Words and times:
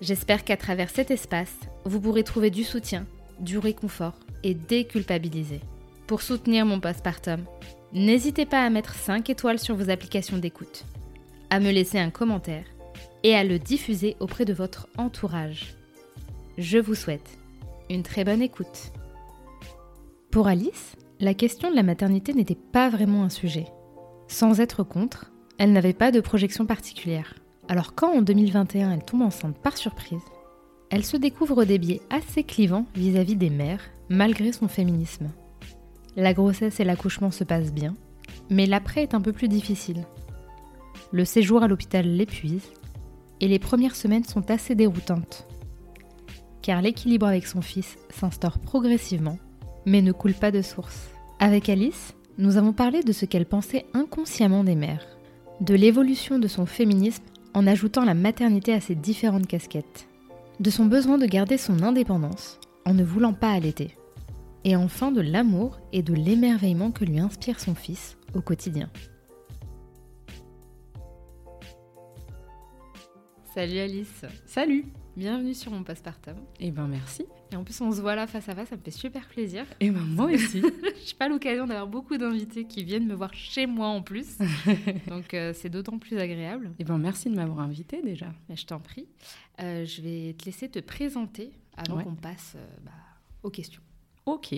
j'espère 0.00 0.44
qu'à 0.44 0.56
travers 0.56 0.90
cet 0.90 1.10
espace, 1.10 1.54
vous 1.84 2.00
pourrez 2.00 2.24
trouver 2.24 2.50
du 2.50 2.64
soutien, 2.64 3.06
du 3.40 3.58
réconfort 3.58 4.14
et 4.42 4.54
déculpabiliser. 4.54 5.60
Pour 6.06 6.22
soutenir 6.22 6.66
mon 6.66 6.80
postpartum, 6.80 7.44
n'hésitez 7.92 8.46
pas 8.46 8.64
à 8.64 8.70
mettre 8.70 8.94
5 8.94 9.28
étoiles 9.30 9.58
sur 9.58 9.74
vos 9.74 9.90
applications 9.90 10.38
d'écoute, 10.38 10.84
à 11.50 11.60
me 11.60 11.70
laisser 11.70 11.98
un 11.98 12.10
commentaire 12.10 12.64
et 13.22 13.34
à 13.34 13.44
le 13.44 13.58
diffuser 13.58 14.16
auprès 14.20 14.44
de 14.44 14.52
votre 14.52 14.88
entourage. 14.96 15.74
Je 16.58 16.78
vous 16.78 16.94
souhaite 16.94 17.38
une 17.90 18.02
très 18.02 18.24
bonne 18.24 18.42
écoute. 18.42 18.92
Pour 20.30 20.48
Alice, 20.48 20.96
la 21.20 21.34
question 21.34 21.70
de 21.70 21.76
la 21.76 21.82
maternité 21.82 22.34
n'était 22.34 22.54
pas 22.54 22.88
vraiment 22.88 23.24
un 23.24 23.28
sujet. 23.28 23.66
Sans 24.28 24.60
être 24.60 24.82
contre, 24.82 25.32
elle 25.58 25.72
n'avait 25.72 25.92
pas 25.92 26.10
de 26.10 26.20
projection 26.20 26.66
particulière. 26.66 27.34
Alors 27.68 27.94
quand 27.94 28.12
en 28.12 28.22
2021 28.22 28.92
elle 28.92 29.04
tombe 29.04 29.22
enceinte 29.22 29.58
par 29.58 29.76
surprise, 29.76 30.22
elle 30.90 31.04
se 31.04 31.16
découvre 31.16 31.64
des 31.64 31.78
biais 31.78 32.00
assez 32.10 32.44
clivants 32.44 32.86
vis-à-vis 32.94 33.36
des 33.36 33.50
mères, 33.50 33.82
malgré 34.08 34.52
son 34.52 34.68
féminisme. 34.68 35.30
La 36.14 36.32
grossesse 36.32 36.78
et 36.78 36.84
l'accouchement 36.84 37.32
se 37.32 37.44
passent 37.44 37.72
bien, 37.72 37.96
mais 38.50 38.66
l'après 38.66 39.02
est 39.02 39.14
un 39.14 39.20
peu 39.20 39.32
plus 39.32 39.48
difficile. 39.48 40.04
Le 41.10 41.24
séjour 41.24 41.62
à 41.62 41.68
l'hôpital 41.68 42.06
l'épuise, 42.06 42.68
et 43.40 43.48
les 43.48 43.58
premières 43.58 43.96
semaines 43.96 44.24
sont 44.24 44.50
assez 44.50 44.74
déroutantes. 44.74 45.46
Car 46.62 46.80
l'équilibre 46.80 47.26
avec 47.26 47.46
son 47.46 47.60
fils 47.60 47.96
s'instaure 48.10 48.58
progressivement, 48.58 49.38
mais 49.84 50.02
ne 50.02 50.12
coule 50.12 50.34
pas 50.34 50.50
de 50.50 50.62
source. 50.62 51.10
Avec 51.38 51.68
Alice, 51.68 52.14
nous 52.38 52.56
avons 52.56 52.72
parlé 52.72 53.02
de 53.02 53.12
ce 53.12 53.26
qu'elle 53.26 53.46
pensait 53.46 53.86
inconsciemment 53.92 54.64
des 54.64 54.74
mères, 54.74 55.06
de 55.60 55.74
l'évolution 55.74 56.38
de 56.38 56.48
son 56.48 56.64
féminisme 56.64 57.24
en 57.56 57.66
ajoutant 57.66 58.04
la 58.04 58.12
maternité 58.12 58.74
à 58.74 58.82
ses 58.82 58.94
différentes 58.94 59.46
casquettes 59.46 60.06
de 60.60 60.68
son 60.68 60.84
besoin 60.84 61.16
de 61.16 61.24
garder 61.24 61.56
son 61.56 61.82
indépendance 61.82 62.60
en 62.84 62.92
ne 62.92 63.02
voulant 63.02 63.32
pas 63.32 63.50
allaiter, 63.50 63.96
et 64.64 64.76
enfin 64.76 65.10
de 65.10 65.22
l'amour 65.22 65.80
et 65.90 66.02
de 66.02 66.12
l'émerveillement 66.12 66.90
que 66.90 67.06
lui 67.06 67.18
inspire 67.18 67.58
son 67.58 67.74
fils 67.74 68.18
au 68.34 68.42
quotidien. 68.42 68.90
Salut 73.54 73.78
Alice. 73.78 74.26
Salut. 74.44 74.84
Bienvenue 75.16 75.54
sur 75.54 75.72
mon 75.72 75.82
postpartum. 75.82 76.36
Eh 76.60 76.70
ben 76.70 76.86
merci. 76.88 77.24
Et 77.50 77.56
en 77.56 77.64
plus 77.64 77.80
on 77.80 77.90
se 77.90 78.02
voit 78.02 78.14
là 78.14 78.26
face 78.26 78.50
à 78.50 78.54
face, 78.54 78.68
ça 78.68 78.76
me 78.76 78.82
fait 78.82 78.90
super 78.90 79.26
plaisir. 79.26 79.64
Et 79.80 79.90
ben 79.90 80.02
moi 80.02 80.26
aussi. 80.26 80.60
Je 80.60 80.66
n'ai 80.66 81.18
pas 81.18 81.26
l'occasion 81.26 81.66
d'avoir 81.66 81.86
beaucoup 81.86 82.18
d'invités 82.18 82.66
qui 82.66 82.84
viennent 82.84 83.06
me 83.06 83.14
voir 83.14 83.32
chez 83.32 83.66
moi 83.66 83.86
en 83.86 84.02
plus. 84.02 84.36
Donc 85.08 85.32
euh, 85.32 85.54
c'est 85.54 85.70
d'autant 85.70 85.98
plus 85.98 86.18
agréable. 86.18 86.72
Eh 86.78 86.84
ben 86.84 86.98
merci 86.98 87.30
de 87.30 87.34
m'avoir 87.34 87.60
invité 87.60 88.02
déjà. 88.02 88.26
Mais 88.50 88.56
je 88.56 88.66
t'en 88.66 88.78
prie. 88.78 89.06
Euh, 89.62 89.86
je 89.86 90.02
vais 90.02 90.34
te 90.34 90.44
laisser 90.44 90.68
te 90.68 90.80
présenter 90.80 91.50
avant 91.78 92.02
qu'on 92.02 92.14
passe 92.14 92.52
euh, 92.56 92.66
bah, 92.84 92.92
aux 93.42 93.50
questions. 93.50 93.80
Ok. 94.26 94.54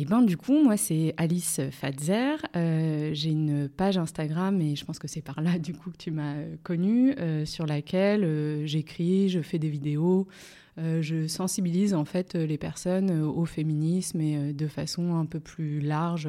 Et 0.00 0.04
ben 0.04 0.22
du 0.22 0.36
coup, 0.36 0.62
moi 0.62 0.76
c'est 0.76 1.12
Alice 1.16 1.60
Fadzer. 1.72 2.36
Euh, 2.54 3.10
j'ai 3.14 3.30
une 3.30 3.68
page 3.68 3.98
Instagram 3.98 4.60
et 4.60 4.76
je 4.76 4.84
pense 4.84 5.00
que 5.00 5.08
c'est 5.08 5.22
par 5.22 5.40
là 5.42 5.58
du 5.58 5.74
coup 5.74 5.90
que 5.90 5.96
tu 5.96 6.12
m'as 6.12 6.36
connue, 6.62 7.16
sur 7.44 7.66
laquelle 7.66 8.64
j'écris, 8.64 9.28
je 9.28 9.40
fais 9.40 9.58
des 9.58 9.68
vidéos, 9.68 10.28
je 10.76 11.26
sensibilise 11.26 11.94
en 11.94 12.04
fait 12.04 12.36
les 12.36 12.58
personnes 12.58 13.10
au 13.10 13.44
féminisme 13.44 14.20
et 14.20 14.52
de 14.52 14.68
façon 14.68 15.16
un 15.16 15.26
peu 15.26 15.40
plus 15.40 15.80
large 15.80 16.28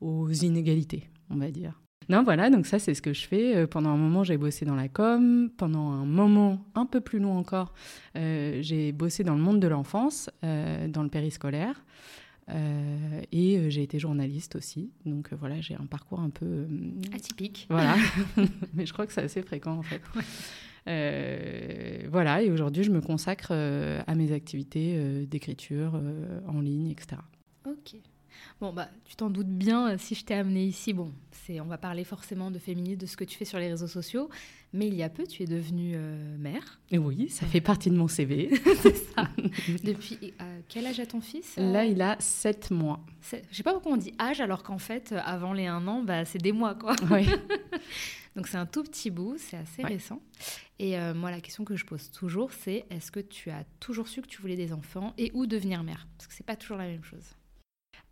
aux 0.00 0.30
inégalités, 0.30 1.10
on 1.28 1.36
va 1.36 1.50
dire. 1.50 1.78
Non, 2.10 2.24
voilà, 2.24 2.50
donc 2.50 2.66
ça 2.66 2.80
c'est 2.80 2.94
ce 2.94 3.02
que 3.02 3.12
je 3.12 3.24
fais. 3.24 3.54
Euh, 3.54 3.66
pendant 3.68 3.90
un 3.90 3.96
moment, 3.96 4.24
j'ai 4.24 4.36
bossé 4.36 4.64
dans 4.64 4.74
la 4.74 4.88
com. 4.88 5.48
Pendant 5.56 5.92
un 5.92 6.04
moment, 6.04 6.64
un 6.74 6.84
peu 6.84 7.00
plus 7.00 7.20
long 7.20 7.38
encore, 7.38 7.72
euh, 8.16 8.58
j'ai 8.62 8.90
bossé 8.90 9.22
dans 9.22 9.36
le 9.36 9.40
monde 9.40 9.60
de 9.60 9.68
l'enfance, 9.68 10.28
euh, 10.42 10.88
dans 10.88 11.04
le 11.04 11.08
périscolaire. 11.08 11.84
Et 12.48 13.70
j'ai 13.70 13.82
été 13.82 13.98
journaliste 13.98 14.56
aussi. 14.56 14.90
Donc 15.06 15.32
voilà, 15.32 15.60
j'ai 15.60 15.74
un 15.74 15.86
parcours 15.86 16.20
un 16.20 16.30
peu... 16.30 16.66
Atypique. 17.14 17.66
Voilà. 17.70 17.96
Mais 18.74 18.86
je 18.86 18.92
crois 18.92 19.06
que 19.06 19.12
c'est 19.12 19.22
assez 19.22 19.42
fréquent 19.42 19.78
en 19.78 19.82
fait. 19.82 20.00
voilà, 22.08 22.42
et 22.42 22.50
aujourd'hui, 22.50 22.84
je 22.84 22.90
me 22.90 23.00
consacre 23.00 23.52
à 23.52 24.14
mes 24.14 24.32
activités 24.32 25.26
d'écriture 25.26 26.00
en 26.48 26.60
ligne, 26.60 26.90
etc. 26.90 27.20
Ok. 27.66 28.00
Bon, 28.60 28.72
bah, 28.72 28.88
tu 29.04 29.16
t'en 29.16 29.30
doutes 29.30 29.46
bien, 29.46 29.96
si 29.98 30.14
je 30.14 30.24
t'ai 30.24 30.34
amené 30.34 30.64
ici, 30.64 30.92
bon, 30.92 31.12
on 31.58 31.64
va 31.64 31.78
parler 31.78 32.04
forcément 32.04 32.50
de 32.50 32.58
féminisme, 32.58 32.98
de 32.98 33.06
ce 33.06 33.16
que 33.16 33.24
tu 33.24 33.36
fais 33.36 33.44
sur 33.44 33.58
les 33.58 33.68
réseaux 33.68 33.88
sociaux, 33.88 34.28
mais 34.72 34.86
il 34.86 34.94
y 34.94 35.02
a 35.02 35.08
peu, 35.08 35.26
tu 35.26 35.42
es 35.42 35.46
devenue 35.46 35.94
euh, 35.96 36.36
mère. 36.38 36.80
Oui, 36.92 37.28
ça 37.28 37.46
fait 37.46 37.60
partie 37.60 37.90
de 37.90 37.96
mon 37.96 38.06
CV. 38.06 38.50
c'est 38.82 38.96
ça. 38.96 39.28
Depuis 39.84 40.18
euh, 40.40 40.60
quel 40.68 40.86
âge 40.86 41.00
a 41.00 41.06
ton 41.06 41.20
fils 41.20 41.56
euh 41.58 41.72
Là, 41.72 41.84
il 41.84 42.00
a 42.02 42.16
7 42.20 42.70
mois. 42.70 43.00
Je 43.22 43.56
sais 43.56 43.62
pas 43.62 43.72
pourquoi 43.72 43.92
on 43.92 43.96
dit 43.96 44.12
âge 44.20 44.40
alors 44.40 44.62
qu'en 44.62 44.78
fait, 44.78 45.12
avant 45.24 45.52
les 45.52 45.66
1 45.66 45.88
an, 45.88 46.02
bah, 46.02 46.24
c'est 46.24 46.38
des 46.38 46.52
mois, 46.52 46.74
quoi. 46.74 46.94
Oui. 47.10 47.26
Donc 48.36 48.46
c'est 48.46 48.58
un 48.58 48.66
tout 48.66 48.84
petit 48.84 49.10
bout, 49.10 49.36
c'est 49.38 49.56
assez 49.56 49.82
récent. 49.82 50.22
Et 50.78 50.96
moi, 51.14 51.32
la 51.32 51.40
question 51.40 51.64
que 51.64 51.74
je 51.74 51.84
pose 51.84 52.12
toujours, 52.12 52.52
c'est 52.52 52.86
est-ce 52.88 53.10
que 53.10 53.18
tu 53.18 53.50
as 53.50 53.64
toujours 53.80 54.06
su 54.06 54.22
que 54.22 54.28
tu 54.28 54.40
voulais 54.40 54.56
des 54.56 54.72
enfants 54.72 55.14
et 55.18 55.32
où 55.34 55.46
devenir 55.46 55.82
mère? 55.82 56.06
Parce 56.16 56.28
que 56.28 56.34
c'est 56.34 56.46
pas 56.46 56.54
toujours 56.54 56.78
la 56.78 56.86
même 56.86 57.02
chose. 57.02 57.34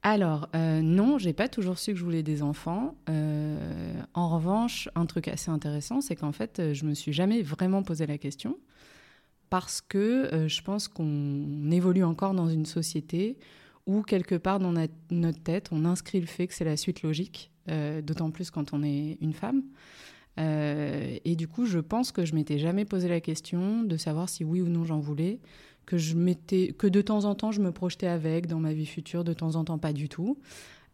Alors, 0.02 0.48
euh, 0.54 0.80
non, 0.80 1.18
j'ai 1.18 1.32
pas 1.32 1.48
toujours 1.48 1.78
su 1.78 1.92
que 1.92 1.98
je 1.98 2.04
voulais 2.04 2.22
des 2.22 2.42
enfants. 2.42 2.94
Euh, 3.08 4.00
en 4.14 4.28
revanche, 4.28 4.88
un 4.94 5.06
truc 5.06 5.28
assez 5.28 5.50
intéressant, 5.50 6.00
c'est 6.00 6.14
qu'en 6.14 6.32
fait, 6.32 6.60
euh, 6.60 6.72
je 6.74 6.84
me 6.84 6.94
suis 6.94 7.12
jamais 7.12 7.42
vraiment 7.42 7.82
posé 7.82 8.06
la 8.06 8.18
question 8.18 8.56
parce 9.50 9.80
que 9.80 10.46
je 10.46 10.60
pense 10.60 10.88
qu'on 10.88 11.70
évolue 11.70 12.04
encore 12.04 12.34
dans 12.34 12.50
une 12.50 12.66
société 12.66 13.38
où, 13.86 14.02
quelque 14.02 14.34
part 14.34 14.58
dans 14.58 14.74
notre 15.10 15.42
tête, 15.42 15.70
on 15.72 15.86
inscrit 15.86 16.20
le 16.20 16.26
fait 16.26 16.46
que 16.46 16.52
c'est 16.52 16.66
la 16.66 16.76
suite 16.76 17.00
logique, 17.00 17.50
d'autant 18.02 18.30
plus 18.30 18.50
quand 18.50 18.74
on 18.74 18.82
est 18.82 19.16
une 19.22 19.32
femme. 19.32 19.62
et 20.36 21.34
du 21.34 21.48
coup, 21.48 21.64
je 21.64 21.78
pense 21.78 22.12
que 22.12 22.26
je 22.26 22.34
m'étais 22.34 22.58
jamais 22.58 22.84
posé 22.84 23.08
la 23.08 23.22
question 23.22 23.84
de 23.84 23.96
savoir 23.96 24.28
si 24.28 24.44
oui 24.44 24.60
ou 24.60 24.68
non 24.68 24.84
j'en 24.84 25.00
voulais 25.00 25.40
que 25.88 25.96
je 25.96 26.14
que 26.72 26.86
de 26.86 27.00
temps 27.00 27.24
en 27.24 27.34
temps 27.34 27.50
je 27.50 27.62
me 27.62 27.72
projetais 27.72 28.08
avec 28.08 28.46
dans 28.46 28.60
ma 28.60 28.74
vie 28.74 28.84
future, 28.84 29.24
de 29.24 29.32
temps 29.32 29.56
en 29.56 29.64
temps 29.64 29.78
pas 29.78 29.94
du 29.94 30.10
tout. 30.10 30.38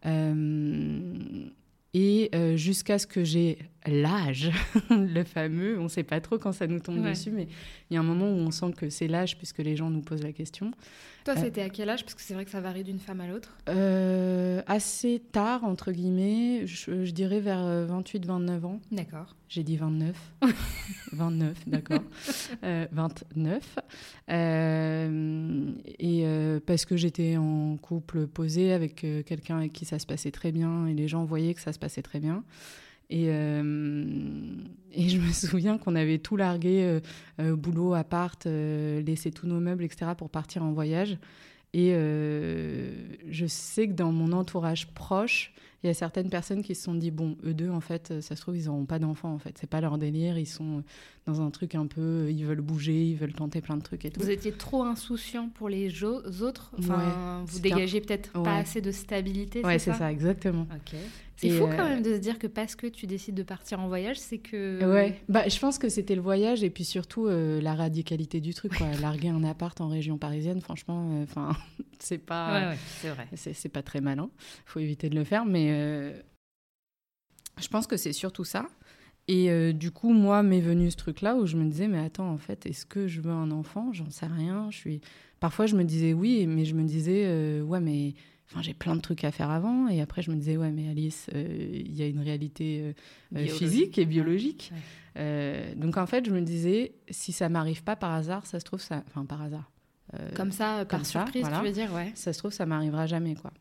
Euh, 0.06 1.48
et 1.94 2.30
euh, 2.34 2.56
jusqu'à 2.56 3.00
ce 3.00 3.08
que 3.08 3.24
j'ai 3.24 3.58
l'âge, 3.86 4.50
le 4.90 5.24
fameux, 5.24 5.78
on 5.78 5.84
ne 5.84 5.88
sait 5.88 6.02
pas 6.02 6.20
trop 6.20 6.38
quand 6.38 6.52
ça 6.52 6.66
nous 6.66 6.80
tombe 6.80 7.02
dessus, 7.02 7.30
mais 7.30 7.48
il 7.90 7.94
y 7.94 7.96
a 7.96 8.00
un 8.00 8.04
moment 8.04 8.30
où 8.30 8.36
on 8.36 8.50
sent 8.50 8.72
que 8.76 8.90
c'est 8.90 9.08
l'âge 9.08 9.36
puisque 9.36 9.58
les 9.58 9.76
gens 9.76 9.90
nous 9.90 10.00
posent 10.00 10.22
la 10.22 10.32
question. 10.32 10.72
Toi, 11.24 11.34
euh, 11.36 11.40
c'était 11.40 11.62
à 11.62 11.70
quel 11.70 11.88
âge? 11.88 12.02
Parce 12.02 12.14
que 12.14 12.20
c'est 12.20 12.34
vrai 12.34 12.44
que 12.44 12.50
ça 12.50 12.60
varie 12.60 12.84
d'une 12.84 12.98
femme 12.98 13.20
à 13.20 13.26
l'autre. 13.26 13.56
Euh, 13.68 14.62
assez 14.66 15.22
tard, 15.32 15.64
entre 15.64 15.90
guillemets, 15.90 16.66
je, 16.66 17.10
dirais 17.10 17.40
vers 17.40 17.64
28-29 17.86 18.64
ans. 18.64 18.80
D'accord. 18.92 19.34
J'ai 19.48 19.62
dit 19.62 19.76
29. 19.76 20.14
29, 21.12 21.56
d'accord. 21.66 22.02
29. 22.62 23.78
et 25.98 26.26
parce 26.66 26.84
que 26.84 26.96
j'étais 26.96 27.36
en 27.36 27.76
couple 27.76 28.26
posé 28.26 28.72
avec 28.72 29.06
quelqu'un 29.26 29.58
avec 29.58 29.72
qui 29.72 29.84
ça 29.84 29.98
se 29.98 30.06
passait 30.06 30.30
très 30.30 30.52
bien 30.52 30.86
et 30.86 30.94
les 30.94 31.08
gens 31.08 31.24
voyaient 31.24 31.54
que 31.54 31.60
ça 31.60 31.72
se 31.72 31.78
passait 31.78 32.02
très 32.02 32.20
bien. 32.20 32.44
Et, 33.10 33.26
euh, 33.28 34.04
et 34.92 35.08
je 35.08 35.18
me 35.18 35.32
souviens 35.32 35.78
qu'on 35.78 35.94
avait 35.94 36.18
tout 36.18 36.36
largué, 36.36 36.84
euh, 36.84 37.00
euh, 37.40 37.56
boulot, 37.56 37.94
appart, 37.94 38.44
laissé 38.46 39.30
tous 39.30 39.46
nos 39.46 39.60
meubles, 39.60 39.84
etc., 39.84 40.12
pour 40.16 40.30
partir 40.30 40.62
en 40.62 40.72
voyage. 40.72 41.18
Et 41.72 41.90
je 41.90 43.46
sais 43.46 43.88
que 43.88 43.94
dans 43.94 44.12
mon 44.12 44.30
entourage 44.30 44.94
proche, 44.94 45.52
il 45.84 45.88
y 45.88 45.90
a 45.90 45.94
certaines 45.94 46.30
personnes 46.30 46.62
qui 46.62 46.74
se 46.74 46.82
sont 46.82 46.94
dit 46.94 47.10
bon, 47.10 47.36
eux 47.44 47.54
deux, 47.54 47.70
en 47.70 47.80
fait, 47.80 48.20
ça 48.20 48.34
se 48.34 48.40
trouve, 48.40 48.56
ils 48.56 48.66
n'auront 48.66 48.86
pas 48.86 48.98
d'enfants, 48.98 49.32
en 49.32 49.38
fait. 49.38 49.56
C'est 49.60 49.68
pas 49.68 49.80
leur 49.80 49.98
délire, 49.98 50.38
ils 50.38 50.46
sont 50.46 50.82
dans 51.26 51.40
un 51.40 51.50
truc 51.50 51.74
un 51.74 51.86
peu, 51.86 52.28
ils 52.30 52.44
veulent 52.44 52.60
bouger, 52.60 53.04
ils 53.04 53.16
veulent 53.16 53.32
tenter 53.32 53.60
plein 53.60 53.76
de 53.76 53.82
trucs 53.82 54.04
et 54.04 54.10
tout. 54.10 54.20
Vous 54.20 54.30
étiez 54.30 54.52
trop 54.52 54.82
insouciant 54.82 55.48
pour 55.48 55.68
les 55.68 56.02
autres? 56.02 56.72
Enfin, 56.78 57.44
vous 57.46 57.60
dégagez 57.60 58.00
peut-être 58.00 58.32
pas 58.42 58.56
assez 58.56 58.80
de 58.80 58.90
stabilité, 58.90 59.62
Ouais, 59.64 59.78
c'est 59.78 59.92
ça, 59.92 60.10
exactement. 60.10 60.66
Ok. 60.74 60.98
C'est 61.36 61.50
fou 61.50 61.66
quand 61.66 61.84
euh, 61.84 61.88
même 61.88 62.02
de 62.02 62.14
se 62.14 62.18
dire 62.18 62.38
que 62.38 62.46
parce 62.46 62.76
que 62.76 62.86
tu 62.86 63.06
décides 63.06 63.34
de 63.34 63.42
partir 63.42 63.80
en 63.80 63.88
voyage, 63.88 64.18
c'est 64.18 64.38
que. 64.38 64.84
Ouais, 64.84 65.20
bah, 65.28 65.48
je 65.48 65.58
pense 65.58 65.78
que 65.78 65.88
c'était 65.88 66.14
le 66.14 66.20
voyage 66.20 66.62
et 66.62 66.70
puis 66.70 66.84
surtout 66.84 67.26
euh, 67.26 67.60
la 67.60 67.74
radicalité 67.74 68.40
du 68.40 68.54
truc. 68.54 68.76
Quoi. 68.76 68.86
Larguer 69.00 69.28
un 69.28 69.42
appart 69.42 69.78
en 69.80 69.88
région 69.88 70.16
parisienne, 70.16 70.60
franchement, 70.60 71.10
euh, 71.12 71.24
enfin, 71.24 71.56
c'est 71.98 72.18
pas. 72.18 72.70
Ouais, 72.70 72.76
c'est 73.00 73.08
vrai. 73.08 73.28
C'est 73.34 73.68
pas 73.68 73.82
très 73.82 74.00
malin. 74.00 74.30
faut 74.64 74.78
éviter 74.78 75.08
de 75.08 75.16
le 75.16 75.24
faire, 75.24 75.44
mais 75.44 75.70
je 77.60 77.68
pense 77.70 77.86
que 77.86 77.96
c'est 77.96 78.12
surtout 78.12 78.44
ça. 78.44 78.66
Et 79.26 79.72
du 79.72 79.90
coup, 79.90 80.12
moi, 80.12 80.42
m'est 80.42 80.60
venu 80.60 80.90
ce 80.90 80.96
truc-là 80.96 81.36
où 81.36 81.46
je 81.46 81.56
me 81.56 81.64
disais, 81.64 81.88
mais 81.88 81.98
attends, 81.98 82.30
en 82.30 82.38
fait, 82.38 82.66
est-ce 82.66 82.84
que 82.84 83.06
je 83.06 83.20
veux 83.20 83.32
un 83.32 83.50
enfant? 83.50 83.92
J'en 83.92 84.10
sais 84.10 84.26
rien. 84.26 84.70
Je 84.70 84.76
suis. 84.76 85.00
Parfois, 85.40 85.66
je 85.66 85.76
me 85.76 85.84
disais 85.84 86.12
oui, 86.12 86.46
mais 86.46 86.64
je 86.64 86.74
me 86.74 86.84
disais, 86.84 87.60
ouais, 87.62 87.80
mais 87.80 88.14
Enfin, 88.50 88.62
j'ai 88.62 88.74
plein 88.74 88.94
de 88.94 89.00
trucs 89.00 89.24
à 89.24 89.32
faire 89.32 89.50
avant. 89.50 89.88
Et 89.88 90.00
après, 90.00 90.22
je 90.22 90.30
me 90.30 90.36
disais, 90.36 90.56
ouais, 90.56 90.70
mais 90.70 90.88
Alice, 90.88 91.28
euh, 91.34 91.66
il 91.72 91.94
y 91.94 92.02
a 92.02 92.06
une 92.06 92.20
réalité 92.20 92.94
euh, 93.34 93.38
euh, 93.38 93.46
physique 93.46 93.98
et 93.98 94.04
biologique. 94.04 94.72
donc, 95.16 95.96
en 95.96 96.06
fait, 96.06 96.26
je 96.26 96.30
me 96.30 96.40
disais, 96.40 96.94
si 97.10 97.32
ça 97.32 97.48
m'arrive 97.48 97.82
pas 97.82 97.96
par 97.96 98.12
hasard, 98.12 98.46
ça 98.46 98.60
se 98.60 98.64
trouve, 98.64 98.80
ça. 98.80 99.02
Enfin, 99.08 99.24
par 99.24 99.42
hasard. 99.42 99.70
comme 100.36 100.52
ça, 100.52 100.84
par 100.84 101.04
surprise, 101.04 101.46
tu 101.46 101.66
veux 101.66 101.72
dire, 101.72 101.92
ouais. 101.92 102.12
Ça 102.14 102.32
se 102.32 102.38
trouve, 102.38 102.52
ça 102.52 102.66
m'arrivera 102.66 103.06
jamais, 103.06 103.34
quoi. 103.34 103.52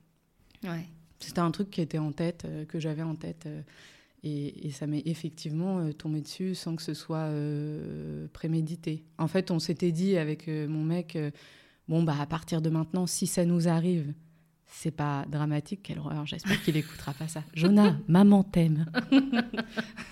Ouais. 0.63 0.85
C'était 1.23 1.39
un 1.39 1.51
truc 1.51 1.69
qui 1.69 1.81
était 1.81 1.97
en 1.97 2.11
tête, 2.11 2.45
que 2.67 2.79
j'avais 2.79 3.03
en 3.03 3.15
tête. 3.15 3.47
Et, 4.23 4.67
et, 4.67 4.71
ça 4.71 4.87
m'est 4.87 5.03
effectivement 5.05 5.91
tombé 5.93 6.21
dessus 6.21 6.55
sans 6.55 6.75
que 6.75 6.81
ce 6.81 6.93
soit 6.93 7.29
prémédité. 8.31 9.03
En 9.17 9.27
fait, 9.27 9.51
on 9.51 9.59
s'était 9.59 9.91
dit 9.91 10.17
avec 10.17 10.47
mon 10.47 10.83
mec, 10.83 11.17
bon, 11.87 12.03
bah, 12.03 12.15
à 12.19 12.25
partir 12.25 12.61
de 12.61 12.69
maintenant, 12.69 13.05
si 13.05 13.27
ça 13.27 13.45
nous 13.45 13.67
arrive, 13.67 14.13
c'est 14.73 14.91
pas 14.91 15.25
dramatique, 15.29 15.81
quelle 15.83 15.99
horreur. 15.99 16.25
J'espère 16.25 16.61
qu'il 16.63 16.75
écoutera 16.75 17.13
pas 17.13 17.27
ça. 17.27 17.43
Jonah, 17.53 17.95
maman 18.07 18.43
t'aime. 18.43 18.85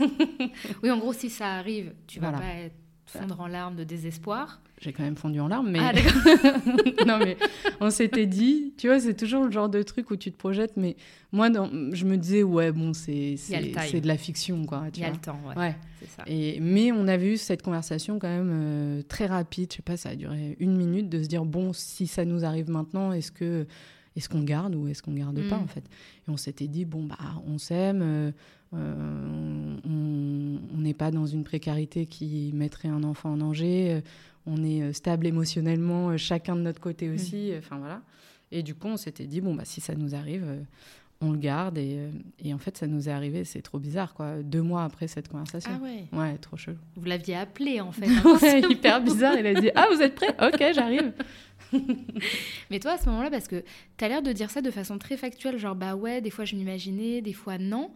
oui, 0.84 0.92
en 0.92 1.00
gros, 1.00 1.14
si 1.14 1.30
ça 1.30 1.56
arrive, 1.56 1.94
tu 2.08 2.20
vas 2.20 2.32
pas 2.32 2.70
fondre 3.12 3.40
en 3.40 3.48
larmes 3.48 3.76
de 3.76 3.84
désespoir. 3.84 4.62
J'ai 4.80 4.94
quand 4.94 5.04
même 5.04 5.16
fondu 5.16 5.40
en 5.40 5.48
larmes, 5.48 5.70
mais. 5.70 5.80
Ah, 5.80 5.92
non, 7.06 7.20
mais 7.20 7.38
on 7.80 7.90
s'était 7.90 8.26
dit, 8.26 8.74
tu 8.78 8.88
vois, 8.88 9.00
c'est 9.00 9.14
toujours 9.14 9.44
le 9.44 9.52
genre 9.52 9.70
de 9.70 9.84
truc 9.84 10.10
où 10.12 10.16
tu 10.16 10.32
te 10.32 10.38
projettes, 10.38 10.74
mais 10.76 10.96
moi, 11.32 11.50
je 11.92 12.06
me 12.06 12.18
disais, 12.18 12.44
ouais, 12.44 12.72
bon, 12.72 12.94
c'est 12.94 13.36
de 13.36 14.08
la 14.08 14.18
fiction, 14.18 14.66
quoi. 14.66 14.86
Il 14.96 15.02
y 15.02 15.04
a 15.04 15.12
le 15.12 15.18
temps, 15.18 15.40
ouais. 15.48 15.58
ouais. 15.58 15.76
Ça. 16.08 16.24
Et, 16.26 16.60
mais 16.60 16.92
on 16.92 17.08
avait 17.08 17.34
eu 17.34 17.38
cette 17.38 17.62
conversation 17.62 18.18
quand 18.18 18.28
même 18.28 18.50
euh, 18.52 19.02
très 19.08 19.28
rapide, 19.28 19.72
je 19.72 19.78
sais 19.78 19.82
pas, 19.84 19.98
ça 19.98 20.10
a 20.10 20.16
duré 20.16 20.58
une 20.60 20.76
minute, 20.76 21.10
de 21.10 21.22
se 21.22 21.28
dire, 21.28 21.46
bon, 21.46 21.74
si 21.74 22.08
ça 22.08 22.26
nous 22.26 22.44
arrive 22.44 22.70
maintenant, 22.70 23.12
est-ce 23.12 23.32
que 23.32 23.68
est-ce 24.16 24.30
qu'on 24.30 24.44
garde 24.44 24.76
ou 24.76 24.88
est-ce 24.88 25.02
qu'on 25.02 25.14
garde 25.14 25.40
pas 25.50 25.58
mm. 25.58 25.64
en 25.64 25.68
fait 25.68 25.84
Et 26.28 26.30
on 26.30 26.38
s'était 26.38 26.68
dit 26.68 26.86
bon 26.86 27.04
bah 27.04 27.18
on 27.48 27.58
s'aime, 27.58 28.02
euh, 28.04 28.32
euh, 28.74 29.78
on 29.86 30.78
n'est 30.78 30.94
pas 30.94 31.12
dans 31.12 31.26
une 31.26 31.44
précarité 31.44 32.06
qui 32.06 32.52
mettrait 32.54 32.90
un 32.90 33.04
enfant 33.04 33.32
en 33.34 33.38
danger, 33.38 33.94
euh, 33.94 34.02
on 34.46 34.64
est 34.64 34.92
stable 34.94 35.28
émotionnellement 35.28 36.18
chacun 36.18 36.56
de 36.56 36.62
notre 36.62 36.82
côté 36.82 37.08
mm. 37.08 37.14
aussi, 37.14 37.52
enfin 37.58 37.78
voilà. 37.78 38.02
Et 38.52 38.64
du 38.64 38.76
coup 38.76 38.88
on 38.88 38.98
s'était 38.98 39.28
dit 39.28 39.40
bon 39.40 39.56
bah 39.56 39.66
si 39.66 39.80
ça 39.80 39.96
nous 39.96 40.14
arrive, 40.14 40.46
on 41.22 41.32
le 41.32 41.38
garde 41.38 41.78
et, 41.78 42.10
et, 42.44 42.54
en 42.54 42.58
fait 42.58 42.78
ça 42.78 42.88
nous 42.88 43.08
est 43.08 43.12
arrivé, 43.12 43.44
c'est 43.44 43.62
trop 43.62 43.80
bizarre 43.80 44.14
quoi. 44.14 44.42
Deux 44.44 44.62
mois 44.62 44.84
après 44.84 45.08
cette 45.08 45.28
conversation. 45.28 45.72
Ah 45.74 45.84
ouais. 45.84 46.06
Ouais, 46.12 46.38
trop 46.38 46.58
chelou. 46.58 46.78
Vous 46.96 47.06
l'aviez 47.06 47.36
appelé 47.36 47.80
en 47.80 47.92
fait. 47.92 48.08
Hein, 48.08 48.38
ouais, 48.42 48.62
hyper 48.70 49.02
bizarre. 49.02 49.36
Il 49.38 49.46
a 49.46 49.54
dit 49.54 49.70
ah 49.76 49.88
vous 49.94 50.02
êtes 50.02 50.16
prêts? 50.16 50.36
Ok 50.42 50.64
j'arrive. 50.74 51.14
Mais 52.70 52.80
toi, 52.80 52.94
à 52.94 52.98
ce 52.98 53.08
moment-là, 53.10 53.30
parce 53.30 53.48
que 53.48 53.64
tu 53.98 54.06
as 54.06 54.10
l'air 54.10 54.22
de 54.22 54.32
dire 54.32 54.50
ça 54.50 54.62
de 54.62 54.72
façon 54.72 54.98
très 54.98 55.18
factuelle, 55.18 55.58
genre 55.58 55.76
bah 55.76 55.96
ouais, 55.96 56.22
des 56.22 56.30
fois 56.30 56.46
je 56.46 56.56
m'imaginais, 56.56 57.22
des 57.22 57.34
fois 57.34 57.58
non. 57.58 57.92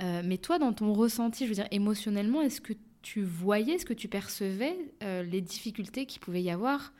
Euh, 0.00 0.22
mais 0.24 0.38
toi, 0.38 0.58
dans 0.58 0.72
ton 0.72 0.92
ressenti, 0.92 1.44
je 1.44 1.48
veux 1.48 1.54
dire 1.54 1.68
émotionnellement, 1.70 2.40
est-ce 2.42 2.60
que 2.60 2.72
tu 3.02 3.22
voyais, 3.22 3.74
est-ce 3.74 3.86
que 3.86 3.94
tu 3.94 4.08
percevais 4.08 4.76
euh, 5.02 5.22
les 5.22 5.40
difficultés 5.40 6.06
qu'il 6.06 6.20
pouvait 6.20 6.42
y 6.42 6.50
avoir 6.50 6.92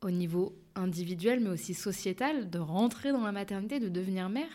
au 0.00 0.10
niveau 0.10 0.56
individuel, 0.74 1.40
mais 1.40 1.50
aussi 1.50 1.74
sociétal, 1.74 2.48
de 2.48 2.58
rentrer 2.58 3.12
dans 3.12 3.22
la 3.22 3.32
maternité, 3.32 3.80
de 3.80 3.88
devenir 3.88 4.28
mère? 4.28 4.48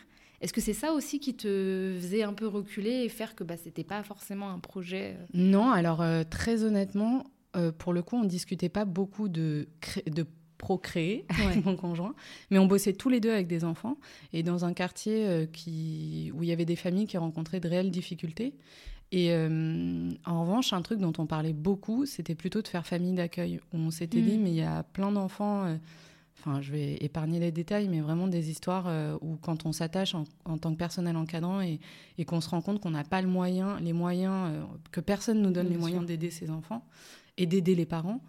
Est-ce 0.43 0.53
que 0.53 0.61
c'est 0.61 0.73
ça 0.73 0.93
aussi 0.93 1.19
qui 1.19 1.35
te 1.35 1.97
faisait 1.99 2.21
un 2.21 2.33
peu 2.33 2.45
reculer 2.45 3.03
et 3.03 3.09
faire 3.09 3.33
que 3.33 3.43
bah, 3.43 3.57
c'était 3.57 3.83
pas 3.83 4.03
forcément 4.03 4.51
un 4.51 4.59
projet 4.59 5.15
euh 5.19 5.25
Non, 5.33 5.71
alors 5.71 6.03
très 6.29 6.63
honnêtement, 6.63 7.23
pour 7.79 7.93
le 7.93 8.03
coup, 8.03 8.17
on 8.17 8.25
discutait 8.25 8.69
pas 8.69 8.85
beaucoup 8.85 9.29
de, 9.29 9.67
de 10.05 10.25
procréer 10.63 11.25
avec 11.43 11.65
mon 11.65 11.75
conjoint, 11.75 12.15
mais 12.49 12.57
on 12.57 12.65
bossait 12.65 12.93
tous 12.93 13.09
les 13.09 13.19
deux 13.19 13.31
avec 13.31 13.47
des 13.47 13.65
enfants 13.65 13.97
et 14.31 14.43
dans 14.43 14.63
un 14.63 14.73
quartier 14.73 15.27
euh, 15.27 15.45
qui, 15.45 16.31
où 16.33 16.41
il 16.43 16.49
y 16.49 16.53
avait 16.53 16.65
des 16.65 16.77
familles 16.77 17.05
qui 17.05 17.17
rencontraient 17.17 17.59
de 17.59 17.67
réelles 17.67 17.91
difficultés. 17.91 18.55
Et 19.11 19.31
euh, 19.31 20.09
en 20.25 20.41
revanche, 20.41 20.73
un 20.73 20.81
truc 20.81 20.99
dont 20.99 21.13
on 21.17 21.27
parlait 21.27 21.53
beaucoup, 21.53 22.05
c'était 22.05 22.33
plutôt 22.33 22.61
de 22.61 22.67
faire 22.67 22.87
famille 22.87 23.13
d'accueil. 23.13 23.59
On 23.73 23.91
s'était 23.91 24.21
dit, 24.21 24.37
mm. 24.37 24.41
mais 24.41 24.49
il 24.49 24.55
y 24.55 24.63
a 24.63 24.83
plein 24.83 25.11
d'enfants, 25.11 25.65
euh, 25.65 25.75
enfin 26.45 26.61
je 26.61 26.71
vais 26.71 26.97
épargner 27.01 27.39
les 27.39 27.51
détails, 27.51 27.87
mais 27.87 28.01
vraiment 28.01 28.27
des 28.27 28.49
histoires 28.49 28.91
où 29.21 29.37
quand 29.37 29.65
on 29.65 29.71
s'attache 29.71 30.13
en, 30.13 30.57
tant 30.57 30.73
que 30.73 30.77
personnel 30.77 31.15
encadrant 31.15 31.61
et, 31.61 31.79
et 32.17 32.25
qu'on 32.25 32.41
se 32.41 32.49
rend 32.49 32.61
compte 32.61 32.81
qu'on 32.81 32.91
n'a 32.91 33.05
pas 33.05 33.21
le 33.21 33.29
moyen, 33.29 33.79
les 33.79 33.93
moyens, 33.93 34.51
que 34.91 34.99
personne 34.99 35.41
nous 35.41 35.51
donne 35.51 35.69
les 35.69 35.77
moyens 35.77 36.05
d'aider 36.05 36.29
ses 36.31 36.49
enfants 36.49 36.85
et 37.37 37.45
d'aider 37.45 37.75
les 37.75 37.85
parents, 37.85 38.21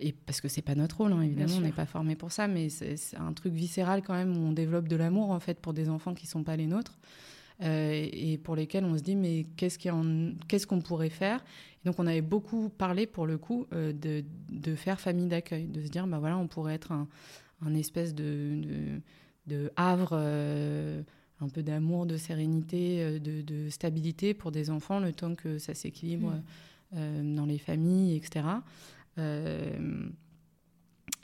et 0.00 0.12
parce 0.12 0.40
que 0.40 0.48
c'est 0.48 0.62
pas 0.62 0.76
notre 0.76 0.98
rôle, 0.98 1.12
hein, 1.12 1.22
évidemment, 1.22 1.56
on 1.56 1.60
n'est 1.60 1.72
pas 1.72 1.86
formé 1.86 2.14
pour 2.14 2.30
ça, 2.30 2.46
mais 2.46 2.68
c'est 2.68 2.96
un 3.16 3.32
truc 3.32 3.52
viscéral 3.52 4.02
quand 4.02 4.14
même 4.14 4.36
où 4.36 4.48
on 4.48 4.52
développe 4.52 4.86
de 4.86 4.96
l'amour 4.96 5.30
en 5.30 5.40
fait 5.40 5.58
pour 5.58 5.72
des 5.72 5.88
enfants 5.88 6.14
qui 6.14 6.26
sont 6.26 6.44
pas 6.44 6.56
les 6.56 6.66
nôtres 6.66 6.98
euh, 7.62 8.08
et 8.12 8.38
pour 8.38 8.54
lesquels 8.54 8.84
on 8.84 8.96
se 8.96 9.02
dit 9.02 9.16
mais 9.16 9.46
qu'est-ce 9.56 10.66
qu'on 10.66 10.80
pourrait 10.80 11.10
faire? 11.10 11.44
Et 11.82 11.88
Donc 11.88 11.98
on 11.98 12.06
avait 12.06 12.22
beaucoup 12.22 12.68
parlé 12.68 13.06
pour 13.06 13.26
le 13.26 13.38
coup 13.38 13.66
euh, 13.72 13.92
de, 13.92 14.24
de, 14.50 14.76
faire 14.76 15.00
famille 15.00 15.26
d'accueil, 15.26 15.66
de 15.66 15.82
se 15.82 15.88
dire 15.88 16.06
bah 16.06 16.20
voilà 16.20 16.38
on 16.38 16.46
pourrait 16.46 16.74
être 16.74 16.92
un, 16.92 17.08
un 17.62 17.74
espèce 17.74 18.14
de, 18.14 19.00
de, 19.46 19.72
havre. 19.76 20.10
Euh, 20.12 21.02
un 21.40 21.48
peu 21.48 21.62
d'amour, 21.62 22.04
de 22.04 22.16
sérénité, 22.16 23.20
de, 23.20 23.42
de, 23.42 23.70
stabilité 23.70 24.34
pour 24.34 24.50
des 24.50 24.70
enfants, 24.70 24.98
le 24.98 25.12
temps 25.12 25.36
que 25.36 25.58
ça 25.58 25.72
s'équilibre 25.72 26.34
mmh. 26.92 27.36
dans 27.36 27.46
les 27.46 27.58
familles, 27.58 28.16
etc. 28.16 28.42
Euh, 29.18 30.08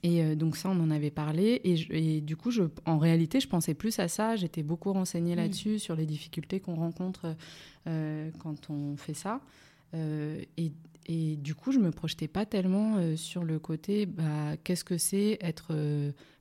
et 0.02 0.22
euh, 0.22 0.34
donc 0.34 0.56
ça, 0.56 0.68
on 0.68 0.80
en 0.80 0.90
avait 0.90 1.10
parlé. 1.10 1.60
Et, 1.64 2.20
du 2.20 2.36
coup, 2.36 2.50
je, 2.50 2.64
en 2.84 2.98
réalité, 2.98 3.40
je 3.40 3.48
pensais 3.48 3.74
plus 3.74 3.98
à 3.98 4.08
ça. 4.08 4.36
J'étais 4.36 4.62
beaucoup 4.62 4.92
renseignée 4.92 5.34
mm. 5.34 5.38
là-dessus, 5.38 5.78
sur 5.78 5.96
les 5.96 6.06
difficultés 6.06 6.60
qu'on 6.60 6.74
rencontre 6.74 7.34
euh, 7.86 8.30
quand 8.38 8.70
on 8.70 8.96
fait 8.96 9.14
ça. 9.14 9.40
et, 9.94 10.72
et, 11.06 11.36
du 11.36 11.54
coup, 11.54 11.72
je 11.72 11.78
me 11.78 11.90
projetais 11.90 12.28
pas 12.28 12.46
tellement 12.46 12.96
sur 13.16 13.44
le 13.44 13.58
côté, 13.58 14.06
bah, 14.06 14.56
qu'est-ce 14.62 14.84
que 14.84 14.98
c'est 14.98 15.38
être 15.40 15.74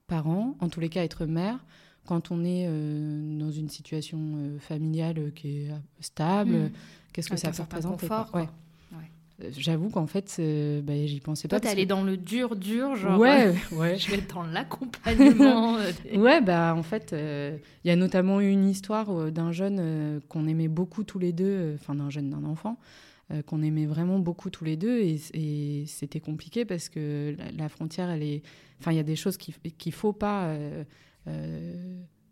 parent, 0.08 0.55
en 0.60 0.70
tous 0.70 0.79
les 0.79 0.89
cas 0.89 1.03
être 1.03 1.25
mère, 1.25 1.65
quand 2.05 2.32
on 2.32 2.43
est 2.43 2.67
dans 2.67 3.51
une 3.51 3.70
situation 3.70 4.58
familiale 4.60 5.32
qui 5.34 5.62
est 5.62 5.72
stable. 6.01 6.51
Mm. 6.51 6.72
Qu'est-ce 7.13 7.29
que 7.29 7.38
ça 7.38 7.51
peut 7.51 7.62
représenter. 7.62 8.08
J'avoue 9.58 9.89
qu'en 9.89 10.08
fait, 10.08 10.39
bah, 10.84 10.93
j'y 11.05 11.20
pensais 11.20 11.48
pas. 11.48 11.60
Toi, 11.60 11.67
t'es 11.67 11.74
allée 11.74 11.86
dans 11.86 12.03
le 12.03 12.17
dur, 12.17 12.55
dur, 12.55 12.96
genre. 12.96 13.20
Ouais, 13.20 13.48
euh, 13.48 13.53
ouais. 13.75 13.98
je 13.98 14.12
vais 14.12 14.17
être 14.17 14.34
dans 14.34 14.43
l'accompagnement. 14.43 15.77
Euh, 15.84 16.17
ouais, 16.17 16.41
bah 16.41 16.75
en 16.75 16.84
fait, 16.84 17.13
euh, 17.13 17.58
il 17.84 17.88
y 17.88 17.91
a 17.91 17.96
notamment 17.96 18.39
eu 18.41 18.50
une 18.50 18.70
histoire 18.70 19.32
d'un 19.32 19.51
jeune 19.51 20.22
qu'on 20.29 20.48
aimait 20.48 20.67
beaucoup 20.67 21.03
tous 21.03 21.20
les 21.20 21.34
deux, 21.34 21.75
enfin 21.75 21.96
d'un 21.96 22.10
jeune, 22.10 22.29
d'un 22.29 22.43
enfant, 22.43 22.77
qu'on 23.46 23.62
aimait 23.63 23.86
vraiment 23.86 24.20
beaucoup 24.20 24.50
tous 24.50 24.63
les 24.63 24.78
deux, 24.78 25.00
et, 25.00 25.86
c'était 25.88 26.20
compliqué 26.20 26.66
parce 26.66 26.90
que 26.90 27.36
la, 27.58 27.70
frontière, 27.70 28.10
elle 28.10 28.24
est. 28.24 28.42
Enfin, 28.80 28.92
il 28.92 28.98
y 28.98 29.00
a 29.00 29.04
des 29.04 29.16
choses 29.16 29.38
qu'il 29.38 29.54
ne 29.63 29.92
faut 29.92 30.13
pas 30.13 30.56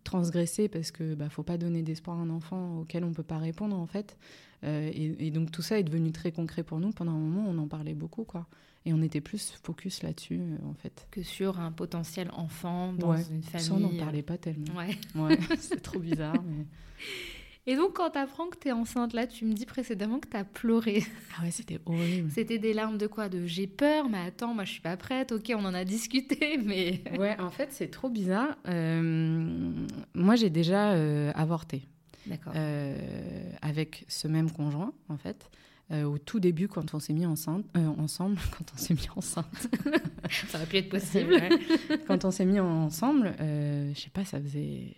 transgresser 0.03 0.67
parce 0.67 0.91
que 0.91 1.15
bah, 1.15 1.29
faut 1.29 1.43
pas 1.43 1.57
donner 1.57 1.83
d'espoir 1.83 2.17
à 2.17 2.21
un 2.21 2.29
enfant 2.29 2.79
auquel 2.79 3.03
on 3.03 3.13
peut 3.13 3.23
pas 3.23 3.37
répondre 3.37 3.77
en 3.77 3.87
fait. 3.87 4.17
Euh, 4.63 4.91
et, 4.93 5.31
donc 5.31 5.51
tout 5.51 5.61
ça 5.61 5.79
est 5.79 5.83
devenu 5.83 6.11
très 6.11 6.31
concret 6.31 6.63
pour 6.63 6.79
nous. 6.79 6.91
Pendant 6.91 7.13
un 7.13 7.19
moment, 7.19 7.45
on 7.47 7.57
en 7.57 7.67
parlait 7.67 7.95
beaucoup, 7.95 8.23
quoi. 8.23 8.47
Et 8.85 8.93
on 8.93 9.01
était 9.01 9.21
plus 9.21 9.53
focus 9.63 10.03
là-dessus, 10.03 10.39
euh, 10.39 10.69
en 10.69 10.73
fait. 10.73 11.07
Que 11.11 11.23
sur 11.23 11.59
un 11.59 11.71
potentiel 11.71 12.29
enfant 12.33 12.93
dans 12.93 13.15
une 13.15 13.43
famille. 13.43 13.67
Ça, 13.67 13.73
on 13.73 13.79
n'en 13.79 13.95
parlait 13.97 14.21
pas 14.21 14.37
tellement. 14.37 14.73
Ouais. 14.75 14.97
ouais 15.15 15.39
c'est 15.59 15.81
trop 15.81 15.99
bizarre. 15.99 16.43
Et 17.67 17.75
donc, 17.75 17.93
quand 17.93 18.09
tu 18.09 18.17
apprends 18.17 18.47
que 18.47 18.57
tu 18.57 18.69
es 18.69 18.71
enceinte, 18.71 19.13
là, 19.13 19.27
tu 19.27 19.45
me 19.45 19.53
dis 19.53 19.67
précédemment 19.67 20.19
que 20.19 20.27
tu 20.27 20.35
as 20.35 20.43
pleuré. 20.43 21.03
Ah 21.37 21.43
ouais, 21.43 21.51
c'était 21.51 21.79
horrible. 21.85 22.31
C'était 22.31 22.57
des 22.57 22.73
larmes 22.73 22.97
de 22.97 23.05
quoi? 23.05 23.29
De 23.29 23.45
j'ai 23.45 23.67
peur, 23.67 24.09
mais 24.09 24.17
attends, 24.27 24.53
moi 24.53 24.63
je 24.63 24.71
suis 24.71 24.81
pas 24.81 24.97
prête, 24.97 25.31
ok, 25.31 25.53
on 25.55 25.65
en 25.65 25.73
a 25.73 25.85
discuté, 25.85 26.57
mais. 26.65 27.03
Ouais, 27.17 27.39
en 27.39 27.51
fait, 27.51 27.69
c'est 27.71 27.89
trop 27.89 28.09
bizarre. 28.09 28.57
Euh, 28.67 29.71
moi, 30.15 30.35
j'ai 30.35 30.49
déjà 30.49 30.93
euh, 30.93 31.31
avorté. 31.35 31.87
D'accord. 32.25 32.53
Euh, 32.55 32.95
avec 33.61 34.05
ce 34.07 34.27
même 34.27 34.51
conjoint, 34.51 34.93
en 35.09 35.17
fait. 35.17 35.49
au 35.91 36.17
tout 36.17 36.39
début, 36.39 36.67
quand 36.67 36.93
on 36.95 36.99
s'est 36.99 37.13
mis 37.13 37.27
enceinte, 37.27 37.65
ensemble, 37.75 38.37
quand 38.57 38.65
on 38.73 38.77
s'est 38.77 38.95
mis 38.95 39.07
enceinte. 39.15 39.67
ça 40.47 40.57
aurait 40.57 40.67
pu 40.67 40.77
être 40.77 40.89
possible. 40.89 41.35
Quand 42.07 42.25
on 42.25 42.31
s'est 42.31 42.45
mis 42.45 42.59
ensemble, 42.59 43.35
je 43.39 43.99
sais 43.99 44.09
pas, 44.09 44.25
ça 44.25 44.41
faisait 44.41 44.95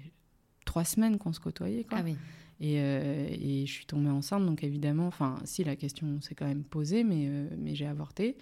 trois 0.66 0.86
semaines 0.86 1.18
qu'on 1.18 1.34
se 1.34 1.42
côtoyait. 1.42 1.84
Quoi. 1.84 1.98
Ah 2.00 2.04
oui. 2.06 2.16
Euh, 2.64 3.28
et, 3.30 3.66
je 3.66 3.72
suis 3.72 3.86
tombée 3.86 4.10
enceinte, 4.10 4.46
donc 4.46 4.64
évidemment, 4.64 5.08
enfin, 5.08 5.36
si 5.44 5.64
la 5.64 5.76
question 5.76 6.22
s'est 6.22 6.36
quand 6.36 6.48
même 6.48 6.64
posée, 6.64 7.04
mais, 7.04 7.26
euh, 7.28 7.48
mais 7.58 7.76
j'ai 7.76 7.88
avorté. 7.88 8.38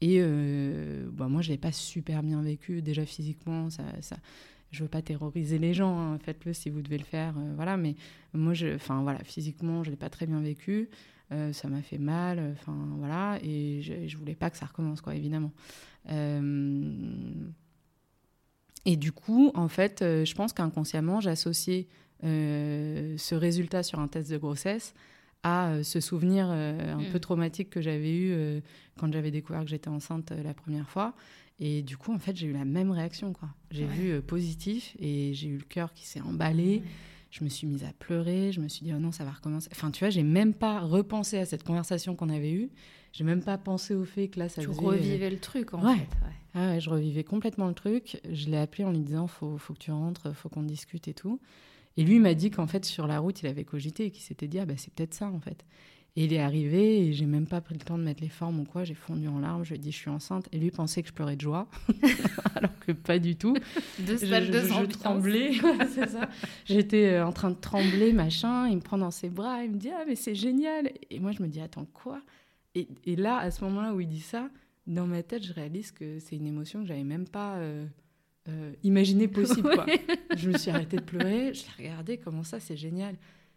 Et 0.00 0.18
euh, 0.20 1.08
bah, 1.12 1.28
moi, 1.28 1.42
je 1.42 1.50
l'ai 1.50 1.58
pas 1.58 1.72
super 1.72 2.22
bien 2.22 2.42
vécu, 2.42 2.82
déjà 2.82 3.04
physiquement. 3.04 3.70
Ça, 3.70 3.84
ça, 4.00 4.16
je 4.70 4.82
veux 4.82 4.88
pas 4.88 5.02
terroriser 5.02 5.58
les 5.58 5.74
gens, 5.74 5.98
hein, 5.98 6.18
faites-le 6.18 6.52
si 6.52 6.70
vous 6.70 6.82
devez 6.82 6.98
le 6.98 7.04
faire, 7.04 7.34
voilà. 7.56 7.76
Mais 7.76 7.96
moi, 8.34 8.52
enfin 8.74 9.02
voilà, 9.02 9.18
physiquement, 9.24 9.84
je 9.84 9.90
l'ai 9.90 9.96
pas 9.96 10.10
très 10.10 10.26
bien 10.26 10.40
vécu. 10.40 10.88
ça 11.30 11.68
m'a 11.68 11.82
fait 11.82 11.98
mal, 11.98 12.52
enfin 12.52 12.76
voilà, 12.98 13.38
et 13.42 13.80
je, 13.82 14.06
je 14.06 14.16
voulais 14.16 14.34
pas 14.34 14.50
que 14.50 14.56
ça 14.56 14.66
recommence, 14.66 15.00
quoi, 15.00 15.14
évidemment. 15.14 15.52
et 18.84 18.96
du 18.96 19.12
coup, 19.12 19.50
en 19.54 19.68
fait, 19.68 19.98
je 20.00 20.34
pense 20.34 20.52
qu'inconsciemment, 20.52 21.20
j'associais 21.20 21.86
euh, 21.88 22.04
ce 22.22 23.34
résultat 23.34 23.82
sur 23.82 24.00
un 24.00 24.08
test 24.08 24.30
de 24.30 24.38
grossesse 24.38 24.94
à 25.42 25.68
euh, 25.68 25.82
ce 25.82 26.00
souvenir 26.00 26.48
euh, 26.50 26.94
un 26.94 27.10
peu 27.12 27.18
mm. 27.18 27.20
traumatique 27.20 27.70
que 27.70 27.80
j'avais 27.80 28.16
eu 28.16 28.62
quand 28.98 29.12
j'avais 29.12 29.30
découvert 29.30 29.62
que 29.62 29.70
j'étais 29.70 29.88
enceinte 29.88 30.30
la 30.30 30.54
première 30.54 30.88
fois. 30.88 31.14
Et 31.58 31.82
du 31.82 31.96
coup, 31.96 32.12
en 32.12 32.18
fait, 32.18 32.36
j'ai 32.36 32.48
eu 32.48 32.52
la 32.52 32.64
même 32.64 32.90
réaction. 32.90 33.32
quoi. 33.32 33.48
J'ai 33.70 33.86
vu 33.86 34.20
positif 34.20 34.94
et 34.98 35.32
j'ai 35.32 35.48
eu 35.48 35.56
le 35.56 35.64
cœur 35.64 35.94
qui 35.94 36.06
s'est 36.06 36.20
emballé. 36.20 36.82
Je 37.30 37.44
me 37.44 37.48
suis 37.48 37.66
mise 37.66 37.84
à 37.84 37.92
pleurer. 37.98 38.52
Je 38.52 38.60
me 38.60 38.68
suis 38.68 38.84
dit, 38.84 38.92
oh 38.94 38.98
non, 38.98 39.12
ça 39.12 39.24
va 39.24 39.30
recommencer. 39.30 39.68
Enfin, 39.72 39.90
tu 39.90 40.00
vois, 40.00 40.10
j'ai 40.10 40.22
même 40.22 40.52
pas 40.52 40.80
repensé 40.80 41.38
à 41.38 41.46
cette 41.46 41.62
conversation 41.62 42.14
qu'on 42.14 42.28
avait 42.28 42.52
eue. 42.52 42.70
J'ai 43.12 43.24
même 43.24 43.42
pas 43.42 43.56
pensé 43.56 43.94
au 43.94 44.04
fait 44.04 44.28
que 44.28 44.38
là, 44.38 44.50
ça 44.50 44.60
tu 44.60 44.68
faisait... 44.68 44.80
revivais 44.80 45.30
le 45.30 45.38
truc, 45.38 45.72
en 45.72 45.80
fait. 45.80 46.06
Ah 46.54 46.72
ouais, 46.72 46.80
je 46.80 46.90
revivais 46.90 47.24
complètement 47.24 47.68
le 47.68 47.74
truc. 47.74 48.20
Je 48.30 48.48
l'ai 48.50 48.58
appelé 48.58 48.84
en 48.84 48.90
lui 48.90 49.00
disant, 49.00 49.26
faut, 49.26 49.56
faut 49.56 49.72
que 49.72 49.78
tu 49.78 49.90
rentres, 49.90 50.34
faut 50.34 50.50
qu'on 50.50 50.62
discute 50.62 51.08
et 51.08 51.14
tout. 51.14 51.40
Et 51.96 52.04
lui 52.04 52.18
m'a 52.18 52.34
dit 52.34 52.50
qu'en 52.50 52.66
fait, 52.66 52.84
sur 52.84 53.06
la 53.06 53.18
route, 53.18 53.42
il 53.42 53.46
avait 53.46 53.64
cogité 53.64 54.06
et 54.06 54.10
qu'il 54.10 54.22
s'était 54.22 54.48
dit, 54.48 54.58
ah 54.58 54.66
bah 54.66 54.74
c'est 54.76 54.92
peut-être 54.92 55.14
ça 55.14 55.28
en 55.28 55.40
fait. 55.40 55.64
Et 56.18 56.24
il 56.24 56.32
est 56.32 56.40
arrivé 56.40 57.06
et 57.06 57.12
j'ai 57.12 57.26
même 57.26 57.46
pas 57.46 57.60
pris 57.60 57.74
le 57.74 57.80
temps 57.80 57.98
de 57.98 58.02
mettre 58.02 58.22
les 58.22 58.30
formes 58.30 58.60
ou 58.60 58.64
quoi. 58.64 58.84
J'ai 58.84 58.94
fondu 58.94 59.28
en 59.28 59.38
larmes. 59.38 59.64
Je 59.64 59.70
lui 59.70 59.76
ai 59.76 59.78
dit, 59.78 59.92
je 59.92 59.98
suis 59.98 60.08
enceinte. 60.08 60.48
Et 60.50 60.58
lui 60.58 60.70
pensait 60.70 61.02
que 61.02 61.08
je 61.08 61.12
pleurais 61.12 61.36
de 61.36 61.42
joie, 61.42 61.68
alors 62.54 62.78
que 62.80 62.92
pas 62.92 63.18
du 63.18 63.36
tout. 63.36 63.54
De 63.98 64.16
salles 64.16 64.50
de 64.50 64.60
je, 64.60 64.84
tremblais, 64.86 65.52
c'est 65.94 66.08
ça. 66.08 66.30
J'étais 66.64 67.08
euh, 67.08 67.26
en 67.26 67.32
train 67.32 67.50
de 67.50 67.56
trembler, 67.56 68.14
machin. 68.14 68.66
Il 68.66 68.76
me 68.76 68.80
prend 68.80 68.96
dans 68.96 69.10
ses 69.10 69.28
bras. 69.28 69.62
Il 69.62 69.72
me 69.72 69.76
dit, 69.76 69.90
ah 69.90 70.04
mais 70.06 70.14
c'est 70.14 70.34
génial. 70.34 70.90
Et 71.10 71.20
moi, 71.20 71.32
je 71.32 71.42
me 71.42 71.48
dis, 71.48 71.60
attends 71.60 71.86
quoi? 71.92 72.22
Et, 72.74 72.88
et, 73.04 73.16
là, 73.16 73.36
à 73.36 73.50
ce 73.50 73.62
moment-là 73.64 73.92
où 73.94 74.00
il 74.00 74.08
dit 74.08 74.20
ça, 74.20 74.48
dans 74.86 75.06
ma 75.06 75.22
tête, 75.22 75.44
je 75.44 75.52
réalise 75.52 75.92
que 75.92 76.18
c'est 76.18 76.36
une 76.36 76.46
émotion 76.46 76.80
que 76.80 76.86
j'avais 76.86 77.04
même 77.04 77.28
pas. 77.28 77.56
Euh, 77.56 77.84
euh, 78.48 78.72
imaginer 78.82 79.28
possible. 79.28 79.70
Quoi. 79.74 79.86
je 80.36 80.50
me 80.50 80.58
suis 80.58 80.70
arrêtée 80.70 80.96
de 80.96 81.02
pleurer, 81.02 81.52
je 81.54 81.62
l'ai 81.62 81.88
regardé, 81.88 82.18
comment 82.18 82.44
ça, 82.44 82.60
c'est 82.60 82.76
génial. 82.76 83.16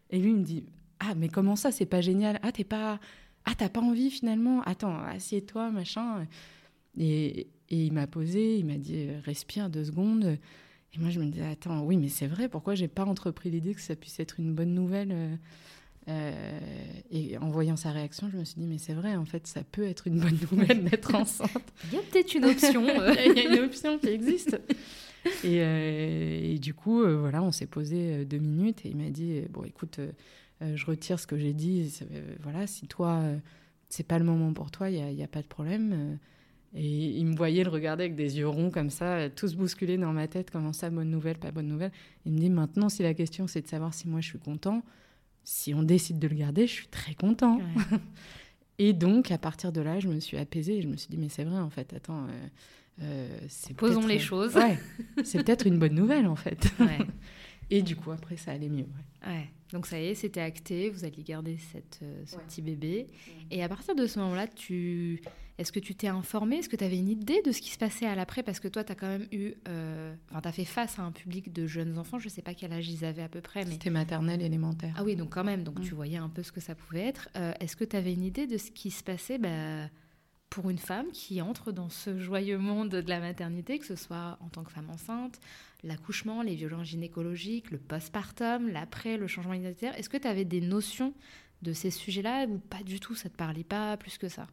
Et 0.09 0.19
lui, 0.19 0.31
il 0.31 0.37
me 0.37 0.43
dit 0.43 0.63
Ah, 0.99 1.13
mais 1.15 1.29
comment 1.29 1.55
ça, 1.55 1.71
c'est 1.71 1.85
pas 1.85 2.01
génial? 2.01 2.39
Ah, 2.43 2.51
t'es 2.51 2.63
pas. 2.63 2.99
Ah, 3.45 3.53
t'as 3.57 3.69
pas 3.69 3.81
envie 3.81 4.11
finalement? 4.11 4.61
Attends, 4.63 4.97
assieds-toi, 4.99 5.71
machin. 5.71 6.27
Et, 6.97 7.47
et 7.69 7.85
il 7.85 7.93
m'a 7.93 8.07
posé, 8.07 8.57
il 8.57 8.65
m'a 8.65 8.77
dit 8.77 9.09
Respire 9.23 9.69
deux 9.69 9.85
secondes. 9.85 10.37
Et 10.93 10.99
moi, 10.99 11.09
je 11.09 11.19
me 11.19 11.25
disais 11.25 11.45
Attends, 11.45 11.83
oui, 11.83 11.97
mais 11.97 12.09
c'est 12.09 12.27
vrai, 12.27 12.49
pourquoi 12.49 12.75
j'ai 12.75 12.87
pas 12.87 13.05
entrepris 13.05 13.49
l'idée 13.49 13.73
que 13.73 13.81
ça 13.81 13.95
puisse 13.95 14.19
être 14.19 14.39
une 14.39 14.53
bonne 14.53 14.73
nouvelle 14.73 15.39
euh, 16.09 16.31
euh, 16.31 16.59
et 17.11 17.37
en 17.37 17.49
voyant 17.49 17.75
sa 17.75 17.91
réaction, 17.91 18.29
je 18.31 18.37
me 18.37 18.43
suis 18.43 18.59
dit, 18.59 18.67
mais 18.67 18.77
c'est 18.77 18.93
vrai, 18.93 19.15
en 19.15 19.25
fait, 19.25 19.47
ça 19.47 19.63
peut 19.63 19.85
être 19.85 20.07
une 20.07 20.19
bonne 20.19 20.37
nouvelle 20.51 20.83
d'être 20.89 21.15
enceinte. 21.15 21.73
Il 21.91 21.95
y 21.95 21.97
a 21.97 22.01
peut-être 22.01 22.33
une 22.33 22.45
option. 22.45 22.83
Il 23.25 23.37
y 23.37 23.47
a 23.47 23.53
une 23.53 23.63
option 23.63 23.97
qui 23.99 24.07
existe. 24.07 24.59
Et, 25.43 25.61
euh, 25.61 26.53
et 26.53 26.59
du 26.59 26.73
coup, 26.73 27.01
euh, 27.03 27.17
voilà, 27.17 27.43
on 27.43 27.51
s'est 27.51 27.67
posé 27.67 28.25
deux 28.25 28.37
minutes 28.37 28.85
et 28.85 28.89
il 28.89 28.97
m'a 28.97 29.09
dit, 29.09 29.41
bon, 29.49 29.63
écoute, 29.63 29.99
je 30.61 30.85
retire 30.85 31.19
ce 31.19 31.27
que 31.27 31.37
j'ai 31.37 31.53
dit. 31.53 31.91
voilà, 32.41 32.67
si 32.67 32.87
toi, 32.87 33.21
c'est 33.89 34.07
pas 34.07 34.19
le 34.19 34.25
moment 34.25 34.53
pour 34.53 34.71
toi, 34.71 34.89
il 34.89 35.03
n'y 35.13 35.21
a, 35.21 35.25
a, 35.25 35.27
pas 35.27 35.41
de 35.41 35.47
problème. 35.47 36.17
Et 36.75 36.85
il 36.85 37.25
me 37.25 37.35
voyait 37.35 37.63
le 37.63 37.69
regarder 37.69 38.03
avec 38.03 38.15
des 38.15 38.37
yeux 38.37 38.47
ronds 38.47 38.69
comme 38.69 38.91
ça, 38.91 39.29
tous 39.29 39.55
bousculés 39.55 39.97
dans 39.97 40.13
ma 40.13 40.27
tête, 40.27 40.51
comment 40.51 40.73
ça, 40.73 40.89
bonne 40.89 41.09
nouvelle, 41.09 41.37
pas 41.37 41.51
bonne 41.51 41.67
nouvelle. 41.67 41.91
Il 42.25 42.33
me 42.33 42.37
dit, 42.37 42.49
maintenant, 42.49 42.89
si 42.89 43.03
la 43.03 43.13
question 43.13 43.47
c'est 43.47 43.61
de 43.61 43.67
savoir 43.67 43.93
si 43.93 44.07
moi 44.07 44.21
je 44.21 44.27
suis 44.27 44.39
content, 44.39 44.83
si 45.49 45.73
on 45.73 45.81
décide 45.81 46.19
de 46.19 46.27
le 46.27 46.35
garder, 46.35 46.67
je 46.67 46.73
suis 46.73 46.87
très 46.87 47.15
content. 47.15 47.59
et 48.77 48.93
donc, 48.93 49.31
à 49.31 49.39
partir 49.39 49.71
de 49.71 49.81
là, 49.81 49.99
je 49.99 50.07
me 50.07 50.19
suis 50.19 50.37
apaisée 50.37 50.77
et 50.77 50.81
je 50.83 50.87
me 50.87 50.95
suis 50.95 51.09
dit, 51.09 51.17
mais 51.17 51.27
c'est 51.27 51.43
vrai, 51.43 51.57
en 51.57 51.71
fait, 51.71 51.91
attends, 51.93 52.25
euh, 52.25 52.47
euh 53.01 53.39
c'est 53.47 53.75
Posons 53.75 54.05
les 54.05 54.19
choses. 54.19 54.55
Ouais, 54.55 54.77
c'est 55.23 55.43
peut-être 55.43 55.65
une 55.65 55.79
bonne 55.79 55.95
nouvelle, 55.95 56.27
en 56.27 56.35
fait. 56.35 56.71
et 57.69 57.81
du 57.81 57.95
coup, 57.95 58.11
après, 58.11 58.37
ça 58.37 58.51
allait 58.51 58.69
mieux. 58.69 58.87
Ouais. 59.25 59.49
Donc 59.71 59.85
ça 59.85 59.99
y 59.99 60.07
est, 60.07 60.15
c'était 60.15 60.41
acté, 60.41 60.89
vous 60.89 61.05
alliez 61.05 61.23
garder 61.23 61.57
cette, 61.57 61.99
euh, 62.01 62.23
ce 62.25 62.37
petit 62.37 62.61
bébé. 62.61 63.07
Et 63.51 63.63
à 63.63 63.69
partir 63.69 63.95
de 63.95 64.07
ce 64.07 64.17
moment-là, 64.19 64.47
tu... 64.47 65.21
est-ce 65.59 65.71
que 65.71 65.79
tu 65.79 65.93
t'es 65.93 66.07
informé 66.07 66.57
Est-ce 66.57 66.69
que 66.69 66.75
tu 66.75 66.83
avais 66.83 66.97
une 66.97 67.09
idée 67.09 67.43
de 67.43 67.51
ce 67.51 67.61
qui 67.61 67.69
se 67.69 67.77
passait 67.77 68.07
à 68.07 68.15
l'après? 68.15 68.41
Parce 68.41 68.59
que 68.59 68.67
toi, 68.67 68.83
tu 68.83 68.91
as 68.91 68.95
quand 68.95 69.07
même 69.07 69.27
eu... 69.31 69.53
Euh... 69.67 70.15
Enfin, 70.31 70.41
tu 70.41 70.47
as 70.47 70.51
fait 70.51 70.65
face 70.65 70.97
à 70.97 71.03
un 71.03 71.11
public 71.11 71.53
de 71.53 71.67
jeunes 71.67 71.99
enfants, 71.99 72.17
je 72.17 72.25
ne 72.25 72.31
sais 72.31 72.41
pas 72.41 72.55
quel 72.55 72.73
âge 72.73 72.89
ils 72.89 73.05
avaient 73.05 73.21
à 73.21 73.29
peu 73.29 73.41
près. 73.41 73.63
Mais... 73.65 73.73
C'était 73.73 73.91
maternelle, 73.91 74.41
élémentaire. 74.41 74.95
Ah 74.97 75.03
oui, 75.03 75.15
donc 75.15 75.29
quand 75.29 75.43
même, 75.43 75.63
donc 75.63 75.81
tu 75.81 75.91
mm. 75.93 75.95
voyais 75.95 76.17
un 76.17 76.29
peu 76.29 76.41
ce 76.41 76.51
que 76.51 76.61
ça 76.61 76.73
pouvait 76.73 77.05
être. 77.05 77.29
Euh, 77.35 77.53
est-ce 77.59 77.75
que 77.75 77.83
tu 77.83 77.95
avais 77.95 78.13
une 78.13 78.23
idée 78.23 78.47
de 78.47 78.57
ce 78.57 78.71
qui 78.71 78.89
se 78.89 79.03
passait? 79.03 79.37
Bah, 79.37 79.87
pour 80.49 80.69
une 80.69 80.77
femme 80.77 81.11
qui 81.11 81.41
entre 81.41 81.71
dans 81.71 81.89
ce 81.89 82.17
joyeux 82.17 82.57
monde 82.57 82.89
de 82.89 83.09
la 83.09 83.19
maternité, 83.19 83.79
que 83.79 83.85
ce 83.85 83.95
soit 83.95 84.37
en 84.41 84.49
tant 84.49 84.63
que 84.63 84.71
femme 84.71 84.89
enceinte, 84.89 85.39
l'accouchement, 85.83 86.41
les 86.41 86.55
violences 86.55 86.87
gynécologiques, 86.87 87.71
le 87.71 87.77
postpartum, 87.77 88.67
l'après, 88.69 89.17
le 89.17 89.27
changement 89.27 89.53
identitaire. 89.53 89.97
Est-ce 89.97 90.09
que 90.09 90.17
tu 90.17 90.27
avais 90.27 90.45
des 90.45 90.61
notions 90.61 91.13
de 91.61 91.73
ces 91.73 91.91
sujets-là 91.91 92.47
ou 92.47 92.57
pas 92.57 92.83
du 92.83 92.99
tout 92.99 93.15
Ça 93.15 93.29
te 93.29 93.35
parlait 93.35 93.63
pas 93.63 93.95
plus 93.97 94.17
que 94.17 94.29
ça? 94.29 94.47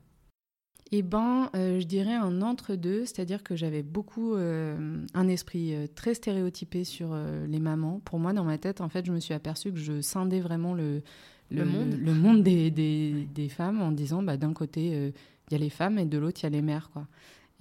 Eh 0.93 1.03
ben, 1.03 1.51
euh, 1.57 1.81
je 1.81 1.87
dirais 1.87 2.15
un 2.15 2.43
entre-deux, 2.43 3.07
c'est-à-dire 3.07 3.43
que 3.43 3.57
j'avais 3.57 3.83
beaucoup 3.83 4.35
euh, 4.35 5.05
un 5.15 5.29
esprit 5.29 5.75
euh, 5.75 5.89
très 5.93 6.15
stéréotypé 6.15 6.85
sur 6.85 7.17
les 7.49 7.59
mamans. 7.59 8.01
Pour 8.05 8.21
moi, 8.21 8.33
dans 8.33 8.45
ma 8.45 8.59
tête, 8.59 8.81
en 8.81 8.89
fait, 8.89 9.05
je 9.05 9.13
me 9.13 9.19
suis 9.19 9.35
aperçue 9.35 9.73
que 9.73 9.79
je 9.79 10.01
scindais 10.01 10.41
vraiment 10.41 10.75
le, 10.75 11.03
le, 11.51 11.65
monde, 11.65 11.93
le 11.93 12.15
monde 12.15 12.43
des, 12.45 12.71
des, 12.71 13.27
des, 13.35 13.49
femmes 13.49 13.83
en 13.83 13.91
disant, 13.91 14.23
bah, 14.23 14.37
d'un 14.37 14.53
côté, 14.53 15.13
il 15.51 15.53
y 15.53 15.57
a 15.57 15.59
les 15.59 15.71
femmes 15.71 15.99
et 15.99 16.05
de 16.05 16.19
l'autre, 16.19 16.41
il 16.43 16.45
y 16.45 16.47
a 16.47 16.51
les 16.51 16.63
mères. 16.63 16.91
Quoi. 16.93 17.07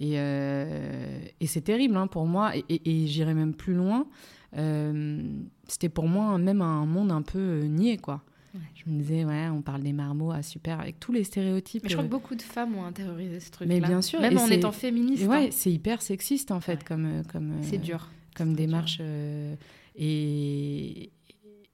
Et, 0.00 0.14
euh, 0.16 1.20
et 1.40 1.46
c'est 1.46 1.62
terrible 1.62 1.96
hein, 1.96 2.06
pour 2.06 2.26
moi, 2.26 2.56
et, 2.56 2.64
et, 2.68 3.06
j'irai 3.06 3.34
même 3.34 3.54
plus 3.54 3.74
loin. 3.74 4.06
Euh, 4.56 5.22
c'était 5.68 5.88
pour 5.88 6.06
moi 6.06 6.38
même 6.38 6.62
un 6.62 6.86
monde 6.86 7.10
un 7.12 7.22
peu 7.22 7.38
euh, 7.38 7.66
niais, 7.66 7.96
quoi. 7.96 8.22
Je 8.74 8.90
me 8.90 8.98
disais, 9.00 9.22
ouais, 9.26 9.48
on 9.50 9.60
parle 9.60 9.82
des 9.82 9.92
marmots, 9.92 10.30
ah 10.32 10.42
super, 10.42 10.80
avec 10.80 10.98
tous 10.98 11.12
les 11.12 11.24
stéréotypes. 11.24 11.82
Mais 11.82 11.90
je 11.90 11.94
crois 11.94 12.06
que 12.06 12.10
beaucoup 12.10 12.34
de 12.34 12.40
femmes 12.42 12.74
ont 12.74 12.84
intériorisé 12.84 13.38
ce 13.38 13.50
truc-là. 13.50 13.74
Mais 13.74 13.86
bien 13.86 14.00
sûr. 14.00 14.18
Même 14.18 14.38
en 14.38 14.46
étant 14.46 14.72
féministe. 14.72 15.26
Ouais, 15.26 15.48
hein. 15.48 15.50
c'est 15.50 15.70
hyper 15.70 16.00
sexiste, 16.00 16.50
en 16.50 16.60
fait, 16.60 16.82
comme, 16.82 17.22
comme, 17.30 17.52
c'est 17.60 17.76
dur. 17.76 18.08
comme 18.34 18.54
démarche. 18.54 18.98
et, 19.94 21.10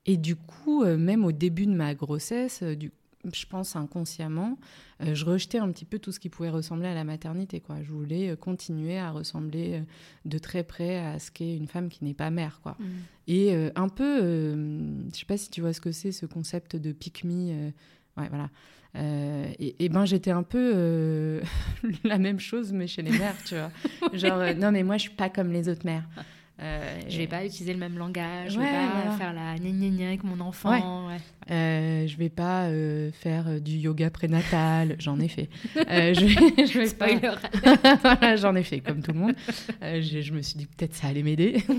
et 0.06 0.16
du 0.16 0.34
coup, 0.34 0.84
même 0.84 1.24
au 1.24 1.30
début 1.30 1.66
de 1.66 1.74
ma 1.74 1.94
grossesse, 1.94 2.64
du, 2.64 2.90
je 3.32 3.46
pense 3.46 3.76
inconsciemment, 3.76 4.58
euh, 5.00 5.14
je 5.14 5.24
rejetais 5.24 5.58
un 5.58 5.70
petit 5.70 5.84
peu 5.84 5.98
tout 5.98 6.12
ce 6.12 6.20
qui 6.20 6.28
pouvait 6.28 6.50
ressembler 6.50 6.88
à 6.88 6.94
la 6.94 7.04
maternité. 7.04 7.60
Quoi. 7.60 7.76
Je 7.82 7.92
voulais 7.92 8.30
euh, 8.30 8.36
continuer 8.36 8.98
à 8.98 9.10
ressembler 9.10 9.74
euh, 9.74 9.80
de 10.24 10.38
très 10.38 10.64
près 10.64 10.98
à 10.98 11.18
ce 11.18 11.30
qu'est 11.30 11.56
une 11.56 11.68
femme 11.68 11.88
qui 11.88 12.04
n'est 12.04 12.14
pas 12.14 12.30
mère. 12.30 12.60
Quoi. 12.62 12.76
Mm. 12.78 12.84
Et 13.28 13.54
un 13.76 13.88
peu, 13.88 14.18
je 14.20 14.54
ne 14.56 15.10
sais 15.12 15.24
pas 15.24 15.36
si 15.36 15.48
tu 15.48 15.60
vois 15.60 15.72
ce 15.72 15.80
que 15.80 15.92
c'est, 15.92 16.10
ce 16.10 16.26
concept 16.26 16.74
de 16.74 16.90
pick 16.90 17.22
me. 17.22 17.70
ouais, 18.16 18.28
voilà. 18.28 18.50
et, 19.60 19.84
et, 19.84 19.88
ben 19.88 20.04
j'étais 20.04 20.32
un 20.32 20.42
peu 20.42 21.40
la 22.04 22.18
même 22.18 22.40
chose 22.40 22.72
mais 22.72 22.88
chez 22.88 23.02
les 23.02 23.16
mères 23.16 23.36
tu 23.44 23.54
vois 23.54 23.70
genre 24.12 24.56
non 24.56 24.72
mais 24.72 24.82
moi 24.82 24.96
je 24.96 25.02
suis 25.02 25.10
pas 25.16 25.30
comme 25.30 25.52
les 25.52 25.68
autres 25.68 25.86
mères 25.86 26.08
Euh, 26.62 27.00
je 27.08 27.18
vais 27.18 27.26
pas 27.26 27.44
utiliser 27.44 27.72
le 27.72 27.78
même 27.80 27.98
langage, 27.98 28.52
je 28.52 28.58
vais 28.58 28.64
pas 28.64 29.16
faire 29.18 29.32
la 29.32 29.56
gna 29.58 29.70
gna 29.70 29.88
gna 29.88 30.06
avec 30.08 30.22
mon 30.22 30.38
enfant. 30.40 31.08
Ouais. 31.08 31.16
Euh, 31.50 32.06
je 32.06 32.16
vais 32.16 32.28
pas 32.28 32.66
euh, 32.66 33.10
faire 33.10 33.60
du 33.60 33.72
yoga 33.72 34.10
prénatal, 34.10 34.94
j'en 35.00 35.18
ai 35.18 35.26
fait. 35.26 35.48
Euh, 35.76 36.14
je 36.14 36.24
vais, 36.24 36.66
je 36.66 36.78
vais 36.78 36.86
Spoiler. 36.86 37.32
voilà, 38.02 38.36
j'en 38.36 38.54
ai 38.54 38.62
fait 38.62 38.78
comme 38.80 39.02
tout 39.02 39.12
le 39.12 39.18
monde. 39.18 39.34
Euh, 39.82 40.00
je, 40.00 40.20
je 40.20 40.32
me 40.32 40.40
suis 40.40 40.56
dit 40.56 40.66
peut-être 40.66 40.94
ça 40.94 41.08
allait 41.08 41.22
m'aider. 41.24 41.62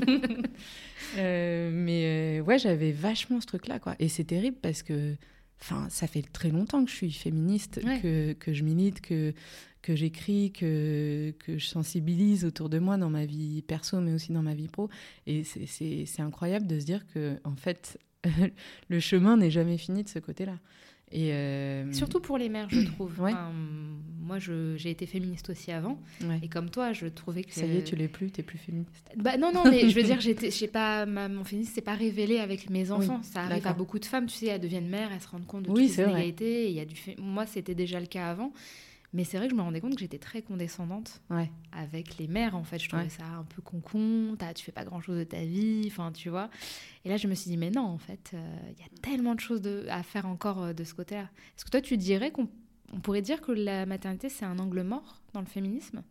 Euh, 1.17 1.69
mais 1.71 2.41
ouais, 2.41 2.57
j'avais 2.57 2.91
vachement 2.91 3.39
ce 3.39 3.45
truc-là, 3.45 3.77
quoi. 3.77 3.95
Et 3.99 4.07
c'est 4.07 4.23
terrible 4.23 4.57
parce 4.61 4.81
que, 4.81 5.13
enfin, 5.61 5.85
ça 5.89 6.07
fait 6.07 6.23
très 6.23 6.49
longtemps 6.49 6.83
que 6.83 6.89
je 6.89 6.95
suis 6.95 7.11
féministe, 7.11 7.79
Ouais. 7.85 7.99
que, 7.99 8.33
que 8.33 8.51
je 8.53 8.63
milite, 8.63 8.99
que 9.01 9.33
que 9.83 9.95
j'écris, 9.95 10.51
que, 10.51 11.31
que 11.39 11.59
je 11.59 11.67
sensibilise 11.67 12.45
autour 12.45 12.69
de 12.69 12.79
moi 12.79 12.97
dans 12.97 13.09
ma 13.11 13.25
vie 13.27 13.61
perso, 13.61 13.99
mais 14.01 14.13
aussi 14.13 14.31
dans 14.31 14.41
ma 14.41 14.55
vie 14.55 14.67
pro. 14.69 14.89
Et 15.27 15.43
c'est- 15.43 16.19
incroyable 16.19 16.65
de 16.65 16.79
se 16.79 16.85
dire 16.85 17.05
que, 17.13 17.37
en 17.43 17.55
fait, 17.55 17.99
le 18.89 18.99
chemin 18.99 19.37
n'est 19.37 19.51
jamais 19.51 19.77
fini 19.77 20.03
de 20.03 20.09
ce 20.09 20.19
côté-là. 20.19 20.57
Et 21.11 21.31
euh, 21.33 21.91
Surtout 21.93 22.19
pour 22.21 22.39
les 22.39 22.49
mères, 22.49 22.69
je 22.71 22.79
trouve. 22.93 23.19
Ouais. 23.19 23.33
Enfin, 23.33 23.51
moi, 24.19 24.39
j'ai 24.39 24.89
été 24.89 25.05
féministe 25.05 25.49
aussi 25.51 25.71
avant. 25.71 25.99
ouais. 26.21 26.39
Et 26.41 26.47
comme 26.47 26.69
toi, 26.71 26.91
je 26.93 27.05
trouvais 27.07 27.43
que. 27.43 27.53
ça 27.53 27.65
y 27.67 27.77
est, 27.77 27.83
tu 27.83 27.95
l'es 27.95 28.07
plus, 28.07 28.31
t'es 28.31 28.41
plus 28.41 28.57
féministe. 28.57 29.11
Bah 29.17 29.37
non, 29.37 29.51
non, 29.53 29.63
mais 29.69 29.89
je 29.89 29.95
veux 29.95 30.01
dire, 30.03 30.19
j'ai 30.49 30.67
pas, 30.67 31.05
ma, 31.05 31.27
mon 31.27 31.43
féminisme 31.43 31.73
s'est 31.75 31.81
pas 31.81 31.93
révélé 31.93 32.39
avec 32.39 32.69
mes 32.69 32.89
enfants. 32.89 33.21
ça 33.21 33.41
arrive 33.41 33.67
à 33.67 33.73
beaucoup 33.73 33.99
de 33.99 34.05
femmes, 34.05 34.25
tu 34.27 34.37
sais, 34.37 34.45
elles 34.47 34.61
deviennent 34.61 34.87
mères, 34.89 35.11
elles 35.13 35.21
se 35.21 35.27
rendent 35.27 35.45
compte 35.45 35.63
de 35.65 35.69
Oui, 35.71 35.87
toutes 35.89 35.97
les 35.97 36.03
vrai. 36.03 36.11
inégalités. 36.13 36.69
Il 36.69 36.73
y 36.75 36.79
a 36.79 36.85
du 36.85 36.95
fait... 36.95 37.15
Moi, 37.19 37.45
c'était 37.45 37.75
déjà 37.75 37.99
le 37.99 38.07
cas 38.07 38.29
avant. 38.31 38.51
Mais 39.13 39.23
c'est 39.23 39.37
vrai 39.37 39.47
que 39.47 39.51
je 39.51 39.55
me 39.57 39.61
rendais 39.61 39.79
compte 39.79 39.93
que 39.93 39.99
j'étais 39.99 40.17
très 40.17 40.41
condescendante 40.41 41.21
Ouais. 41.29 41.51
avec 41.71 42.17
les 42.17 42.27
mères, 42.27 42.55
en 42.55 42.63
fait. 42.63 42.79
Je 42.79 42.87
trouvais 42.89 43.03
Ouais. 43.03 43.09
ça 43.09 43.23
un 43.25 43.43
peu 43.43 43.61
concon, 43.61 44.35
t'as- 44.39 44.53
tu 44.55 44.65
fais 44.65 44.71
pas 44.71 44.83
grand-chose 44.85 45.17
de 45.19 45.23
ta 45.23 45.43
vie, 45.43 45.83
enfin, 45.87 46.11
tu 46.11 46.29
vois. 46.29 46.49
Et 47.05 47.09
là, 47.09 47.17
je 47.17 47.27
me 47.27 47.35
suis 47.35 47.51
dit, 47.51 47.57
mais 47.57 47.69
non, 47.69 47.83
en 47.83 47.99
fait, 47.99 48.31
euh, 48.33 48.57
il 48.71 48.79
y 48.79 48.83
a 48.85 48.89
tellement 49.01 49.35
de 49.35 49.39
choses 49.39 49.61
de- 49.61 49.85
à 49.89 50.01
faire 50.01 50.25
encore 50.25 50.63
euh, 50.63 50.73
de 50.73 50.83
ce 50.83 50.93
côté-là. 50.95 51.29
Est-ce 51.55 51.63
que 51.65 51.69
toi, 51.69 51.81
tu 51.81 51.95
dirais 51.97 52.31
qu'on 52.31 52.47
on 52.91 52.99
pourrait 52.99 53.21
dire 53.23 53.41
que 53.41 53.51
la 53.51 53.85
maternité, 53.85 54.29
c'est 54.29 54.45
un 54.45 54.57
angle 54.59 54.81
mort 54.83 55.21
dans 55.33 55.39
le 55.41 55.47
féminisme? 55.47 56.03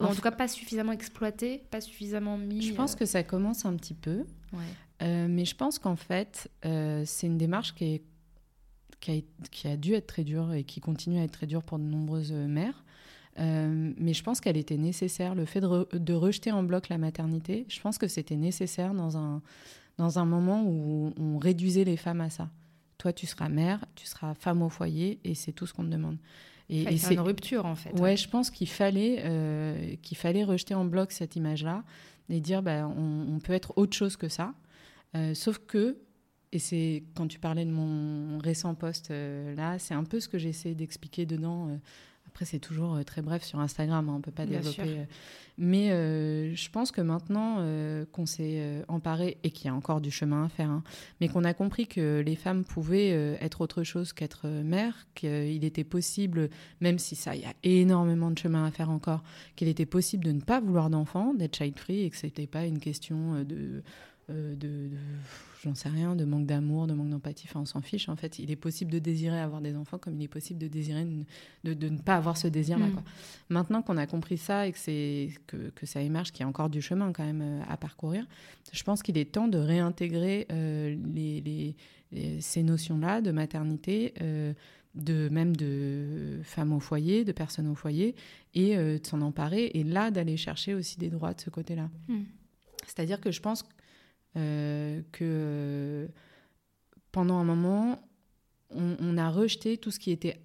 Ou 0.00 0.04
en 0.04 0.14
tout 0.14 0.20
cas, 0.22 0.30
pas 0.32 0.48
suffisamment 0.48 0.92
exploité, 0.92 1.58
pas 1.70 1.80
suffisamment 1.80 2.38
mis... 2.38 2.62
Je 2.62 2.72
pense 2.72 2.94
euh, 2.94 2.98
que 2.98 3.04
ça 3.06 3.22
commence 3.22 3.64
un 3.66 3.76
petit 3.76 3.94
peu. 3.94 4.24
ouais. 4.52 5.26
Mais 5.28 5.44
je 5.44 5.54
pense 5.56 5.78
qu'en 5.80 5.96
fait, 5.96 6.48
c'est 6.62 7.26
une 7.26 7.36
démarche 7.38 7.74
qui, 7.74 7.84
est- 7.96 8.04
qui, 9.02 9.10
a, 9.10 9.46
qui 9.50 9.68
a 9.68 9.76
dû 9.76 9.92
être 9.92 10.06
très 10.06 10.24
dure 10.24 10.54
et 10.54 10.64
qui 10.64 10.80
continue 10.80 11.18
à 11.18 11.24
être 11.24 11.32
très 11.32 11.46
dure 11.46 11.62
pour 11.62 11.78
de 11.78 11.84
nombreuses 11.84 12.32
euh, 12.32 12.46
mères. 12.46 12.84
Euh, 13.38 13.92
mais 13.98 14.14
je 14.14 14.22
pense 14.22 14.40
qu'elle 14.40 14.56
était 14.56 14.76
nécessaire. 14.76 15.34
Le 15.34 15.44
fait 15.44 15.60
de, 15.60 15.66
re- 15.66 15.98
de 15.98 16.14
rejeter 16.14 16.52
en 16.52 16.62
bloc 16.62 16.88
la 16.88 16.98
maternité, 16.98 17.66
je 17.68 17.80
pense 17.80 17.98
que 17.98 18.06
c'était 18.06 18.36
nécessaire 18.36 18.94
dans 18.94 19.16
un, 19.16 19.42
dans 19.98 20.18
un 20.18 20.24
moment 20.24 20.64
où 20.64 21.12
on 21.18 21.38
réduisait 21.38 21.84
les 21.84 21.96
femmes 21.96 22.20
à 22.20 22.30
ça. 22.30 22.50
Toi, 22.98 23.12
tu 23.12 23.26
seras 23.26 23.48
mère, 23.48 23.84
tu 23.96 24.06
seras 24.06 24.34
femme 24.34 24.62
au 24.62 24.68
foyer 24.68 25.18
et 25.24 25.34
c'est 25.34 25.52
tout 25.52 25.66
ce 25.66 25.74
qu'on 25.74 25.84
te 25.84 25.88
demande. 25.90 26.18
Et, 26.68 26.96
c'est 26.96 27.14
une 27.14 27.20
rupture, 27.20 27.66
en 27.66 27.74
fait. 27.74 27.98
Ouais, 28.00 28.16
je 28.16 28.28
pense 28.28 28.50
qu'il 28.50 28.68
fallait, 28.68 29.22
euh, 29.24 29.96
qu'il 30.00 30.16
fallait 30.16 30.44
rejeter 30.44 30.74
en 30.74 30.84
bloc 30.84 31.12
cette 31.12 31.36
image-là 31.36 31.84
et 32.28 32.40
dire 32.40 32.62
bah, 32.62 32.88
on, 32.96 33.34
on 33.34 33.40
peut 33.40 33.52
être 33.52 33.72
autre 33.76 33.94
chose 33.94 34.16
que 34.16 34.28
ça. 34.28 34.54
Euh, 35.16 35.34
sauf 35.34 35.58
que, 35.58 35.98
et 36.52 36.58
c'est 36.58 37.02
quand 37.16 37.26
tu 37.26 37.38
parlais 37.38 37.64
de 37.64 37.70
mon 37.70 38.38
récent 38.38 38.74
post 38.74 39.10
euh, 39.10 39.54
là, 39.54 39.78
c'est 39.78 39.94
un 39.94 40.04
peu 40.04 40.20
ce 40.20 40.28
que 40.28 40.38
j'essaie 40.38 40.74
d'expliquer 40.74 41.24
dedans. 41.24 41.68
euh. 41.68 41.76
après, 42.28 42.44
c'est 42.44 42.58
toujours 42.58 42.94
euh, 42.94 43.02
très 43.04 43.22
bref 43.22 43.42
sur 43.42 43.58
Instagram, 43.58 44.10
hein, 44.10 44.14
on 44.16 44.20
peut 44.20 44.30
pas 44.30 44.44
Bien 44.44 44.60
développer. 44.60 45.06
mais 45.56 45.88
je 45.88 46.70
pense 46.70 46.92
que 46.92 47.00
maintenant 47.00 47.64
qu'on 48.12 48.26
s'est 48.26 48.84
emparé 48.88 49.38
et 49.44 49.50
qu'il 49.50 49.66
y 49.66 49.68
a 49.70 49.74
encore 49.74 50.02
du 50.02 50.10
chemin 50.10 50.44
à 50.44 50.48
faire, 50.50 50.70
hein, 50.70 50.82
mais 51.20 51.28
qu'on 51.28 51.44
a 51.44 51.54
compris 51.54 51.86
que 51.86 52.22
les 52.24 52.36
femmes 52.36 52.64
pouvaient 52.64 53.10
être 53.40 53.62
autre 53.62 53.82
chose 53.82 54.12
qu'être 54.12 54.48
mère, 54.48 55.06
qu'il 55.14 55.64
était 55.64 55.84
possible 55.84 56.50
même 56.80 56.98
si 56.98 57.16
ça, 57.16 57.34
il 57.34 57.42
y 57.42 57.46
a 57.46 57.54
énormément 57.62 58.30
de 58.30 58.38
chemin 58.38 58.66
à 58.66 58.70
faire 58.70 58.90
encore, 58.90 59.22
qu'il 59.56 59.68
était 59.68 59.86
possible 59.86 60.24
de 60.24 60.32
ne 60.32 60.40
pas 60.40 60.60
vouloir 60.60 60.90
d'enfants, 60.90 61.32
d'être 61.32 61.56
child-free, 61.56 62.04
et 62.04 62.10
que 62.10 62.16
c'était 62.16 62.46
pas 62.46 62.66
une 62.66 62.78
question 62.78 63.42
de, 63.44 63.82
de, 64.32 64.54
de- 64.88 64.90
j'en 65.62 65.74
sais 65.74 65.88
rien, 65.88 66.16
de 66.16 66.24
manque 66.24 66.46
d'amour, 66.46 66.86
de 66.86 66.94
manque 66.94 67.10
d'empathie, 67.10 67.46
enfin 67.48 67.60
on 67.60 67.64
s'en 67.64 67.80
fiche 67.82 68.08
en 68.08 68.16
fait. 68.16 68.38
Il 68.38 68.50
est 68.50 68.56
possible 68.56 68.90
de 68.90 68.98
désirer 68.98 69.38
avoir 69.40 69.60
des 69.60 69.76
enfants 69.76 69.98
comme 69.98 70.16
il 70.16 70.22
est 70.24 70.28
possible 70.28 70.58
de 70.58 70.68
désirer 70.68 71.06
de, 71.64 71.74
de 71.74 71.88
ne 71.88 71.98
pas 71.98 72.16
avoir 72.16 72.36
ce 72.36 72.48
désir-là. 72.48 72.86
Mm. 72.86 73.02
Maintenant 73.50 73.82
qu'on 73.82 73.96
a 73.96 74.06
compris 74.06 74.38
ça 74.38 74.66
et 74.66 74.72
que, 74.72 74.78
c'est, 74.78 75.30
que, 75.46 75.70
que 75.70 75.86
ça 75.86 76.00
émerge, 76.02 76.32
qu'il 76.32 76.40
y 76.40 76.44
a 76.44 76.48
encore 76.48 76.70
du 76.70 76.82
chemin 76.82 77.12
quand 77.12 77.24
même 77.24 77.42
euh, 77.42 77.62
à 77.68 77.76
parcourir, 77.76 78.26
je 78.72 78.82
pense 78.82 79.02
qu'il 79.02 79.16
est 79.18 79.30
temps 79.32 79.48
de 79.48 79.58
réintégrer 79.58 80.46
euh, 80.50 80.96
les, 81.14 81.40
les- 81.40 81.76
les- 82.12 82.40
ces 82.40 82.62
notions-là 82.62 83.20
de 83.20 83.30
maternité. 83.30 84.14
euh, 84.20 84.52
de 84.94 85.30
même 85.30 85.56
de 85.56 86.40
femmes 86.42 86.74
au 86.74 86.78
foyer, 86.78 87.24
de 87.24 87.32
personnes 87.32 87.66
au 87.66 87.74
foyer, 87.74 88.14
et 88.54 88.76
euh, 88.76 88.98
de 88.98 89.06
s'en 89.06 89.22
emparer, 89.22 89.70
et 89.72 89.84
là 89.84 90.10
d'aller 90.10 90.36
chercher 90.36 90.74
aussi 90.74 90.98
des 90.98 91.08
droits 91.08 91.32
de 91.32 91.40
ce 91.40 91.48
côté-là. 91.48 91.88
Hmm. 92.08 92.24
C'est-à-dire 92.86 93.18
que 93.18 93.30
je 93.30 93.40
pense 93.40 93.62
euh, 93.62 93.66
que 94.34 95.22
euh, 95.22 96.06
pendant 97.12 97.36
un 97.38 97.44
moment, 97.44 98.00
on, 98.70 98.96
on 99.00 99.18
a 99.18 99.30
rejeté 99.30 99.76
tout 99.76 99.90
ce 99.90 99.98
qui 99.98 100.10
était 100.10 100.40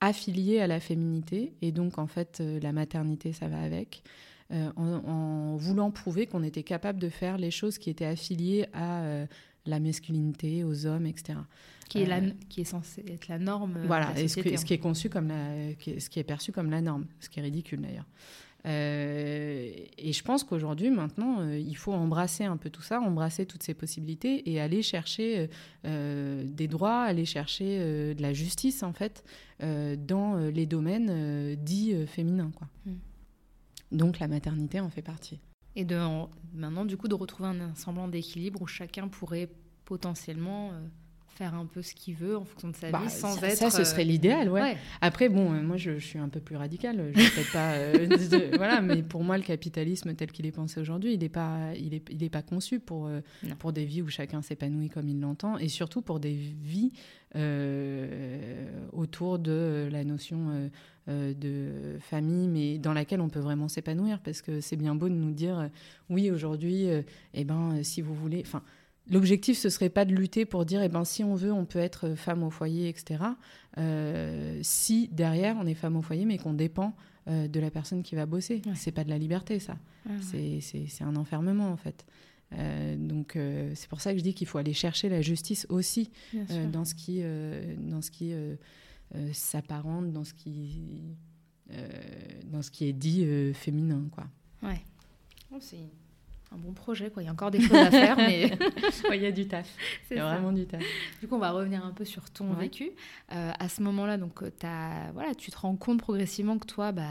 affilié 0.00 0.60
à 0.60 0.66
la 0.66 0.78
féminité, 0.80 1.54
et 1.62 1.72
donc 1.72 1.98
en 1.98 2.06
fait 2.06 2.38
euh, 2.40 2.60
la 2.60 2.72
maternité, 2.72 3.32
ça 3.32 3.48
va 3.48 3.60
avec, 3.60 4.02
euh, 4.52 4.70
en, 4.76 4.86
en 5.08 5.56
voulant 5.56 5.90
prouver 5.90 6.26
qu'on 6.26 6.42
était 6.42 6.62
capable 6.62 6.98
de 6.98 7.08
faire 7.08 7.38
les 7.38 7.50
choses 7.50 7.78
qui 7.78 7.88
étaient 7.90 8.04
affiliées 8.04 8.66
à 8.74 9.02
euh, 9.04 9.26
la 9.64 9.80
masculinité, 9.80 10.62
aux 10.64 10.86
hommes, 10.86 11.06
etc. 11.06 11.38
Qui, 11.88 12.02
est 12.02 12.06
la, 12.06 12.18
Euh, 12.18 12.30
qui 12.48 12.60
est 12.60 12.64
censée 12.64 13.04
être 13.08 13.26
la 13.28 13.38
norme. 13.38 13.80
de 13.82 13.86
Voilà, 13.86 14.12
et 14.20 14.28
ce, 14.28 14.40
que- 14.40 14.56
ce 14.56 14.64
qui 14.64 14.74
est 14.74 14.78
conçu 14.78 15.08
comme 15.08 15.28
la, 15.28 15.72
qui 15.74 15.90
est- 15.92 16.00
ce 16.00 16.10
qui 16.10 16.18
est 16.20 16.24
perçu 16.24 16.52
comme 16.52 16.70
la 16.70 16.80
norme, 16.82 17.06
ce 17.20 17.28
qui 17.30 17.40
est 17.40 17.42
ridicule 17.42 17.80
d'ailleurs. 17.80 18.06
Euh, 18.66 19.70
et 19.96 20.12
je 20.12 20.22
pense 20.22 20.42
qu'aujourd'hui, 20.42 20.90
maintenant, 20.90 21.40
euh, 21.40 21.58
il 21.58 21.76
faut 21.76 21.92
embrasser 21.92 22.44
un 22.44 22.56
peu 22.56 22.70
tout 22.70 22.82
ça, 22.82 23.00
embrasser 23.00 23.46
toutes 23.46 23.62
ces 23.62 23.74
possibilités 23.74 24.50
et 24.50 24.60
aller 24.60 24.82
chercher 24.82 25.48
euh, 25.84 26.42
des 26.44 26.66
droits, 26.66 27.02
aller 27.02 27.24
chercher 27.24 28.14
de 28.14 28.20
la 28.20 28.32
justice 28.32 28.82
en 28.82 28.92
fait 28.92 29.24
dans 29.60 30.36
les 30.36 30.66
domaines 30.66 31.54
dits 31.56 32.06
féminins, 32.06 32.50
quoi. 32.54 32.68
Mm. 32.84 32.92
Donc 33.92 34.18
la 34.18 34.26
maternité 34.26 34.80
en 34.80 34.90
fait 34.90 35.02
partie. 35.02 35.38
Et 35.76 35.84
de, 35.84 35.96
maintenant, 36.54 36.84
du 36.84 36.96
coup, 36.96 37.08
de 37.08 37.14
retrouver 37.14 37.50
un, 37.50 37.74
semblant 37.74 38.08
d'équilibre 38.08 38.60
où 38.62 38.66
chacun 38.66 39.08
pourrait 39.08 39.48
potentiellement 39.84 40.72
faire 41.36 41.54
un 41.54 41.66
peu 41.66 41.82
ce 41.82 41.94
qu'il 41.94 42.14
veut 42.14 42.36
en 42.36 42.44
fonction 42.44 42.68
de 42.70 42.76
sa 42.76 42.90
Bah, 42.90 43.02
vie 43.04 43.10
sans 43.10 43.34
ça, 43.36 43.46
être. 43.48 43.56
ça, 43.58 43.70
ce 43.70 43.84
serait 43.84 44.02
euh, 44.02 44.06
l'idéal, 44.06 44.48
ouais. 44.48 44.60
ouais. 44.62 44.76
Après, 45.00 45.28
bon, 45.28 45.52
euh, 45.52 45.62
moi, 45.62 45.76
je, 45.76 45.98
je 45.98 46.06
suis 46.06 46.18
un 46.18 46.28
peu 46.28 46.40
plus 46.40 46.56
radicale. 46.56 46.96
Je 47.14 47.20
vais 47.20 47.28
peut-être 47.30 47.52
pas, 47.52 47.72
euh, 47.74 48.06
de- 48.06 48.56
voilà, 48.56 48.80
mais 48.80 49.02
pour 49.02 49.22
moi, 49.22 49.36
le 49.36 49.44
capitalisme 49.44 50.14
tel 50.14 50.32
qu'il 50.32 50.46
est 50.46 50.52
pensé 50.52 50.80
aujourd'hui, 50.80 51.12
il 51.14 51.20
n'est 51.20 51.28
pas, 51.28 51.72
il 51.78 51.92
est, 51.94 52.02
il 52.10 52.22
est 52.24 52.30
pas 52.30 52.42
conçu 52.42 52.80
pour 52.80 53.06
euh, 53.06 53.20
pour 53.58 53.72
des 53.72 53.84
vies 53.84 54.02
où 54.02 54.08
chacun 54.08 54.40
s'épanouit 54.42 54.88
comme 54.88 55.08
il 55.08 55.20
l'entend, 55.20 55.58
et 55.58 55.68
surtout 55.68 56.00
pour 56.02 56.20
des 56.20 56.32
vies 56.34 56.92
autour 58.92 59.38
de 59.38 59.88
la 59.90 60.04
notion 60.04 60.70
de 61.08 61.96
famille, 62.00 62.48
mais 62.48 62.78
dans 62.78 62.92
laquelle 62.92 63.20
on 63.20 63.28
peut 63.28 63.40
vraiment 63.40 63.68
s'épanouir, 63.68 64.20
parce 64.20 64.42
que 64.42 64.60
c'est 64.60 64.76
bien 64.76 64.94
beau 64.94 65.08
de 65.08 65.14
nous 65.14 65.32
dire, 65.32 65.68
oui, 66.10 66.30
aujourd'hui, 66.30 66.86
eh 67.34 67.44
ben, 67.44 67.82
si 67.82 68.00
vous 68.00 68.14
voulez, 68.14 68.42
enfin. 68.44 68.62
L'objectif, 69.10 69.56
ce 69.56 69.68
serait 69.68 69.88
pas 69.90 70.04
de 70.04 70.14
lutter 70.14 70.44
pour 70.44 70.64
dire, 70.64 70.82
eh 70.82 70.88
ben, 70.88 71.04
si 71.04 71.22
on 71.22 71.34
veut, 71.34 71.52
on 71.52 71.64
peut 71.64 71.78
être 71.78 72.14
femme 72.16 72.42
au 72.42 72.50
foyer, 72.50 72.88
etc. 72.88 73.22
Euh, 73.78 74.58
si 74.62 75.08
derrière, 75.08 75.56
on 75.60 75.66
est 75.66 75.74
femme 75.74 75.96
au 75.96 76.02
foyer, 76.02 76.24
mais 76.24 76.38
qu'on 76.38 76.54
dépend 76.54 76.94
euh, 77.28 77.46
de 77.48 77.60
la 77.60 77.70
personne 77.70 78.02
qui 78.02 78.14
va 78.14 78.26
bosser. 78.26 78.62
Ouais. 78.66 78.72
C'est 78.74 78.92
pas 78.92 79.04
de 79.04 79.10
la 79.10 79.18
liberté, 79.18 79.58
ça. 79.58 79.76
Ouais, 80.08 80.16
ouais. 80.34 80.60
C'est- 80.60 81.02
un 81.04 81.16
enfermement, 81.16 81.70
en 81.70 81.76
fait. 81.76 82.04
Euh, 82.52 82.96
donc, 82.96 83.34
euh, 83.36 83.72
c'est 83.74 83.88
pour 83.88 84.00
ça 84.00 84.12
que 84.12 84.18
je 84.18 84.22
dis 84.22 84.32
qu'il 84.34 84.46
faut 84.46 84.58
aller 84.58 84.72
chercher 84.72 85.08
la 85.08 85.20
justice 85.22 85.66
aussi 85.68 86.10
euh, 86.34 86.68
dans 86.70 86.84
ce 86.84 86.94
qui, 86.94 87.18
euh, 87.22 87.74
dans 87.78 88.00
ce 88.02 88.10
qui 88.12 88.32
euh, 88.32 88.54
euh, 89.16 89.30
s'apparente, 89.32 90.12
dans 90.12 90.22
ce 90.24 90.32
qui, 90.34 91.02
euh, 91.72 91.88
dans 92.44 92.62
ce 92.62 92.70
qui 92.70 92.86
est 92.86 92.92
dit 92.92 93.24
euh, 93.24 93.52
féminin, 93.52 94.04
quoi. 94.12 94.26
Ouais. 94.62 94.80
Oh, 95.52 95.58
c'est 95.60 95.78
un 96.52 96.58
bon 96.58 96.72
projet, 96.72 97.10
quoi. 97.10 97.22
Il 97.22 97.26
y 97.26 97.28
a 97.28 97.32
encore 97.32 97.50
des 97.50 97.60
choses 97.60 97.76
à 97.76 97.90
faire, 97.90 98.16
mais 98.16 98.50
Il 99.14 99.20
y 99.20 99.26
a 99.26 99.32
du 99.32 99.46
taf. 99.48 99.66
c'est 100.08 100.14
Il 100.14 100.18
y 100.18 100.20
a 100.20 100.24
ça. 100.24 100.32
vraiment 100.34 100.52
du 100.52 100.66
taf. 100.66 100.82
Du 101.20 101.26
coup, 101.28 101.34
on 101.34 101.38
va 101.40 101.50
revenir 101.50 101.84
un 101.84 101.90
peu 101.92 102.04
sur 102.04 102.30
ton 102.30 102.50
Ouais. 102.54 102.60
vécu. 102.60 102.90
Euh, 103.32 103.50
à 103.58 103.68
ce 103.68 103.82
moment-là, 103.82 104.16
donc, 104.16 104.42
euh, 104.42 104.50
t'as- 104.56 105.10
voilà, 105.12 105.34
tu 105.34 105.50
te 105.50 105.58
rends 105.58 105.76
compte 105.76 105.98
progressivement 105.98 106.56
que 106.58 106.66
toi, 106.66 106.92
bah, 106.92 107.02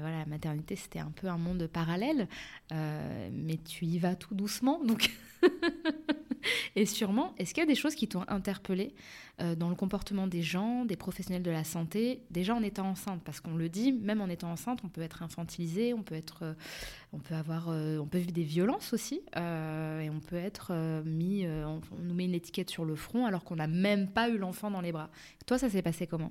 voilà, 0.00 0.18
la 0.18 0.26
maternité, 0.26 0.76
c'était 0.76 0.98
un 0.98 1.12
peu 1.14 1.28
un 1.28 1.38
monde 1.38 1.66
parallèle, 1.72 2.26
euh, 2.72 3.28
mais 3.32 3.56
tu 3.58 3.84
y 3.86 3.98
vas 3.98 4.14
tout 4.16 4.34
doucement. 4.34 4.80
Donc... 4.84 5.10
Et 6.76 6.86
sûrement, 6.86 7.34
est-ce 7.36 7.52
qu'il 7.52 7.62
y 7.62 7.64
a 7.64 7.68
des 7.68 7.74
choses 7.74 7.94
qui 7.94 8.08
t'ont 8.08 8.24
interpellé 8.28 8.94
euh, 9.40 9.54
dans 9.54 9.68
le 9.68 9.74
comportement 9.74 10.26
des 10.26 10.40
gens, 10.40 10.86
des 10.86 10.96
professionnels 10.96 11.42
de 11.42 11.50
la 11.50 11.64
santé, 11.64 12.22
déjà 12.30 12.54
en 12.54 12.62
étant 12.62 12.86
enceinte? 12.86 13.22
Parce 13.24 13.40
qu'on 13.40 13.56
le 13.56 13.68
dit, 13.68 13.92
même 13.92 14.20
en 14.20 14.28
étant 14.28 14.50
enceinte, 14.50 14.80
on 14.84 14.88
peut 14.88 15.02
être 15.02 15.22
infantilisé, 15.22 15.92
on 15.92 16.02
peut 16.02 16.14
être 16.14 16.42
euh, 16.42 16.54
on 17.12 17.18
peut 17.18 17.34
avoir, 17.34 17.68
on 17.68 18.06
peut 18.06 18.18
vivre 18.18 18.32
des 18.32 18.44
violences 18.44 18.92
aussi, 18.92 19.20
et 19.36 20.10
on 20.10 20.20
peut 20.20 20.36
être 20.36 20.72
mis, 21.04 21.44
on, 21.44 21.80
on, 21.90 22.02
nous 22.02 22.14
met 22.14 22.24
une 22.24 22.34
étiquette 22.34 22.70
sur 22.70 22.84
le 22.84 22.94
front 22.94 23.26
alors 23.26 23.42
qu'on 23.42 23.56
n'a 23.56 23.66
même 23.66 24.08
pas 24.08 24.28
eu 24.28 24.38
l'enfant 24.38 24.70
dans 24.70 24.80
les 24.80 24.92
bras. 24.92 25.10
Toi, 25.44 25.58
ça 25.58 25.68
s'est 25.68 25.82
passé 25.82 26.06
comment? 26.06 26.30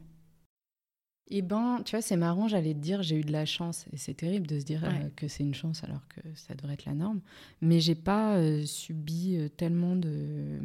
Eh 1.31 1.41
ben, 1.43 1.81
tu 1.85 1.91
vois, 1.91 2.01
c'est 2.01 2.17
marrant, 2.17 2.47
j'allais 2.47 2.73
te 2.73 2.79
dire, 2.79 3.03
j'ai 3.03 3.17
eu 3.17 3.23
de 3.23 3.31
la 3.31 3.45
chance. 3.45 3.85
Et 3.93 3.97
c'est 3.97 4.15
terrible 4.15 4.47
de 4.47 4.59
se 4.59 4.65
dire 4.65 4.83
euh, 4.83 5.09
que 5.15 5.27
c'est 5.27 5.43
une 5.43 5.53
chance 5.53 5.83
alors 5.83 6.01
que 6.07 6.21
ça 6.33 6.55
devrait 6.55 6.73
être 6.73 6.85
la 6.85 6.95
norme. 6.95 7.21
Mais 7.61 7.79
j'ai 7.79 7.95
pas 7.95 8.37
euh, 8.37 8.65
subi 8.65 9.37
euh, 9.37 9.47
tellement 9.47 9.95
de, 9.95 10.59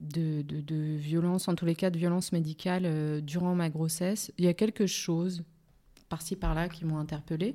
de, 0.00 0.42
de, 0.42 0.96
violence, 0.96 1.46
en 1.46 1.54
tous 1.54 1.66
les 1.66 1.76
cas 1.76 1.90
de 1.90 1.98
violence 1.98 2.32
médicale 2.32 3.22
durant 3.22 3.54
ma 3.54 3.70
grossesse. 3.70 4.32
Il 4.38 4.44
y 4.44 4.48
a 4.48 4.54
quelque 4.54 4.86
chose, 4.86 5.44
par-ci 6.08 6.34
par-là, 6.34 6.68
qui 6.68 6.84
m'ont 6.84 6.98
interpellée. 6.98 7.54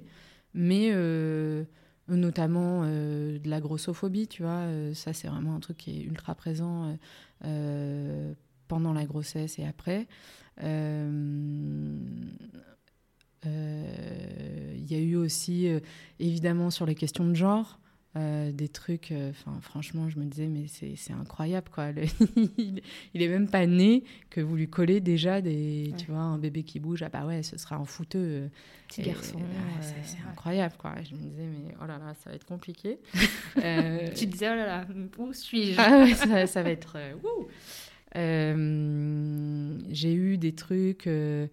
Mais 0.54 0.94
notamment 2.08 2.86
de 2.86 3.50
la 3.50 3.60
grossophobie, 3.60 4.28
tu 4.28 4.44
vois, 4.44 4.70
ça 4.94 5.12
c'est 5.12 5.28
vraiment 5.28 5.56
un 5.56 5.60
truc 5.60 5.76
qui 5.78 6.00
est 6.00 6.04
ultra 6.04 6.34
présent 6.34 6.98
pendant 8.70 8.94
la 8.94 9.06
grossesse 9.06 9.60
et 9.60 9.66
après. 9.66 10.08
Euh, 10.64 12.00
euh, 13.46 14.74
il 14.76 14.92
y 14.92 14.96
a 14.96 15.00
eu 15.00 15.16
aussi, 15.16 15.68
euh, 15.68 15.80
évidemment, 16.20 16.72
sur 16.72 16.86
les 16.86 16.96
questions 16.96 17.26
de 17.26 17.36
genre, 17.36 17.80
des 18.54 18.70
trucs, 18.70 19.14
enfin 19.32 19.60
franchement, 19.60 20.08
je 20.08 20.18
me 20.18 20.24
disais, 20.24 20.48
mais 20.48 20.68
c'est 20.70 21.12
incroyable, 21.12 21.68
quoi. 21.70 21.90
il, 22.58 22.82
est 23.14 23.28
même 23.28 23.50
pas 23.50 23.66
né 23.66 24.06
que 24.30 24.40
vous 24.40 24.56
lui 24.56 24.70
collez 24.70 25.02
déjà 25.02 25.42
des, 25.42 25.94
tu 25.98 26.12
vois, 26.12 26.22
un 26.22 26.38
bébé 26.38 26.64
qui 26.64 26.80
bouge, 26.80 27.04
ah 27.04 27.10
bah 27.10 27.26
ouais, 27.26 27.44
ce 27.44 27.58
sera 27.58 27.76
un 27.76 27.84
fouteux. 27.84 28.50
Petit 28.88 29.02
garçon. 29.02 29.38
c'est 29.82 30.18
incroyable, 30.32 30.76
quoi. 30.78 30.96
Je 31.04 31.14
me 31.14 31.20
disais, 31.24 31.44
mais 31.44 31.76
oh 31.82 31.86
là 31.86 31.98
là, 31.98 32.14
ça 32.24 32.30
va 32.30 32.38
être 32.38 32.46
compliqué. 32.46 33.00
tu 34.16 34.28
disais, 34.28 34.50
oh 34.50 34.56
là 34.56 34.66
là, 34.66 34.88
où 35.18 35.34
suis-je? 35.34 35.76
Ah 35.78 36.08
ça, 36.16 36.48
ça, 36.48 36.64
va 36.64 36.70
être, 36.70 36.96
euh, 38.16 39.78
j'ai 39.90 40.14
eu 40.14 40.38
des 40.38 40.54
trucs, 40.54 41.08
euh, 41.08 41.48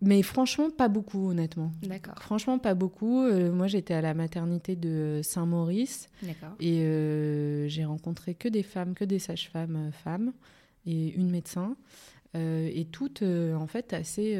mais 0.00 0.22
franchement, 0.22 0.70
pas 0.70 0.88
beaucoup, 0.88 1.30
honnêtement. 1.30 1.72
D'accord. 1.82 2.14
Franchement, 2.20 2.58
pas 2.58 2.74
beaucoup. 2.74 3.22
Euh, 3.22 3.52
moi, 3.52 3.66
j'étais 3.66 3.94
à 3.94 4.00
la 4.00 4.14
maternité 4.14 4.76
de 4.76 5.20
Saint-Maurice. 5.22 6.08
D'accord. 6.22 6.54
Et 6.60 7.66
j'ai 7.68 7.84
rencontré 7.84 8.34
que 8.34 8.48
des 8.48 8.62
femmes, 8.62 8.94
que 8.94 9.04
des 9.04 9.18
sages-femmes 9.18 9.90
femmes 9.92 10.32
et 10.86 11.14
une 11.14 11.30
médecin. 11.30 11.76
et 12.34 12.86
toutes, 12.92 13.22
en 13.22 13.66
fait, 13.66 13.92
assez 13.92 14.36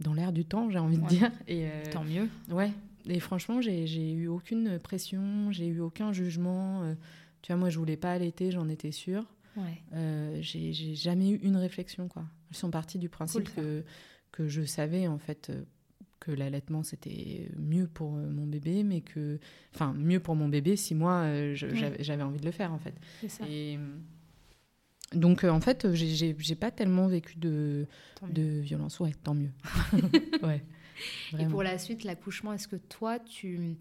dans 0.00 0.14
l'air 0.14 0.32
du 0.32 0.44
temps, 0.44 0.68
j'ai 0.70 0.78
envie 0.78 0.98
de 0.98 1.06
dire. 1.06 1.30
Et, 1.48 1.66
Tant 1.92 2.04
mieux. 2.04 2.28
Ouais. 2.50 2.72
Et 3.06 3.18
franchement, 3.18 3.60
j'ai 3.60 4.12
eu 4.12 4.28
aucune 4.28 4.78
pression, 4.78 5.50
j'ai 5.50 5.66
eu 5.66 5.80
aucun 5.80 6.12
jugement. 6.12 6.94
Tu 7.42 7.52
vois, 7.52 7.56
moi, 7.56 7.70
je 7.70 7.78
voulais 7.78 7.96
pas 7.96 8.12
allaiter, 8.12 8.50
j'en 8.52 8.68
étais 8.68 8.92
sûre. 8.92 9.26
Ouais. 9.56 9.82
Euh, 9.94 10.38
j'ai 10.40 10.72
jamais 10.94 11.30
eu 11.30 11.36
une 11.36 11.56
réflexion, 11.56 12.08
quoi. 12.08 12.24
Elles 12.50 12.56
sont 12.56 12.70
parties 12.70 12.98
du 12.98 13.08
principe 13.08 13.52
que, 13.54 13.84
que 14.30 14.48
je 14.48 14.62
savais, 14.62 15.06
en 15.08 15.18
fait, 15.18 15.50
euh, 15.50 15.62
que 16.20 16.30
l'allaitement, 16.30 16.82
c'était 16.82 17.50
mieux 17.58 17.88
pour 17.88 18.16
euh, 18.16 18.30
mon 18.30 18.46
bébé, 18.46 18.84
mais 18.84 19.00
que... 19.00 19.38
Enfin, 19.74 19.92
mieux 19.94 20.20
pour 20.20 20.36
mon 20.36 20.48
bébé 20.48 20.76
si 20.76 20.94
moi, 20.94 21.26
j'avais 21.54 22.22
envie 22.22 22.40
de 22.40 22.46
le 22.46 22.52
faire, 22.52 22.72
en 22.72 22.78
fait. 22.78 22.94
Ça. 23.28 23.44
Et... 23.48 23.78
Donc, 25.12 25.44
en 25.44 25.60
fait, 25.60 25.92
j'ai 25.92 26.54
pas 26.54 26.70
tellement 26.70 27.08
vécu 27.08 27.36
de, 27.38 27.86
de 28.30 28.60
violence. 28.60 29.00
Ouais, 29.00 29.12
tant 29.22 29.34
mieux. 29.34 29.50
ouais. 30.42 30.64
Et 31.38 31.46
pour 31.46 31.62
la 31.62 31.78
suite, 31.78 32.04
l'accouchement, 32.04 32.52
est-ce 32.52 32.68
que 32.68 32.76
toi, 32.76 33.18
tu, 33.18 33.76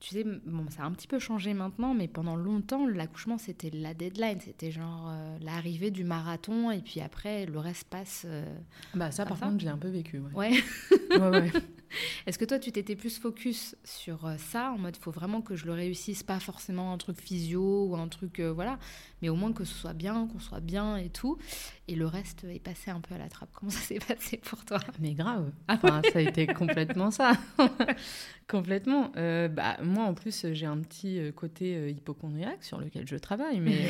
tu 0.00 0.14
sais, 0.14 0.24
bon, 0.24 0.68
ça 0.70 0.82
a 0.82 0.86
un 0.86 0.92
petit 0.92 1.06
peu 1.06 1.18
changé 1.18 1.52
maintenant, 1.52 1.92
mais 1.92 2.08
pendant 2.08 2.34
longtemps, 2.34 2.86
l'accouchement, 2.86 3.36
c'était 3.36 3.70
la 3.70 3.92
deadline. 3.92 4.40
C'était 4.40 4.70
genre 4.70 5.08
euh, 5.10 5.36
l'arrivée 5.42 5.90
du 5.90 6.04
marathon, 6.04 6.70
et 6.70 6.80
puis 6.80 7.00
après, 7.00 7.44
le 7.44 7.58
reste 7.58 7.84
passe. 7.84 8.24
Euh, 8.26 8.44
bah, 8.94 9.10
ça, 9.10 9.26
par 9.26 9.38
contre, 9.38 9.60
j'ai 9.60 9.68
un 9.68 9.76
peu 9.76 9.88
vécu. 9.88 10.18
Ouais. 10.18 10.32
ouais. 11.10 11.18
ouais, 11.18 11.52
Est-ce 12.26 12.38
que 12.38 12.44
toi, 12.44 12.58
tu 12.58 12.72
t'étais 12.72 12.96
plus 12.96 13.18
focus 13.18 13.76
sur 13.84 14.26
euh, 14.26 14.36
ça, 14.36 14.72
en 14.72 14.78
mode, 14.78 14.96
il 14.96 15.02
faut 15.02 15.10
vraiment 15.10 15.42
que 15.42 15.56
je 15.56 15.66
le 15.66 15.72
réussisse, 15.72 16.22
pas 16.22 16.40
forcément 16.40 16.92
un 16.92 16.98
truc 16.98 17.20
physio 17.20 17.86
ou 17.86 17.96
un 17.96 18.08
truc, 18.08 18.40
voilà, 18.40 18.78
mais 19.22 19.28
au 19.28 19.36
moins 19.36 19.52
que 19.52 19.64
ce 19.64 19.74
soit 19.74 19.92
bien, 19.92 20.26
qu'on 20.26 20.40
soit 20.40 20.60
bien 20.60 20.96
et 20.96 21.08
tout. 21.08 21.38
Et 21.90 21.96
le 21.96 22.06
reste 22.06 22.44
est 22.44 22.60
passé 22.60 22.92
un 22.92 23.00
peu 23.00 23.16
à 23.16 23.18
la 23.18 23.28
trappe. 23.28 23.50
Comment 23.52 23.72
ça 23.72 23.80
s'est 23.80 23.98
passé 23.98 24.36
pour 24.36 24.64
toi? 24.64 24.78
Mais 25.00 25.14
grave. 25.14 25.50
Enfin, 25.68 26.02
ça 26.12 26.20
a 26.20 26.22
été 26.22 26.46
complètement 26.46 27.10
ça. 27.10 27.32
complètement. 28.48 29.10
Euh, 29.16 29.48
bah, 29.48 29.76
moi, 29.82 30.04
en 30.04 30.14
plus, 30.14 30.46
j'ai 30.52 30.66
un 30.66 30.78
petit 30.78 31.18
euh, 31.18 31.32
côté 31.32 31.76
euh, 31.76 31.90
hypochondriaque 31.90 32.62
sur 32.62 32.78
lequel 32.78 33.08
je 33.08 33.16
travaille. 33.16 33.58
Mais, 33.58 33.88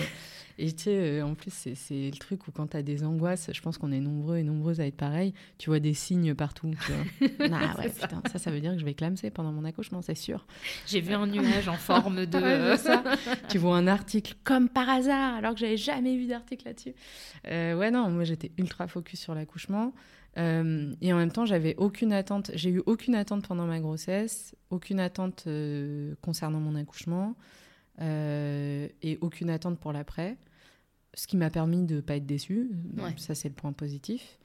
et 0.59 0.73
tu 0.73 0.85
sais, 0.85 1.21
en 1.21 1.35
plus, 1.35 1.53
c'est 1.75 2.11
le 2.11 2.17
truc 2.19 2.47
où 2.49 2.53
quand 2.53 2.69
tu 2.69 2.77
as 2.77 2.83
des 2.83 3.05
angoisses, 3.05 3.51
je 3.53 3.61
pense 3.61 3.77
qu'on 3.77 3.93
est 3.93 4.01
nombreux 4.01 4.39
et 4.39 4.45
nombreuses 4.45 4.81
à 4.81 4.87
être 4.87 4.97
pareil, 4.97 5.35
tu 5.59 5.69
vois 5.69 5.81
des 5.81 5.95
signes 5.95 6.35
partout. 6.35 6.73
Tu 6.87 6.93
vois. 6.93 7.49
ah 7.53 7.81
ouais, 7.81 7.89
ça. 7.90 8.09
putain, 8.09 8.22
ça, 8.31 8.38
ça 8.38 8.50
veut 8.50 8.61
dire 8.61 8.72
que 8.72 8.79
je 8.79 8.85
vais 8.85 8.94
clamser 8.94 9.31
pendant 9.31 9.53
mon 9.53 9.64
accouchement, 9.64 10.03
c'est 10.03 10.14
sûr. 10.14 10.46
J'ai 10.87 11.00
vu 11.00 11.14
un 11.14 11.26
nuage 11.26 11.68
en 11.68 11.76
forme 11.76 12.26
de... 12.26 12.76
ça. 12.76 13.03
tu 13.48 13.59
vois 13.59 13.76
un 13.76 13.87
article 13.87 14.35
comme 14.44 14.68
par 14.68 14.88
hasard, 14.88 15.35
alors 15.35 15.55
que 15.55 15.61
j'avais 15.61 15.76
jamais 15.76 16.16
vu 16.16 16.26
d'article 16.26 16.66
là-dessus. 16.66 16.94
ouais, 17.44 17.90
non, 17.90 18.11
moi, 18.11 18.24
j'étais 18.24 18.53
ultra 18.59 18.87
focus 18.87 19.20
sur 19.20 19.35
l'accouchement. 19.35 19.92
Euh, 20.38 20.94
et 21.00 21.12
en 21.12 21.16
même 21.16 21.33
temps, 21.33 21.46
j'avais 21.46 21.74
aucune 21.76 22.12
attente. 22.12 22.50
J'ai 22.55 22.70
eu 22.70 22.83
aucune 22.87 23.14
attente 23.14 23.46
pendant 23.46 23.66
ma 23.66 23.81
grossesse, 23.81 24.55
aucune 24.70 25.00
attente 25.00 25.44
euh, 25.46 26.14
concernant 26.22 26.61
mon 26.61 26.76
accouchement 26.76 27.37
euh, 28.00 28.88
et 29.03 29.18
aucune 29.20 29.50
attente 29.50 29.79
pour 29.79 29.92
l'après. 29.92 30.37
Ce 31.14 31.26
qui 31.26 31.37
m'a 31.37 31.50
permis 31.50 31.85
de 31.85 31.96
ne 31.96 32.00
pas 32.00 32.16
être 32.16 32.26
déçue. 32.26 32.70
Ça, 33.16 33.35
c'est 33.35 33.48
le 33.48 33.55
point 33.55 33.72
positif. 33.72 34.38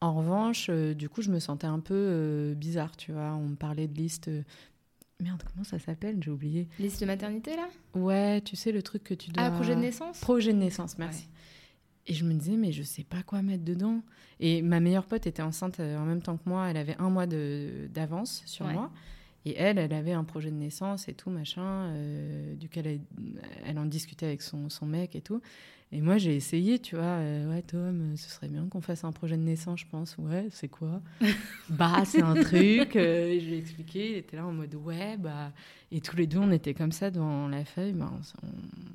En 0.00 0.14
revanche, 0.14 0.70
du 0.70 1.08
coup, 1.08 1.22
je 1.22 1.30
me 1.30 1.38
sentais 1.38 1.66
un 1.66 1.80
peu 1.80 2.54
bizarre, 2.56 2.96
tu 2.96 3.12
vois. 3.12 3.32
On 3.34 3.48
me 3.48 3.56
parlait 3.56 3.86
de 3.86 3.96
liste. 3.96 4.30
Merde, 5.20 5.42
comment 5.52 5.64
ça 5.64 5.78
s'appelle? 5.78 6.16
J'ai 6.22 6.30
oublié. 6.30 6.68
Liste 6.78 7.00
de 7.02 7.06
maternité, 7.06 7.54
là? 7.54 7.68
Ouais, 7.94 8.40
tu 8.40 8.56
sais, 8.56 8.72
le 8.72 8.82
truc 8.82 9.04
que 9.04 9.14
tu 9.14 9.30
dois. 9.30 9.44
Ah, 9.44 9.50
projet 9.50 9.74
de 9.74 9.80
naissance? 9.80 10.20
Projet 10.20 10.52
de 10.52 10.58
naissance, 10.58 10.96
merci. 10.98 11.28
Et 12.06 12.14
je 12.14 12.24
me 12.24 12.32
disais, 12.32 12.56
mais 12.56 12.72
je 12.72 12.82
sais 12.82 13.04
pas 13.04 13.22
quoi 13.22 13.42
mettre 13.42 13.64
dedans. 13.64 14.02
Et 14.40 14.62
ma 14.62 14.80
meilleure 14.80 15.04
pote 15.04 15.26
était 15.26 15.42
enceinte 15.42 15.80
euh, 15.80 15.98
en 15.98 16.06
même 16.06 16.22
temps 16.22 16.38
que 16.38 16.48
moi. 16.48 16.68
Elle 16.70 16.78
avait 16.78 16.96
un 16.98 17.10
mois 17.10 17.26
d'avance 17.26 18.42
sur 18.46 18.66
moi. 18.66 18.90
Et 19.44 19.54
elle, 19.56 19.78
elle 19.78 19.92
avait 19.92 20.12
un 20.12 20.24
projet 20.24 20.50
de 20.50 20.56
naissance 20.56 21.08
et 21.08 21.14
tout, 21.14 21.30
machin, 21.30 21.62
euh, 21.62 22.54
duquel 22.56 22.86
elle, 22.86 23.00
elle, 23.64 23.78
en 23.78 23.86
discutait 23.86 24.26
avec 24.26 24.42
son, 24.42 24.68
son 24.68 24.86
mec 24.86 25.14
et 25.16 25.22
tout. 25.22 25.40
Et 25.92 26.00
moi, 26.00 26.18
j'ai 26.18 26.36
essayé, 26.36 26.78
tu 26.78 26.94
vois, 26.94 27.04
euh, 27.04 27.50
ouais, 27.52 27.62
Tom, 27.62 28.12
ce 28.16 28.30
serait 28.30 28.46
bien 28.46 28.64
qu'on 28.68 28.80
fasse 28.80 29.02
un 29.02 29.10
projet 29.10 29.36
de 29.36 29.42
naissance, 29.42 29.80
je 29.80 29.86
pense. 29.90 30.16
Ouais, 30.18 30.46
c'est 30.52 30.68
quoi 30.68 31.02
Bah, 31.68 32.04
c'est 32.04 32.22
un 32.22 32.34
truc. 32.34 32.90
je 32.94 33.44
lui 33.44 33.54
ai 33.54 33.58
expliqué, 33.58 34.12
il 34.12 34.16
était 34.18 34.36
là 34.36 34.46
en 34.46 34.52
mode, 34.52 34.72
ouais, 34.76 35.16
bah. 35.16 35.52
Et 35.90 36.00
tous 36.00 36.14
les 36.16 36.28
deux, 36.28 36.38
on 36.38 36.52
était 36.52 36.74
comme 36.74 36.92
ça 36.92 37.10
dans 37.10 37.48
la 37.48 37.64
feuille. 37.64 37.94
Bah, 37.94 38.12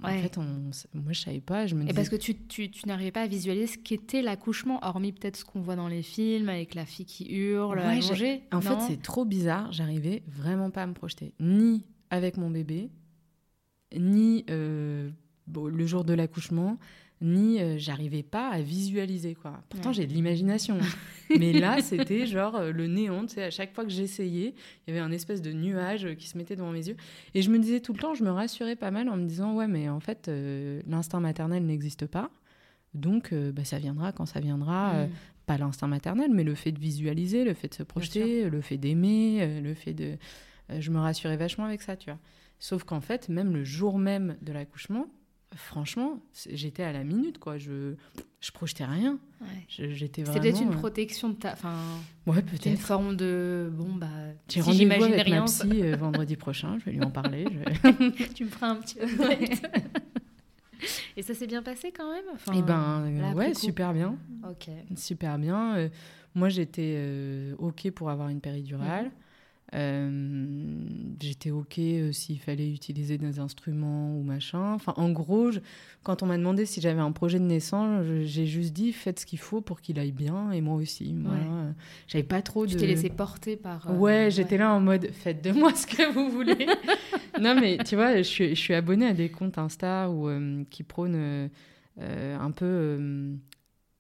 En 0.04 0.08
fait, 0.08 0.38
moi, 0.38 1.12
je 1.12 1.20
savais 1.20 1.42
pas. 1.42 1.68
Je 1.68 1.76
me 1.76 1.90
et 1.90 1.94
parce 1.94 2.08
que 2.08 2.16
tu, 2.16 2.34
tu, 2.48 2.72
tu 2.72 2.88
n'arrivais 2.88 3.12
pas 3.12 3.24
à 3.24 3.28
visualiser 3.28 3.68
ce 3.68 3.78
qu'était 3.78 4.22
l'accouchement, 4.22 4.80
hormis 4.82 5.12
peut-être 5.12 5.36
ce 5.36 5.44
qu'on 5.44 5.60
voit 5.60 5.76
dans 5.76 5.90
les 5.90 6.02
films 6.04 6.48
avec 6.48 6.76
la 6.76 6.86
fille 6.86 7.06
qui 7.06 7.26
hurle, 7.30 7.80
ouais, 7.80 7.84
allongée. 7.84 8.44
En 8.54 8.62
fait, 8.62 8.80
c'est 8.88 9.02
trop 9.02 9.26
bizarre. 9.26 9.70
J'arrivais 9.74 10.24
vraiment 10.28 10.70
pas 10.70 10.84
à 10.84 10.88
me 10.88 10.94
projeter. 10.94 11.34
Ni 11.42 11.84
avec 12.10 12.38
mon 12.38 12.50
bébé, 12.50 12.90
ni 13.98 14.46
euh, 14.50 15.10
le 15.54 15.86
jour 15.86 16.04
de 16.04 16.14
l'accouchement, 16.14 16.78
ni 17.22 17.62
euh, 17.62 17.78
j'arrivais 17.78 18.24
pas 18.24 18.50
à 18.50 18.62
visualiser 18.62 19.36
quoi. 19.36 19.62
Pourtant 19.70 19.94
j'ai 19.94 20.06
de 20.06 20.14
l'imagination, 20.14 20.78
mais 21.40 21.54
là 21.54 21.82
c'était 21.82 22.26
genre 22.26 22.56
euh, 22.56 22.72
le 22.72 22.88
néant. 22.88 23.26
Tu 23.26 23.36
sais, 23.36 23.44
à 23.44 23.52
chaque 23.52 23.74
fois 23.74 23.86
que 23.86 23.90
j'essayais, 23.90 24.54
il 24.86 24.94
y 24.94 24.98
avait 24.98 25.06
un 25.06 25.12
espèce 25.12 25.42
de 25.42 25.54
nuage 25.54 26.16
qui 26.16 26.28
se 26.28 26.38
mettait 26.38 26.56
devant 26.56 26.72
mes 26.72 26.88
yeux, 26.88 26.98
et 27.34 27.42
je 27.42 27.50
me 27.50 27.60
disais 27.60 27.80
tout 27.80 27.94
le 27.94 28.00
temps, 28.00 28.16
je 28.16 28.24
me 28.24 28.32
rassurais 28.32 28.76
pas 28.76 28.92
mal 28.92 29.10
en 29.10 29.16
me 29.16 29.26
disant 29.26 29.56
ouais 29.56 29.68
mais 29.68 29.88
en 29.88 30.00
fait 30.00 30.30
l'instinct 30.88 31.22
maternel 31.22 31.66
n'existe 31.66 32.06
pas, 32.06 32.32
donc 32.94 33.34
bah, 33.34 33.64
ça 33.64 33.80
viendra 33.80 34.12
quand 34.12 34.26
ça 34.26 34.40
viendra. 34.40 35.06
Mm. 35.06 35.10
pas 35.46 35.58
l'instinct 35.58 35.88
maternel, 35.88 36.32
mais 36.34 36.44
le 36.44 36.56
fait 36.56 36.72
de 36.72 36.80
visualiser, 36.80 37.46
le 37.46 37.54
fait 37.54 37.70
de 37.70 37.76
se 37.76 37.84
projeter, 37.84 38.50
le 38.50 38.62
fait 38.62 38.78
d'aimer, 38.78 39.62
le 39.62 39.74
fait 39.74 39.94
de 39.94 40.18
je 40.80 40.90
me 40.90 40.98
rassurais 40.98 41.38
vachement 41.38 41.66
avec 41.66 41.84
ça, 41.84 41.96
tu 41.96 42.10
vois. 42.10 42.20
Sauf 42.58 42.84
qu'en 42.84 43.02
fait, 43.02 43.30
même 43.30 43.54
le 43.54 43.64
jour 43.64 44.00
même 44.00 44.38
de 44.42 44.52
l'accouchement, 44.52 45.08
franchement, 45.56 46.20
j'étais 46.50 46.84
à 46.84 46.92
la 46.92 47.04
minute, 47.04 47.40
quoi. 47.40 47.58
Je, 47.58 47.96
je 48.40 48.52
projetais 48.52 48.86
rien. 48.86 49.18
J'étais 49.68 50.24
vraiment. 50.24 50.42
C'est 50.42 50.50
peut-être 50.50 50.62
une 50.62 50.74
euh, 50.74 50.78
protection 50.78 51.30
de 51.30 51.36
ta. 51.36 51.54
Enfin, 51.54 51.76
ouais, 52.28 52.42
peut-être. 52.42 52.66
Une 52.68 52.78
forme 52.78 53.16
de. 53.16 53.70
Bon, 53.74 53.94
bah. 53.94 54.08
J'ai 54.50 54.62
si 54.62 54.70
rendez-vous 54.70 55.04
avec 55.04 55.24
rien, 55.24 55.42
ma 55.42 55.46
psy 55.46 55.82
euh, 55.82 55.96
vendredi 55.96 56.36
prochain, 56.36 56.78
je 56.80 56.86
vais 56.86 56.92
lui 56.92 57.04
en 57.04 57.10
parler. 57.12 57.46
tu 58.36 58.46
me 58.46 58.50
feras 58.50 58.68
un 58.70 58.76
petit. 58.76 58.98
Et 61.18 61.22
ça 61.24 61.34
s'est 61.34 61.48
bien 61.48 61.64
passé 61.64 61.92
quand 61.92 62.12
même? 62.12 62.26
Enfin, 62.34 62.52
Eh 62.56 62.62
ben, 62.62 63.34
ouais, 63.34 63.54
super 63.54 63.94
bien. 63.94 64.18
Ok. 64.50 64.70
Super 64.96 65.40
bien. 65.40 65.76
Euh, 65.78 65.90
moi, 66.36 66.50
j'étais 66.50 67.54
OK 67.58 67.90
pour 67.92 68.10
avoir 68.10 68.30
une 68.30 68.42
péridurale. 68.42 69.12
Euh, 69.76 70.10
j'étais 71.20 71.52
OK 71.52 71.80
euh, 71.80 72.12
s'il 72.14 72.40
fallait 72.40 72.72
utiliser 72.72 73.18
des 73.18 73.40
instruments 73.40 74.16
ou 74.16 74.24
machin. 74.24 74.74
Enfin, 74.74 74.94
en 74.96 75.10
gros, 75.12 75.52
quand 76.04 76.24
on 76.24 76.28
m'a 76.28 76.38
demandé 76.38 76.66
si 76.66 76.80
j'avais 76.80 77.02
un 77.02 77.12
projet 77.12 77.40
de 77.40 77.44
naissance, 77.46 78.06
j'ai 78.24 78.46
juste 78.46 78.72
dit 78.74 78.94
faites 78.94 79.20
ce 79.20 79.26
qu'il 79.26 79.40
faut 79.40 79.60
pour 79.60 79.82
qu'il 79.82 80.00
aille 80.00 80.14
bien 80.14 80.52
et 80.52 80.62
moi 80.62 80.76
aussi. 80.76 81.14
Moi, 81.14 81.36
j'avais 82.08 82.24
pas 82.24 82.42
trop 82.42 82.66
de. 82.66 82.72
Tu 82.72 82.78
t'es 82.78 82.88
laissé 82.88 83.10
porter 83.10 83.58
par. 83.58 83.90
Euh, 83.90 83.98
ouais, 83.98 84.30
j'étais 84.32 84.58
là 84.58 84.72
en 84.72 84.80
mode 84.80 85.10
faites 85.12 85.44
de 85.44 85.52
moi 85.52 85.74
ce 85.74 85.88
que 85.88 86.10
vous 86.14 86.30
voulez. 86.30 86.68
non, 87.42 87.60
mais 87.60 87.78
tu 87.78 87.96
vois, 87.96 88.18
je 88.18 88.24
suis, 88.24 88.50
je 88.50 88.62
suis 88.62 88.74
abonnée 88.74 89.08
à 89.08 89.14
des 89.14 89.30
comptes 89.30 89.58
Insta 89.58 90.10
où, 90.10 90.30
qui 90.70 90.84
prônent 90.84 91.50
un 92.00 92.52
peu 92.52 92.98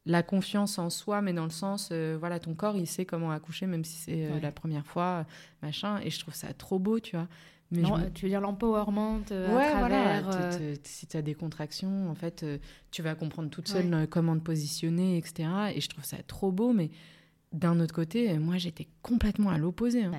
la 0.05 0.21
confiance 0.21 0.77
en 0.77 0.89
soi, 0.89 1.21
mais 1.21 1.33
dans 1.33 1.43
le 1.43 1.49
sens, 1.49 1.89
euh, 1.91 2.15
voilà, 2.19 2.39
ton 2.39 2.53
corps, 2.53 2.75
il 2.75 2.87
sait 2.87 3.05
comment 3.05 3.31
accoucher, 3.31 3.65
même 3.65 3.83
si 3.83 3.97
c'est 3.97 4.25
euh, 4.25 4.39
la 4.39 4.51
première 4.51 4.85
fois, 4.85 5.25
machin. 5.63 5.99
Et 6.03 6.09
je 6.11 6.19
trouve 6.19 6.35
ça 6.35 6.53
trop 6.53 6.79
beau, 6.79 6.99
tu 6.99 7.15
vois. 7.15 7.27
Mais 7.71 7.81
Tu 8.13 8.25
veux 8.25 8.29
dire 8.29 8.41
l'empowerment 8.41 9.23
euh, 9.31 9.55
ouais, 9.55 9.65
à 9.65 9.71
travers... 9.71 10.23
Voilà. 10.23 10.51
Si 10.83 11.07
tu 11.07 11.17
as 11.17 11.23
des 11.23 11.33
contractions, 11.33 12.09
en 12.09 12.15
fait, 12.15 12.45
tu 12.91 13.01
vas 13.01 13.15
comprendre 13.15 13.49
toute 13.49 13.67
seule 13.67 14.07
comment 14.09 14.35
te 14.35 14.43
positionner, 14.43 15.17
etc. 15.17 15.49
Et 15.73 15.81
je 15.81 15.89
trouve 15.89 16.05
ça 16.05 16.17
trop 16.27 16.51
beau, 16.51 16.73
mais 16.73 16.91
d'un 17.51 17.79
autre 17.79 17.93
côté, 17.93 18.37
moi, 18.37 18.57
j'étais 18.57 18.87
complètement 19.01 19.49
à 19.49 19.57
l'opposé. 19.57 20.03
Hein. 20.03 20.11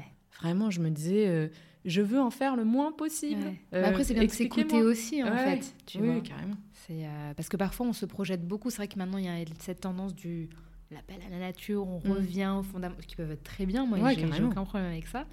Vraiment, 0.42 0.70
je 0.70 0.80
me 0.80 0.90
disais 0.90 1.50
je 1.86 2.02
veux 2.02 2.20
en 2.20 2.30
faire 2.30 2.56
le 2.56 2.64
moins 2.64 2.92
possible. 2.92 3.54
après, 3.72 4.04
c'est 4.04 4.14
bien 4.14 4.24
de 4.24 4.30
s'écouter 4.30 4.82
aussi, 4.82 5.22
en 5.22 5.36
fait. 5.36 5.74
Tu 5.86 5.98
oui, 5.98 6.22
carrément. 6.22 6.56
Euh, 6.90 7.34
parce 7.34 7.48
que 7.48 7.56
parfois 7.56 7.86
on 7.86 7.92
se 7.92 8.06
projette 8.06 8.46
beaucoup. 8.46 8.70
C'est 8.70 8.76
vrai 8.76 8.88
que 8.88 8.98
maintenant 8.98 9.18
il 9.18 9.24
y 9.24 9.28
a 9.28 9.44
cette 9.58 9.80
tendance 9.80 10.14
du 10.14 10.48
l'appel 10.90 11.16
à 11.26 11.30
la 11.30 11.38
nature, 11.38 11.86
on 11.86 11.98
mm. 11.98 12.12
revient 12.12 12.54
au 12.58 12.62
fondamental, 12.62 13.02
ce 13.02 13.08
qui 13.08 13.16
peut 13.16 13.30
être 13.30 13.42
très 13.42 13.66
bien. 13.66 13.86
Moi, 13.86 14.12
j'ai 14.12 14.42
aucun 14.42 14.64
problème 14.64 14.90
avec 14.90 15.06
ça. 15.06 15.26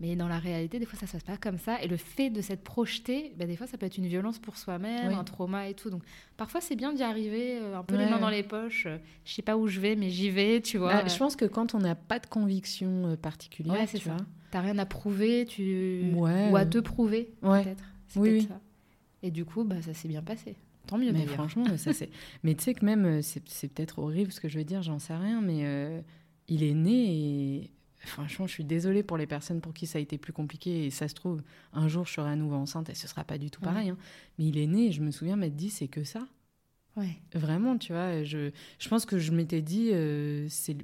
Mais 0.00 0.14
dans 0.14 0.28
la 0.28 0.38
réalité, 0.38 0.78
des 0.78 0.86
fois, 0.86 0.96
ça 0.96 1.06
se 1.08 1.12
passe 1.12 1.24
pas 1.24 1.36
comme 1.36 1.58
ça. 1.58 1.82
Et 1.82 1.88
le 1.88 1.96
fait 1.96 2.30
de 2.30 2.40
s'être 2.40 2.62
projeté, 2.62 3.32
bah, 3.36 3.46
des 3.46 3.56
fois, 3.56 3.66
ça 3.66 3.76
peut 3.78 3.86
être 3.86 3.98
une 3.98 4.06
violence 4.06 4.38
pour 4.38 4.56
soi-même, 4.56 5.12
un 5.12 5.24
trauma 5.24 5.68
et 5.68 5.74
tout. 5.74 5.90
Donc, 5.90 6.02
parfois, 6.36 6.60
c'est 6.60 6.76
bien 6.76 6.92
d'y 6.92 7.02
arriver, 7.02 7.58
euh, 7.60 7.76
un 7.76 7.82
peu 7.82 7.96
les 7.96 8.06
mains 8.06 8.20
dans 8.20 8.28
les 8.28 8.44
poches. 8.44 8.84
Je 8.84 8.98
je 9.24 9.32
sais 9.32 9.42
pas 9.42 9.56
où 9.56 9.66
je 9.66 9.80
vais, 9.80 9.96
mais 9.96 10.10
j'y 10.10 10.30
vais, 10.30 10.60
tu 10.60 10.78
vois. 10.78 11.02
Bah, 11.02 11.08
je 11.08 11.16
pense 11.16 11.34
que 11.34 11.46
quand 11.46 11.74
on 11.74 11.80
n'a 11.80 11.96
pas 11.96 12.20
de 12.20 12.26
conviction 12.26 13.08
euh, 13.08 13.16
particulière, 13.16 13.88
tu 13.88 14.08
vois. 14.08 14.18
T'as 14.50 14.60
rien 14.60 14.78
à 14.78 14.86
prouver, 14.86 15.44
tu... 15.46 16.12
ou 16.14 16.26
à 16.26 16.64
te 16.64 16.78
prouver, 16.78 17.32
peut-être. 17.42 17.84
Oui, 18.16 18.42
ça. 18.42 18.60
Et 19.22 19.30
du 19.30 19.44
coup, 19.44 19.64
bah, 19.64 19.82
ça 19.82 19.94
s'est 19.94 20.08
bien 20.08 20.22
passé. 20.22 20.56
Tant 20.86 20.96
mieux. 20.96 21.12
Mais 21.12 21.26
franchement, 21.26 21.64
ça 21.76 21.92
c'est. 21.92 22.10
Mais 22.42 22.54
tu 22.54 22.64
sais 22.64 22.74
que 22.74 22.84
même, 22.84 23.04
euh, 23.04 23.20
c'est 23.22 23.68
peut-être 23.68 23.98
horrible 23.98 24.32
ce 24.32 24.40
que 24.40 24.48
je 24.48 24.56
vais 24.58 24.64
dire, 24.64 24.82
j'en 24.82 24.98
sais 24.98 25.14
rien, 25.14 25.40
mais 25.40 25.60
euh, 25.64 26.00
il 26.48 26.62
est 26.62 26.74
né 26.74 27.60
et. 27.60 27.70
Franchement, 28.00 28.46
je 28.46 28.52
suis 28.52 28.64
désolée 28.64 29.02
pour 29.02 29.16
les 29.16 29.26
personnes 29.26 29.60
pour 29.60 29.74
qui 29.74 29.86
ça 29.86 29.98
a 29.98 30.00
été 30.00 30.18
plus 30.18 30.32
compliqué. 30.32 30.86
Et 30.86 30.90
ça 30.90 31.08
se 31.08 31.14
trouve, 31.14 31.42
un 31.72 31.88
jour, 31.88 32.06
je 32.06 32.12
serai 32.12 32.30
à 32.30 32.36
nouveau 32.36 32.54
enceinte 32.54 32.88
et 32.88 32.94
ce 32.94 33.08
sera 33.08 33.24
pas 33.24 33.38
du 33.38 33.50
tout 33.50 33.60
pareil. 33.60 33.90
Hein. 33.90 33.98
Mais 34.38 34.46
il 34.46 34.56
est 34.56 34.68
né 34.68 34.86
et 34.86 34.92
je 34.92 35.02
me 35.02 35.10
souviens 35.10 35.34
m'être 35.34 35.56
dit, 35.56 35.68
c'est 35.68 35.88
que 35.88 36.04
ça. 36.04 36.26
Ouais. 36.96 37.18
Vraiment, 37.34 37.76
tu 37.76 37.92
vois. 37.92 38.22
Je, 38.22 38.52
je 38.78 38.88
pense 38.88 39.04
que 39.04 39.18
je 39.18 39.32
m'étais 39.32 39.62
dit, 39.62 39.90
euh, 39.92 40.46
c'est 40.48 40.76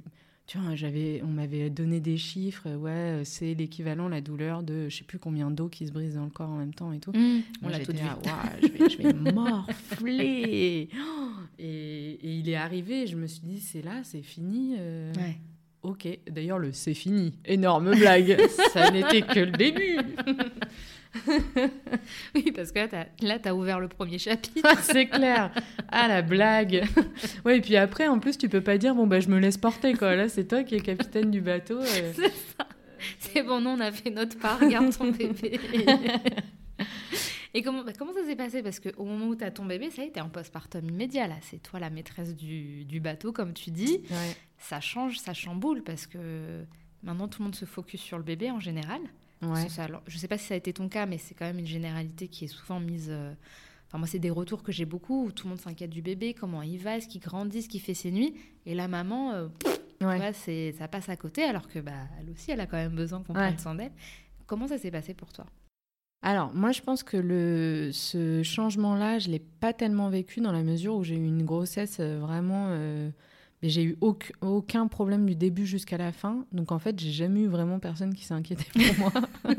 tu 0.47 0.59
vois, 0.59 0.75
j'avais, 0.75 1.21
on 1.23 1.27
m'avait 1.27 1.69
donné 1.71 1.99
des 1.99 2.17
chiffres, 2.17 2.69
ouais, 2.75 3.21
c'est 3.25 3.55
l'équivalent, 3.55 4.07
la 4.07 4.21
douleur 4.21 4.61
de 4.61 4.89
je 4.89 4.97
sais 4.97 5.03
plus 5.03 5.17
combien 5.17 5.49
d'eau 5.49 5.69
qui 5.69 5.87
se 5.87 5.91
brise 5.91 6.15
dans 6.15 6.25
le 6.25 6.29
corps 6.29 6.49
en 6.49 6.57
même 6.57 6.73
temps 6.73 6.93
et 6.93 6.99
tout. 6.99 7.11
Mmh. 7.11 7.41
on 7.63 7.69
l'a 7.69 7.79
tout 7.79 7.93
dit. 7.93 7.99
je, 8.61 8.67
vais, 8.67 8.89
je 8.89 8.97
vais 8.97 9.13
morfler. 9.33 10.89
Et, 11.57 12.19
et, 12.21 12.37
il 12.37 12.49
est 12.49 12.57
arrivé, 12.57 13.07
je 13.07 13.15
me 13.15 13.27
suis 13.27 13.39
dit, 13.41 13.61
c'est 13.61 13.81
là, 13.81 14.01
c'est 14.03 14.21
fini. 14.21 14.75
Euh, 14.77 15.13
ouais. 15.13 15.37
Ok, 15.83 16.07
d'ailleurs, 16.29 16.57
le 16.57 16.73
c'est 16.73 16.95
fini, 16.95 17.33
énorme 17.45 17.95
blague, 17.95 18.37
ça 18.73 18.89
n'était 18.89 19.21
que 19.21 19.39
le 19.39 19.51
début. 19.51 19.99
oui, 22.35 22.51
parce 22.51 22.71
que 22.71 22.79
là, 23.23 23.39
tu 23.39 23.47
as, 23.47 23.55
ouvert 23.55 23.79
le 23.79 23.87
premier 23.87 24.17
chapitre. 24.17 24.69
C'est 24.81 25.07
clair. 25.07 25.51
Ah, 25.89 26.07
la 26.07 26.21
blague. 26.21 26.83
Oui, 27.45 27.53
et 27.53 27.61
puis 27.61 27.75
après, 27.75 28.07
en 28.07 28.19
plus, 28.19 28.37
tu 28.37 28.49
peux 28.49 28.61
pas 28.61 28.77
dire, 28.77 28.95
bon, 28.95 29.07
bah, 29.07 29.19
je 29.19 29.29
me 29.29 29.39
laisse 29.39 29.57
porter, 29.57 29.93
quoi. 29.93 30.15
Là, 30.15 30.29
c'est 30.29 30.47
toi 30.47 30.63
qui 30.63 30.75
es 30.75 30.79
capitaine 30.79 31.29
du 31.29 31.41
bateau. 31.41 31.81
C'est 31.83 32.13
ça. 32.13 32.67
C'est 33.19 33.43
bon, 33.43 33.61
non, 33.61 33.71
on 33.71 33.79
a 33.79 33.91
fait 33.91 34.09
notre 34.09 34.37
part, 34.37 34.59
regarde 34.59 34.95
ton 34.95 35.11
bébé. 35.11 35.59
Et 37.53 37.61
comment, 37.61 37.83
bah, 37.83 37.93
comment 37.97 38.13
ça 38.13 38.25
s'est 38.25 38.35
passé? 38.35 38.63
Parce 38.63 38.79
qu'au 38.79 39.05
moment 39.05 39.27
où 39.27 39.35
tu 39.35 39.43
as 39.43 39.51
ton 39.51 39.65
bébé, 39.65 39.89
ça 39.91 40.03
y 40.03 40.07
est, 40.07 40.11
tu 40.11 40.19
es 40.19 40.21
en 40.21 40.29
postpartum 40.29 40.89
immédiat, 40.89 41.27
là. 41.27 41.35
C'est 41.41 41.61
toi 41.61 41.79
la 41.79 41.89
maîtresse 41.89 42.35
du, 42.35 42.83
du, 42.85 42.99
bateau, 42.99 43.31
comme 43.31 43.53
tu 43.53 43.71
dis. 43.71 44.01
Ça 44.57 44.81
change, 44.81 45.19
ça 45.19 45.33
chamboule, 45.33 45.83
parce 45.83 46.07
que 46.07 46.65
maintenant, 47.03 47.27
tout 47.27 47.41
le 47.41 47.45
monde 47.45 47.55
se 47.55 47.65
focus 47.65 48.01
sur 48.01 48.17
le 48.17 48.23
bébé 48.23 48.51
en 48.51 48.59
général. 48.59 49.01
Ouais. 49.47 49.67
je 50.07 50.15
ne 50.15 50.19
sais 50.19 50.27
pas 50.27 50.37
si 50.37 50.47
ça 50.47 50.53
a 50.53 50.57
été 50.57 50.73
ton 50.73 50.89
cas, 50.89 51.05
mais 51.05 51.17
c'est 51.17 51.33
quand 51.35 51.45
même 51.45 51.59
une 51.59 51.67
généralité 51.67 52.27
qui 52.27 52.45
est 52.45 52.47
souvent 52.47 52.79
mise. 52.79 53.07
Euh, 53.09 53.33
enfin, 53.87 53.97
moi, 53.97 54.07
c'est 54.07 54.19
des 54.19 54.29
retours 54.29 54.63
que 54.63 54.71
j'ai 54.71 54.85
beaucoup 54.85 55.25
où 55.25 55.31
tout 55.31 55.47
le 55.47 55.51
monde 55.51 55.59
s'inquiète 55.59 55.89
du 55.89 56.01
bébé, 56.01 56.33
comment 56.33 56.61
il 56.61 56.77
va, 56.77 56.97
est-ce 56.97 57.07
qu'il 57.07 57.21
grandit, 57.21 57.61
ce 57.61 57.69
qu'il 57.69 57.81
fait 57.81 57.93
ses 57.93 58.11
nuits. 58.11 58.35
Et 58.65 58.75
la 58.75 58.87
maman, 58.87 59.33
euh, 59.33 59.47
ouais. 60.01 60.33
ça 60.73 60.87
passe 60.87 61.09
à 61.09 61.15
côté, 61.15 61.43
alors 61.43 61.67
que 61.67 61.79
bah, 61.79 61.91
elle 62.19 62.29
aussi, 62.29 62.51
elle 62.51 62.59
a 62.59 62.65
quand 62.65 62.77
même 62.77 62.95
besoin 62.95 63.21
qu'on 63.23 63.33
prenne 63.33 63.59
soin 63.59 63.75
d'elle. 63.75 63.91
Comment 64.45 64.67
ça 64.67 64.77
s'est 64.77 64.91
passé 64.91 65.13
pour 65.13 65.33
toi? 65.33 65.45
Alors, 66.21 66.53
moi, 66.53 66.71
je 66.71 66.81
pense 66.81 67.03
que 67.03 67.17
le, 67.17 67.91
ce 67.93 68.41
changement-là, 68.41 69.19
je 69.19 69.27
ne 69.27 69.33
l'ai 69.33 69.39
pas 69.39 69.73
tellement 69.73 70.09
vécu 70.09 70.41
dans 70.41 70.51
la 70.51 70.63
mesure 70.63 70.95
où 70.95 71.03
j'ai 71.03 71.15
eu 71.15 71.25
une 71.25 71.43
grossesse 71.43 71.97
euh, 71.99 72.19
vraiment 72.19 72.69
mais 73.61 73.69
j'ai 73.69 73.83
eu 73.83 73.97
aucun, 74.41 74.87
problème 74.87 75.25
du 75.25 75.35
début 75.35 75.65
jusqu'à 75.65 75.97
la 75.97 76.11
fin. 76.11 76.45
Donc 76.51 76.71
en 76.71 76.79
fait, 76.79 76.99
j'ai 76.99 77.11
jamais 77.11 77.41
eu 77.41 77.47
vraiment 77.47 77.79
personne 77.79 78.13
qui 78.13 78.23
s'est 78.23 78.33
inquiété 78.33 78.65
pour 78.73 78.99
moi. 78.99 79.11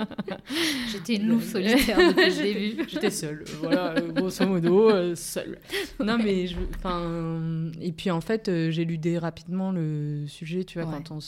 J'étais 0.92 1.16
une 1.16 1.28
louve 1.28 1.44
solitaire 1.50 1.98
depuis 1.98 2.26
le 2.26 2.42
début. 2.42 2.84
J'étais 2.88 3.10
seule, 3.10 3.44
voilà, 3.60 4.00
grosso 4.00 4.46
modo, 4.46 4.90
euh, 4.90 5.14
seule. 5.14 5.58
Non 5.98 6.18
mais, 6.18 6.46
enfin, 6.76 7.70
et 7.80 7.92
puis 7.92 8.10
en 8.10 8.20
fait, 8.20 8.48
euh, 8.48 8.70
j'ai 8.70 8.84
ludé 8.84 9.18
rapidement 9.18 9.72
le 9.72 10.24
sujet, 10.26 10.64
tu 10.64 10.80
vois, 10.80 10.90
quand 10.90 11.10
on 11.10 11.18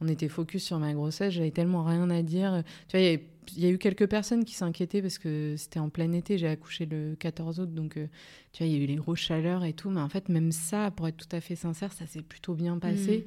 on 0.00 0.08
était 0.08 0.28
focus 0.28 0.64
sur 0.64 0.78
ma 0.78 0.92
grossesse, 0.92 1.32
j'avais 1.32 1.52
tellement 1.52 1.84
rien 1.84 2.10
à 2.10 2.22
dire. 2.22 2.62
Tu 2.88 2.96
vois, 2.96 3.00
il 3.00 3.04
y 3.04 3.08
avait 3.08 3.26
il 3.52 3.62
y 3.62 3.66
a 3.66 3.70
eu 3.70 3.78
quelques 3.78 4.06
personnes 4.08 4.44
qui 4.44 4.54
s'inquiétaient 4.54 5.02
parce 5.02 5.18
que 5.18 5.54
c'était 5.56 5.78
en 5.78 5.88
plein 5.88 6.12
été, 6.12 6.38
j'ai 6.38 6.48
accouché 6.48 6.86
le 6.86 7.16
14 7.18 7.60
août, 7.60 7.74
donc 7.74 7.96
euh, 7.96 8.06
tu 8.52 8.62
vois, 8.62 8.66
il 8.66 8.76
y 8.76 8.80
a 8.80 8.82
eu 8.82 8.86
les 8.86 8.96
grosses 8.96 9.20
chaleurs 9.20 9.64
et 9.64 9.72
tout, 9.72 9.90
mais 9.90 10.00
en 10.00 10.08
fait, 10.08 10.28
même 10.28 10.52
ça, 10.52 10.90
pour 10.90 11.08
être 11.08 11.16
tout 11.16 11.36
à 11.36 11.40
fait 11.40 11.56
sincère, 11.56 11.92
ça 11.92 12.06
s'est 12.06 12.22
plutôt 12.22 12.54
bien 12.54 12.78
passé. 12.78 13.26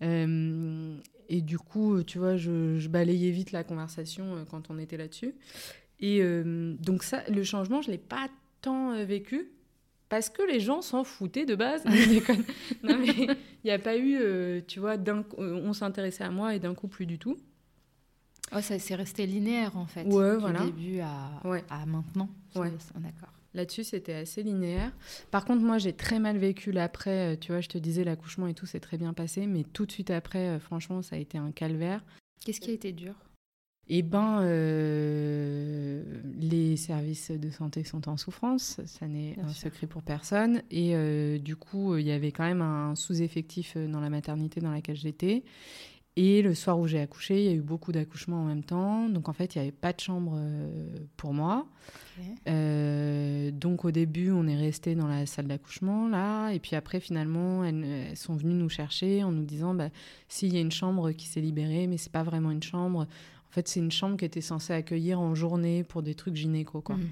Mm. 0.00 0.04
Euh, 0.04 0.96
et 1.28 1.40
du 1.40 1.58
coup, 1.58 2.02
tu 2.02 2.18
vois, 2.18 2.36
je, 2.36 2.86
balayais 2.88 3.30
vite 3.30 3.52
la 3.52 3.64
conversation 3.64 4.36
euh, 4.36 4.44
quand 4.48 4.70
on 4.70 4.78
était 4.78 4.96
là-dessus. 4.96 5.34
Et 6.00 6.22
donc 6.78 7.02
ça, 7.02 7.24
le 7.28 7.42
changement, 7.42 7.82
je 7.82 7.90
l'ai 7.90 7.98
pas 7.98 8.28
tant 8.60 9.04
vécu 9.04 9.50
parce 10.08 10.28
que 10.28 10.42
les 10.42 10.60
gens 10.60 10.80
s'en 10.80 11.02
foutaient 11.02 11.44
de 11.44 11.56
base. 11.56 11.84
non 12.84 12.96
mais 12.98 13.08
il 13.08 13.36
n'y 13.64 13.72
a 13.72 13.80
pas 13.80 13.98
eu, 13.98 14.62
tu 14.68 14.78
vois, 14.78 14.94
on 15.36 15.72
s'intéressait 15.72 16.22
à 16.22 16.30
moi 16.30 16.54
et 16.54 16.60
d'un 16.60 16.72
coup 16.72 16.86
plus 16.86 17.04
du 17.04 17.18
tout. 17.18 17.36
Oh, 18.56 18.60
ça 18.60 18.78
c'est 18.78 18.94
resté 18.94 19.26
linéaire 19.26 19.76
en 19.76 19.86
fait, 19.86 20.04
ouais, 20.04 20.36
du 20.36 20.66
début 20.66 21.00
à, 21.00 21.40
à 21.70 21.86
maintenant. 21.86 22.28
Ouais. 22.54 22.72
D'accord. 22.96 23.32
Là-dessus, 23.54 23.84
c'était 23.84 24.14
assez 24.14 24.42
linéaire. 24.42 24.92
Par 25.30 25.44
contre, 25.44 25.62
moi, 25.62 25.78
j'ai 25.78 25.94
très 25.94 26.18
mal 26.20 26.36
vécu 26.36 26.70
l'après. 26.70 27.32
Euh, 27.32 27.36
tu 27.40 27.50
vois, 27.50 27.60
je 27.60 27.68
te 27.68 27.78
disais, 27.78 28.04
l'accouchement 28.04 28.46
et 28.46 28.54
tout, 28.54 28.66
c'est 28.66 28.78
très 28.78 28.98
bien 28.98 29.14
passé. 29.14 29.46
Mais 29.46 29.64
tout 29.64 29.86
de 29.86 29.90
suite 29.90 30.10
après, 30.10 30.48
euh, 30.48 30.60
franchement, 30.60 31.00
ça 31.02 31.16
a 31.16 31.18
été 31.18 31.38
un 31.38 31.50
calvaire. 31.50 32.04
Qu'est-ce 32.44 32.60
qui 32.60 32.70
a 32.70 32.74
été 32.74 32.92
dur? 32.92 33.14
Eh 33.88 34.02
ben, 34.02 34.42
euh, 34.42 36.04
les 36.38 36.76
services 36.76 37.30
de 37.30 37.50
santé 37.50 37.84
sont 37.84 38.06
en 38.10 38.18
souffrance. 38.18 38.80
Ça 38.84 39.08
n'est 39.08 39.38
un 39.42 39.48
secret 39.48 39.86
pour 39.86 40.02
personne. 40.02 40.62
Et 40.70 41.38
du 41.38 41.56
coup, 41.56 41.96
il 41.96 42.06
y 42.06 42.10
avait 42.10 42.30
quand 42.30 42.44
même 42.44 42.60
un 42.60 42.94
sous-effectif 42.94 43.78
dans 43.78 44.00
la 44.00 44.10
maternité 44.10 44.60
dans 44.60 44.70
laquelle 44.70 44.96
j'étais. 44.96 45.42
Et 46.20 46.42
le 46.42 46.52
soir 46.52 46.80
où 46.80 46.88
j'ai 46.88 46.98
accouché, 46.98 47.38
il 47.38 47.44
y 47.44 47.48
a 47.48 47.52
eu 47.52 47.60
beaucoup 47.60 47.92
d'accouchements 47.92 48.42
en 48.42 48.46
même 48.46 48.64
temps. 48.64 49.08
Donc 49.08 49.28
en 49.28 49.32
fait, 49.32 49.54
il 49.54 49.58
n'y 49.58 49.68
avait 49.68 49.76
pas 49.76 49.92
de 49.92 50.00
chambre 50.00 50.32
euh, 50.34 50.68
pour 51.16 51.32
moi. 51.32 51.64
Euh, 52.48 53.52
donc 53.52 53.84
au 53.84 53.92
début, 53.92 54.32
on 54.32 54.48
est 54.48 54.56
resté 54.56 54.96
dans 54.96 55.06
la 55.06 55.26
salle 55.26 55.46
d'accouchement 55.46 56.08
là. 56.08 56.50
Et 56.50 56.58
puis 56.58 56.74
après, 56.74 56.98
finalement, 56.98 57.62
elles, 57.62 58.16
sont 58.16 58.34
venues 58.34 58.54
nous 58.54 58.68
chercher 58.68 59.22
en 59.22 59.30
nous 59.30 59.44
disant 59.44 59.74
bah, 59.74 59.90
s'il 60.26 60.52
y 60.52 60.56
a 60.56 60.60
une 60.60 60.72
chambre 60.72 61.12
qui 61.12 61.28
s'est 61.28 61.40
libérée, 61.40 61.86
mais 61.86 61.98
c'est 61.98 62.10
pas 62.10 62.24
vraiment 62.24 62.50
une 62.50 62.64
chambre. 62.64 63.02
En 63.02 63.52
fait, 63.52 63.68
c'est 63.68 63.78
une 63.78 63.92
chambre 63.92 64.16
qui 64.16 64.24
était 64.24 64.40
censée 64.40 64.72
accueillir 64.72 65.20
en 65.20 65.36
journée 65.36 65.84
pour 65.84 66.02
des 66.02 66.16
trucs 66.16 66.34
gynéco. 66.34 66.80
Quoi. 66.80 66.96
Mmh. 66.96 67.10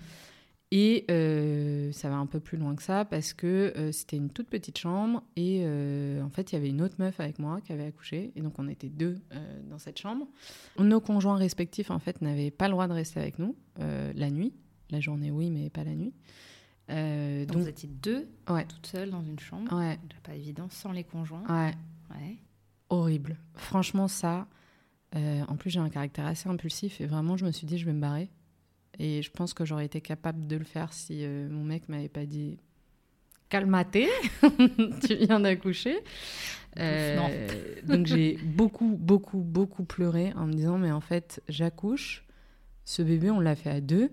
Et 0.72 1.04
euh, 1.12 1.92
ça 1.92 2.08
va 2.08 2.16
un 2.16 2.26
peu 2.26 2.40
plus 2.40 2.58
loin 2.58 2.74
que 2.74 2.82
ça 2.82 3.04
parce 3.04 3.32
que 3.32 3.72
euh, 3.76 3.92
c'était 3.92 4.16
une 4.16 4.30
toute 4.30 4.48
petite 4.48 4.76
chambre 4.78 5.22
et 5.36 5.60
euh, 5.62 6.20
en 6.22 6.28
fait 6.28 6.50
il 6.50 6.56
y 6.56 6.58
avait 6.58 6.70
une 6.70 6.82
autre 6.82 6.96
meuf 6.98 7.20
avec 7.20 7.38
moi 7.38 7.60
qui 7.60 7.72
avait 7.72 7.84
accouché 7.84 8.32
et 8.34 8.40
donc 8.40 8.58
on 8.58 8.66
était 8.66 8.88
deux 8.88 9.20
dans 9.70 9.78
cette 9.78 9.98
chambre. 9.98 10.26
Nos 10.78 11.00
conjoints 11.00 11.36
respectifs 11.36 11.92
en 11.92 12.00
fait 12.00 12.20
n'avaient 12.20 12.50
pas 12.50 12.66
le 12.66 12.72
droit 12.72 12.88
de 12.88 12.94
rester 12.94 13.20
avec 13.20 13.38
nous 13.38 13.54
la 13.78 14.30
nuit, 14.30 14.54
la 14.90 14.98
journée 14.98 15.30
oui 15.30 15.50
mais 15.50 15.70
pas 15.70 15.84
la 15.84 15.94
nuit. 15.94 16.12
donc, 16.88 17.46
donc, 17.46 17.62
vous 17.62 17.68
étiez 17.68 17.88
deux, 17.88 18.28
ouais. 18.50 18.66
toutes 18.66 18.88
seules 18.88 19.10
dans 19.10 19.22
une 19.22 19.38
chambre, 19.38 19.72
ouais. 19.72 20.00
pas 20.24 20.34
évident 20.34 20.66
sans 20.70 20.90
les 20.90 21.04
conjoints. 21.04 21.44
Ouais. 21.48 21.74
ouais. 22.10 22.38
Horrible. 22.90 23.38
Franchement 23.54 24.08
ça, 24.08 24.48
en 25.14 25.56
plus, 25.56 25.70
j'ai 25.70 25.80
un 25.80 25.88
caractère 25.88 26.26
assez 26.26 26.48
impulsif 26.48 27.00
et 27.00 27.06
vraiment, 27.06 27.36
je 27.36 27.46
me 27.46 27.52
suis 27.52 27.68
dit, 27.68 27.78
je 27.78 27.86
vais 27.86 27.92
me 27.92 28.00
barrer. 28.00 28.28
Et 28.98 29.22
je 29.22 29.30
pense 29.30 29.54
que 29.54 29.64
j'aurais 29.64 29.86
été 29.86 30.00
capable 30.00 30.46
de 30.46 30.56
le 30.56 30.64
faire 30.64 30.92
si 30.92 31.24
euh, 31.24 31.48
mon 31.50 31.64
mec 31.64 31.88
m'avait 31.88 32.08
pas 32.08 32.24
dit 32.24 32.58
calmate, 33.48 33.98
tu 35.06 35.14
viens 35.14 35.40
d'accoucher. 35.40 35.98
Euh, 36.78 37.48
donc 37.84 38.06
j'ai 38.06 38.38
beaucoup, 38.42 38.96
beaucoup, 38.98 39.38
beaucoup 39.38 39.84
pleuré 39.84 40.32
en 40.36 40.46
me 40.46 40.52
disant, 40.52 40.78
mais 40.78 40.92
en 40.92 41.00
fait, 41.00 41.42
j'accouche, 41.48 42.24
ce 42.84 43.02
bébé, 43.02 43.30
on 43.30 43.40
l'a 43.40 43.54
fait 43.54 43.70
à 43.70 43.80
deux, 43.80 44.10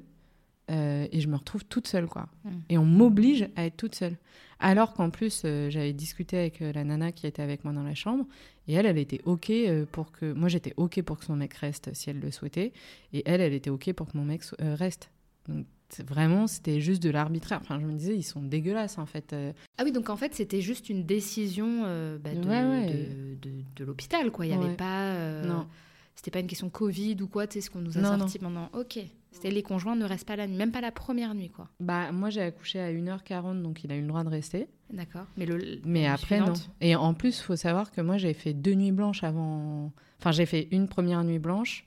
euh, 0.71 1.08
et 1.12 1.19
je 1.21 1.28
me 1.28 1.36
retrouve 1.36 1.65
toute 1.65 1.88
seule, 1.88 2.08
quoi. 2.08 2.28
Mm. 2.45 2.49
Et 2.69 2.78
on 2.78 2.86
m'oblige 2.86 3.49
à 3.56 3.65
être 3.65 3.78
toute 3.78 3.95
seule. 3.95 4.17
Alors 4.60 4.93
qu'en 4.93 5.10
plus, 5.10 5.41
euh, 5.43 5.69
j'avais 5.69 5.91
discuté 5.93 6.38
avec 6.38 6.62
euh, 6.62 6.71
la 6.71 6.84
nana 6.86 7.12
qui 7.12 7.28
était 7.28 7.41
avec 7.41 7.63
moi 7.65 7.73
dans 7.73 7.84
la 7.84 7.95
chambre, 7.95 8.26
et 8.67 8.73
elle, 8.73 8.86
elle 8.86 8.97
était 8.97 9.19
OK 9.26 9.52
pour 9.91 10.12
que... 10.13 10.32
Moi, 10.32 10.47
j'étais 10.47 10.73
OK 10.78 11.02
pour 11.02 11.19
que 11.19 11.26
son 11.26 11.36
mec 11.36 11.54
reste 11.56 11.93
si 11.93 12.10
elle 12.10 12.19
le 12.19 12.32
souhaitait, 12.32 12.71
et 13.12 13.23
elle, 13.26 13.41
elle 13.41 13.54
était 13.54 13.69
OK 13.69 13.91
pour 13.93 14.08
que 14.12 14.17
mon 14.17 14.23
mec 14.23 14.43
so- 14.43 14.56
reste. 14.60 15.10
Donc 15.49 15.65
vraiment, 16.08 16.47
c'était 16.47 16.80
juste 16.80 17.04
de 17.04 17.10
l'arbitraire. 17.10 17.60
Enfin, 17.62 17.78
je 17.80 17.86
me 17.86 17.91
disais, 17.93 18.15
ils 18.15 18.23
sont 18.23 18.41
dégueulasses, 18.41 18.97
en 18.97 19.06
fait. 19.06 19.36
Ah 19.78 19.84
oui, 19.84 19.91
donc 19.91 20.10
en 20.10 20.15
fait, 20.15 20.34
c'était 20.34 20.62
juste 20.62 20.89
une 20.89 21.04
décision 21.04 21.82
bah, 22.23 22.34
de, 22.34 22.47
Ouais, 22.47 22.63
ouais. 22.63 22.93
de, 23.41 23.49
de- 23.49 23.63
de 23.76 23.84
l'hôpital, 23.84 24.32
quoi. 24.32 24.45
Il 24.45 24.49
n'y 24.49 24.56
avait 24.56 24.69
Ouais. 24.69 24.76
pas... 24.76 25.41
Non. 25.43 25.67
C'était 26.15 26.32
pas 26.32 26.39
une 26.39 26.47
question 26.47 26.69
Covid 26.69 27.17
ou 27.21 27.28
quoi, 27.28 27.47
tu 27.47 27.56
sais, 27.56 27.62
ce 27.62 27.69
qu'on 27.69 27.82
nous 27.82 27.97
a 27.97 28.02
Non, 28.02 28.17
sorti 28.19 28.39
pendant... 28.39 28.69
Ok. 28.73 28.99
C'était 29.33 29.51
les 29.51 29.63
conjoints 29.63 29.95
ne 29.95 30.05
restent 30.05 30.27
pas 30.27 30.35
la 30.35 30.47
nuit, 30.47 30.55
même 30.55 30.71
pas 30.71 30.79
la 30.81 30.91
première 30.91 31.33
nuit, 31.35 31.49
quoi. 31.49 31.67
Bah, 31.79 32.11
moi, 32.11 32.29
j'ai 32.29 32.41
accouché 32.41 32.79
à 32.79 32.91
1h40, 32.93 33.61
donc 33.61 33.83
il 33.83 33.91
a 33.91 33.95
eu 33.95 34.01
le 34.01 34.07
droit 34.07 34.23
de 34.23 34.29
rester. 34.29 34.67
D'accord. 34.91 35.25
Mais, 35.37 35.45
le, 35.45 35.81
Mais 35.85 36.05
après, 36.07 36.39
non. 36.39 36.53
Et 36.81 36.95
en 36.95 37.13
plus, 37.13 37.39
il 37.39 37.43
faut 37.43 37.55
savoir 37.55 37.91
que 37.91 37.99
moi, 38.01 38.17
j'ai 38.17 38.33
fait 38.33 38.53
deux 38.53 38.73
nuits 38.75 38.91
blanches 38.91 39.23
avant. 39.23 39.91
Enfin, 40.19 40.31
j'ai 40.31 40.45
fait 40.45 40.67
une 40.71 40.87
première 40.87 41.23
nuit 41.23 41.39
blanche 41.39 41.85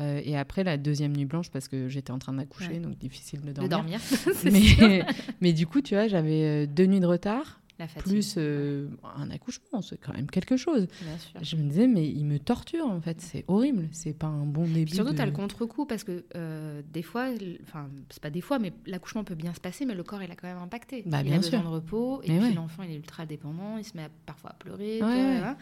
euh, 0.00 0.20
et 0.24 0.36
après 0.36 0.64
la 0.64 0.76
deuxième 0.76 1.14
nuit 1.16 1.24
blanche 1.26 1.50
parce 1.50 1.68
que 1.68 1.88
j'étais 1.88 2.10
en 2.12 2.18
train 2.18 2.32
d'accoucher, 2.32 2.70
Ouais. 2.74 2.78
donc 2.80 2.96
difficile 2.96 3.40
de 3.42 3.48
De 3.52 3.66
dormir. 3.66 3.68
dormir. 3.70 4.00
c'est 4.34 4.50
sûr. 4.50 4.88
Mais, 4.88 5.04
mais 5.40 5.52
du 5.52 5.66
coup, 5.66 5.80
tu 5.82 5.94
vois, 5.94 6.08
j'avais 6.08 6.64
euh, 6.64 6.66
deux 6.66 6.86
nuits 6.86 7.00
de 7.00 7.06
retard, 7.06 7.60
La 7.78 7.88
fatigue. 7.88 8.12
plus 8.12 8.34
euh, 8.38 8.88
un 9.16 9.30
accouchement, 9.30 9.82
c'est 9.82 9.96
quand 9.98 10.12
même 10.14 10.30
quelque 10.30 10.56
chose. 10.56 10.86
Bien 11.02 11.18
sûr. 11.18 11.40
Je 11.42 11.56
me 11.56 11.68
disais, 11.68 11.88
mais 11.88 12.08
il 12.08 12.24
me 12.24 12.38
torture 12.38 12.86
en 12.86 13.00
fait, 13.00 13.20
c'est 13.20 13.44
horrible, 13.48 13.88
c'est 13.90 14.12
pas 14.16 14.28
un 14.28 14.46
bon 14.46 14.62
début. 14.64 14.84
Puis 14.84 14.94
surtout, 14.94 15.10
de- 15.10 15.16
tu 15.16 15.22
as 15.22 15.26
le 15.26 15.32
contre-coup 15.32 15.84
parce 15.84 16.04
que 16.04 16.24
euh, 16.36 16.82
des 16.92 17.02
fois, 17.02 17.30
enfin, 17.64 17.88
c'est 18.10 18.22
pas 18.22 18.30
des 18.30 18.40
fois, 18.40 18.58
mais 18.60 18.72
l'accouchement 18.86 19.24
peut 19.24 19.34
bien 19.34 19.52
se 19.54 19.60
passer, 19.60 19.86
mais 19.86 19.94
le 19.94 20.04
corps, 20.04 20.22
il 20.22 20.30
a 20.30 20.36
quand 20.36 20.46
même 20.46 20.58
impacté. 20.62 21.02
Bah, 21.06 21.18
il 21.20 21.24
bien 21.24 21.38
a 21.38 21.42
sûr. 21.42 21.58
besoin 21.58 21.64
de 21.70 21.74
repos, 21.74 22.22
et 22.22 22.28
Mais 22.30 22.38
puis 22.38 22.48
ouais. 22.48 22.54
l'enfant, 22.54 22.84
il 22.84 22.92
est 22.92 22.96
ultra 22.96 23.26
dépendant, 23.26 23.76
il 23.78 23.84
se 23.84 23.96
met 23.96 24.04
à- 24.04 24.10
parfois 24.24 24.50
à 24.50 24.54
pleurer. 24.54 25.00
Ouais, 25.02 25.08
ouais. 25.08 25.36
hein. 25.44 25.56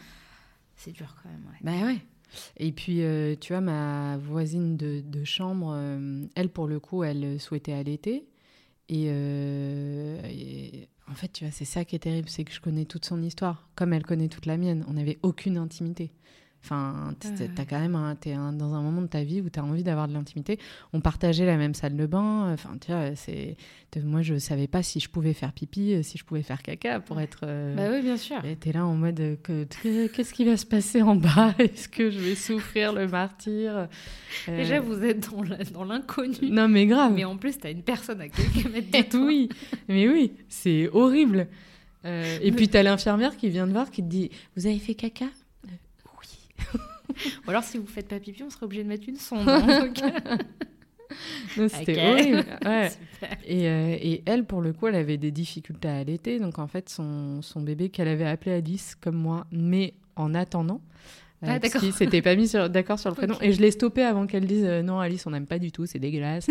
C'est 0.75 0.91
dur 0.91 1.15
quand 1.21 1.29
même. 1.29 1.41
Bah 1.61 1.85
ouais. 1.87 1.97
Et 2.57 2.71
puis, 2.71 3.01
euh, 3.03 3.35
tu 3.39 3.53
vois, 3.53 3.61
ma 3.61 4.17
voisine 4.17 4.75
de, 4.77 5.01
de 5.01 5.23
chambre, 5.23 5.75
elle, 6.35 6.49
pour 6.49 6.67
le 6.67 6.79
coup, 6.79 7.03
elle 7.03 7.39
souhaitait 7.39 7.73
allaiter. 7.73 8.27
Et, 8.89 9.05
euh, 9.07 10.19
et 10.25 10.89
en 11.09 11.15
fait, 11.15 11.31
tu 11.31 11.43
vois, 11.43 11.51
c'est 11.51 11.65
ça 11.65 11.85
qui 11.85 11.95
est 11.95 11.99
terrible, 11.99 12.29
c'est 12.29 12.43
que 12.43 12.53
je 12.53 12.61
connais 12.61 12.85
toute 12.85 13.05
son 13.05 13.21
histoire, 13.21 13.67
comme 13.75 13.93
elle 13.93 14.05
connaît 14.05 14.29
toute 14.29 14.45
la 14.45 14.57
mienne. 14.57 14.85
On 14.87 14.93
n'avait 14.93 15.19
aucune 15.21 15.57
intimité. 15.57 16.11
Enfin, 16.63 17.13
t'as 17.55 17.65
quand 17.65 17.79
même 17.79 17.95
un, 17.95 18.15
t'es 18.15 18.35
dans 18.35 18.73
un 18.73 18.81
moment 18.81 19.01
de 19.01 19.07
ta 19.07 19.21
vie 19.23 19.41
où 19.41 19.49
tu 19.49 19.59
as 19.59 19.63
envie 19.65 19.83
d'avoir 19.83 20.07
de 20.07 20.13
l'intimité. 20.13 20.57
On 20.93 21.01
partageait 21.01 21.45
la 21.45 21.57
même 21.57 21.73
salle 21.73 21.97
de 21.97 22.05
bain. 22.05 22.53
Enfin, 22.53 22.77
tu 22.79 22.91
vois, 22.91 23.15
c'est... 23.15 23.57
Moi, 24.01 24.21
je 24.21 24.37
savais 24.39 24.67
pas 24.67 24.81
si 24.81 24.99
je 25.01 25.09
pouvais 25.09 25.33
faire 25.33 25.51
pipi, 25.51 25.93
euh, 25.93 26.01
si 26.03 26.17
je 26.17 26.23
pouvais 26.23 26.41
faire 26.41 26.63
caca 26.63 26.99
pour 27.01 27.19
être... 27.19 27.41
euh, 27.43 27.75
Bah 27.75 27.89
oui, 27.91 28.01
bien 28.01 28.15
sûr. 28.17 28.43
et 28.45 28.55
t'es 28.55 28.71
là 28.71 28.85
en 28.85 28.95
mode 28.95 29.19
euh, 29.19 29.35
que- 29.43 29.65
que- 29.65 30.07
qu'est-ce 30.07 30.33
qui 30.33 30.45
va 30.45 30.55
se 30.57 30.65
passer 30.65 31.01
en 31.01 31.15
bas? 31.15 31.53
Est-ce 31.59 31.89
que 31.89 32.09
je 32.09 32.17
vais 32.19 32.33
souffrir 32.35 32.93
le 32.93 33.07
martyr? 33.07 33.75
Euh, 34.47 34.57
Déjà, 34.57 34.79
vous 34.79 35.03
êtes 35.03 35.29
dans 35.73 35.83
l'inconnu. 35.83 36.49
Non 36.49 36.67
mais 36.69 36.85
grave. 36.87 37.11
Mais 37.13 37.25
en 37.25 37.35
plus, 37.37 37.59
tu 37.59 37.67
as 37.67 37.71
une 37.71 37.83
personne 37.83 38.21
à 38.21 38.29
quelques 38.29 38.71
mètres 38.71 38.89
de 38.89 39.01
toi. 39.11 39.19
oui, 39.25 39.49
mais 39.89 40.07
oui, 40.07 40.31
c'est 40.49 40.89
horrible. 40.93 41.47
Euh, 42.05 42.39
et 42.41 42.51
puis 42.51 42.69
t'as 42.69 42.83
l'infirmière 42.83 43.37
qui 43.37 43.49
vient 43.49 43.67
te 43.67 43.71
voir 43.73 43.91
qui 43.91 44.01
te 44.01 44.07
dit 44.09 44.29
vous 44.55 44.65
avez 44.65 44.79
fait 44.79 44.95
caca? 44.95 45.25
Euh. 45.25 45.29
Ou 47.47 47.49
alors, 47.49 47.63
si 47.63 47.77
vous 47.77 47.85
faites 47.87 48.07
pas 48.07 48.19
pipi, 48.19 48.43
on 48.43 48.49
serait 48.49 48.65
obligé 48.65 48.83
de 48.83 48.89
mettre 48.89 49.07
une 49.07 49.17
sonde. 49.17 49.47
hein, 49.47 49.85
donc. 49.85 49.97
Non, 51.57 51.67
C'était 51.69 51.93
Ok. 51.93 51.99
horrible. 52.09 52.45
Ouais. 52.65 52.89
Super. 53.13 53.37
Et, 53.45 53.67
euh, 53.69 53.95
et 54.01 54.23
elle, 54.25 54.45
pour 54.45 54.61
le 54.61 54.73
coup, 54.73 54.87
elle 54.87 54.95
avait 54.95 55.17
des 55.17 55.29
difficultés 55.29 55.87
à 55.87 55.97
allaiter. 55.97 56.39
Donc, 56.39 56.57
en 56.57 56.65
fait, 56.65 56.89
son, 56.89 57.43
son 57.43 57.61
bébé 57.61 57.89
qu'elle 57.89 58.07
avait 58.07 58.25
appelé 58.25 58.53
Alice, 58.55 58.95
comme 58.99 59.17
moi, 59.17 59.45
mais 59.51 59.93
en 60.15 60.33
attendant. 60.33 60.81
euh, 61.43 61.47
Ah, 61.47 61.59
parce 61.59 61.61
d'accord. 61.61 61.81
qu'il 61.81 61.93
s'était 61.93 62.23
pas 62.23 62.35
mis 62.35 62.47
sur- 62.47 62.67
d'accord 62.67 62.97
sur 62.97 63.11
le 63.11 63.15
prénom. 63.15 63.35
Et 63.41 63.51
je 63.53 63.61
l'ai 63.61 63.69
stoppé 63.69 64.01
avant 64.01 64.25
qu'elle 64.25 64.47
dise 64.47 64.63
euh, 64.65 64.81
non, 64.81 64.99
Alice, 64.99 65.27
on 65.27 65.31
n'aime 65.31 65.45
pas 65.45 65.59
du 65.59 65.71
tout, 65.71 65.85
c'est 65.85 65.99
dégueulasse. 65.99 66.47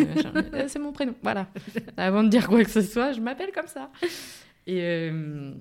c'est 0.68 0.78
mon 0.78 0.92
prénom. 0.92 1.14
Voilà. 1.24 1.48
Avant 1.96 2.22
de 2.22 2.28
dire 2.28 2.46
quoi 2.46 2.62
que 2.62 2.70
ce 2.70 2.82
soit, 2.82 3.10
je 3.12 3.20
m'appelle 3.20 3.50
comme 3.52 3.66
ça. 3.66 3.90
Et, 4.68 4.78
euh, 4.82 5.54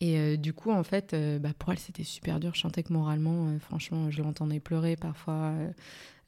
et 0.00 0.18
euh, 0.18 0.36
du 0.36 0.52
coup, 0.52 0.70
en 0.70 0.82
fait, 0.82 1.14
euh, 1.14 1.38
bah, 1.38 1.50
pour 1.58 1.72
elle, 1.72 1.78
c'était 1.78 2.04
super 2.04 2.40
dur. 2.40 2.52
Je 2.54 2.60
sentais 2.60 2.82
que 2.82 2.92
moralement, 2.92 3.48
euh, 3.48 3.58
franchement, 3.58 4.10
je 4.10 4.22
l'entendais 4.22 4.60
pleurer 4.60 4.96
parfois. 4.96 5.52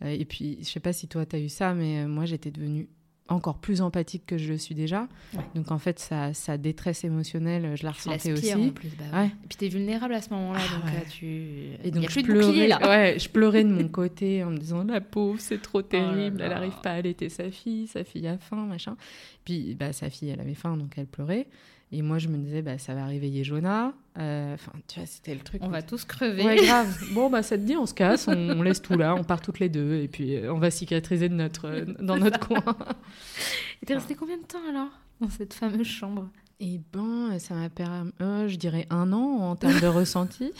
et 0.04 0.24
puis, 0.24 0.58
je 0.60 0.66
sais 0.68 0.80
pas 0.80 0.92
si 0.92 1.08
toi, 1.08 1.26
tu 1.26 1.36
as 1.36 1.40
eu 1.40 1.48
ça, 1.48 1.74
mais 1.74 2.06
moi, 2.06 2.24
j'étais 2.26 2.50
devenue 2.50 2.88
encore 3.28 3.58
plus 3.58 3.80
empathique 3.80 4.24
que 4.24 4.38
je 4.38 4.52
le 4.52 4.56
suis 4.56 4.76
déjà. 4.76 5.08
Ouais. 5.34 5.40
Donc, 5.56 5.72
en 5.72 5.78
fait, 5.78 5.98
sa, 5.98 6.32
sa 6.32 6.56
détresse 6.58 7.02
émotionnelle, 7.02 7.76
je 7.76 7.82
la 7.84 7.90
ressentais 7.90 8.32
aussi. 8.32 8.54
en 8.54 8.70
plus. 8.70 8.90
Bah, 8.96 9.04
ouais. 9.12 9.18
Ouais. 9.18 9.26
Et 9.26 9.46
puis, 9.48 9.58
tu 9.58 9.64
es 9.64 9.68
vulnérable 9.68 10.14
à 10.14 10.22
ce 10.22 10.30
moment-là. 10.30 10.60
Ah, 10.62 10.76
donc, 10.76 10.84
là, 10.94 11.00
tu... 11.10 11.26
Et 11.26 11.78
Il 11.86 11.90
donc, 11.90 12.04
y 12.04 12.06
a 12.06 12.08
je 12.08 12.20
bouclier, 12.20 12.32
pleurais, 12.68 12.68
là. 12.68 13.18
je 13.18 13.28
pleurais 13.28 13.64
de 13.64 13.70
mon 13.70 13.88
côté 13.88 14.44
en 14.44 14.50
me 14.50 14.58
disant 14.58 14.84
la 14.84 15.00
pauvre, 15.00 15.40
c'est 15.40 15.60
trop 15.60 15.82
terrible, 15.82 16.40
elle 16.40 16.50
là. 16.50 16.58
arrive 16.58 16.80
pas 16.82 16.90
à 16.90 16.94
allaiter 16.94 17.28
sa 17.28 17.50
fille, 17.50 17.88
sa 17.88 18.04
fille 18.04 18.28
a 18.28 18.38
faim, 18.38 18.64
machin. 18.66 18.96
Puis 19.44 19.74
bah, 19.74 19.92
sa 19.92 20.08
fille, 20.08 20.28
elle 20.28 20.40
avait 20.40 20.54
faim, 20.54 20.76
donc 20.76 20.92
elle 20.96 21.06
pleurait. 21.06 21.48
Et 21.92 22.02
moi, 22.02 22.18
je 22.18 22.26
me 22.28 22.36
disais, 22.36 22.62
bah, 22.62 22.78
ça 22.78 22.94
va 22.94 23.06
réveiller 23.06 23.44
Jonah. 23.44 23.94
Euh, 24.18 24.54
Enfin, 24.54 24.72
tu 24.88 24.98
vois, 24.98 25.06
c'était 25.06 25.34
le 25.34 25.40
truc. 25.40 25.62
On 25.64 25.68
va 25.68 25.82
tous 25.82 26.04
crever. 26.04 26.44
Ouais, 26.44 26.56
grave. 26.56 26.98
Bon, 27.14 27.30
bah, 27.30 27.42
ça 27.44 27.56
te 27.56 27.62
dit, 27.62 27.76
on 27.76 27.86
se 27.86 27.94
casse, 27.94 28.26
on, 28.28 28.32
on 28.32 28.62
laisse 28.62 28.82
tout 28.82 28.96
là, 28.96 29.14
on 29.14 29.22
part 29.22 29.40
toutes 29.40 29.60
les 29.60 29.68
deux, 29.68 29.94
et 29.96 30.08
puis 30.08 30.34
euh, 30.36 30.52
on 30.52 30.58
va 30.58 30.70
cicatriser 30.72 31.28
de 31.28 31.34
notre, 31.34 31.66
euh, 31.68 31.84
dans 32.00 32.16
notre 32.18 32.40
coin. 32.40 32.64
Et 33.82 33.86
t'es 33.86 33.94
resté 33.94 34.14
combien 34.16 34.36
de 34.38 34.42
temps 34.44 34.66
alors 34.68 34.90
dans 35.20 35.30
cette 35.30 35.54
fameuse 35.54 35.86
chambre? 35.86 36.28
Et 36.58 36.80
ben, 36.92 37.38
ça 37.38 37.54
m'a 37.54 37.68
permis, 37.70 38.10
euh, 38.20 38.48
je 38.48 38.56
dirais 38.56 38.86
un 38.90 39.12
an 39.12 39.50
en 39.50 39.56
termes 39.56 39.78
de 39.80 39.86
ressenti. 39.86 40.52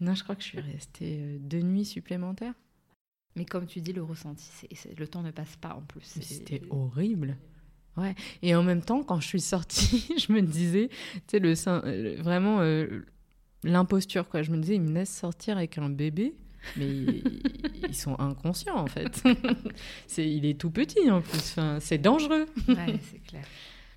non, 0.00 0.14
je 0.14 0.22
crois 0.22 0.34
que 0.36 0.42
je 0.42 0.48
suis 0.48 0.60
restée 0.60 1.38
deux 1.40 1.60
nuits 1.60 1.84
supplémentaires. 1.84 2.54
Mais 3.36 3.44
comme 3.44 3.66
tu 3.66 3.80
dis, 3.80 3.92
le 3.92 4.02
ressenti, 4.02 4.48
c'est, 4.52 4.68
c'est- 4.74 4.98
le 4.98 5.06
temps 5.06 5.22
ne 5.22 5.30
passe 5.30 5.56
pas 5.56 5.74
en 5.74 5.82
plus. 5.82 6.02
C'était 6.04 6.62
horrible. 6.70 7.36
Ouais. 7.98 8.14
Et 8.42 8.54
en 8.54 8.62
même 8.62 8.82
temps, 8.82 9.02
quand 9.02 9.20
je 9.20 9.26
suis 9.26 9.40
sortie, 9.40 10.06
je 10.18 10.32
me 10.32 10.40
disais, 10.40 10.88
tu 10.88 11.20
sais, 11.26 11.38
le 11.38 11.54
euh, 11.68 12.16
vraiment 12.20 12.60
euh, 12.60 13.04
l'imposture, 13.64 14.28
quoi. 14.28 14.42
Je 14.42 14.50
me 14.50 14.58
disais, 14.58 14.76
ils 14.76 14.80
me 14.82 14.92
laissent 14.92 15.16
sortir 15.16 15.56
avec 15.56 15.78
un 15.78 15.90
bébé, 15.90 16.34
mais 16.76 16.88
ils, 17.88 17.94
sont 17.94 18.18
inconscients, 18.20 18.76
en 18.78 18.86
fait. 18.86 19.22
c'est, 20.06 20.28
il 20.28 20.44
est 20.46 20.58
tout 20.58 20.70
petit, 20.70 21.10
en 21.10 21.20
plus. 21.20 21.38
Enfin, 21.38 21.78
c'est 21.80 21.98
dangereux. 21.98 22.46
Ouais, 22.68 22.98
c'est 23.10 23.22
clair. 23.26 23.44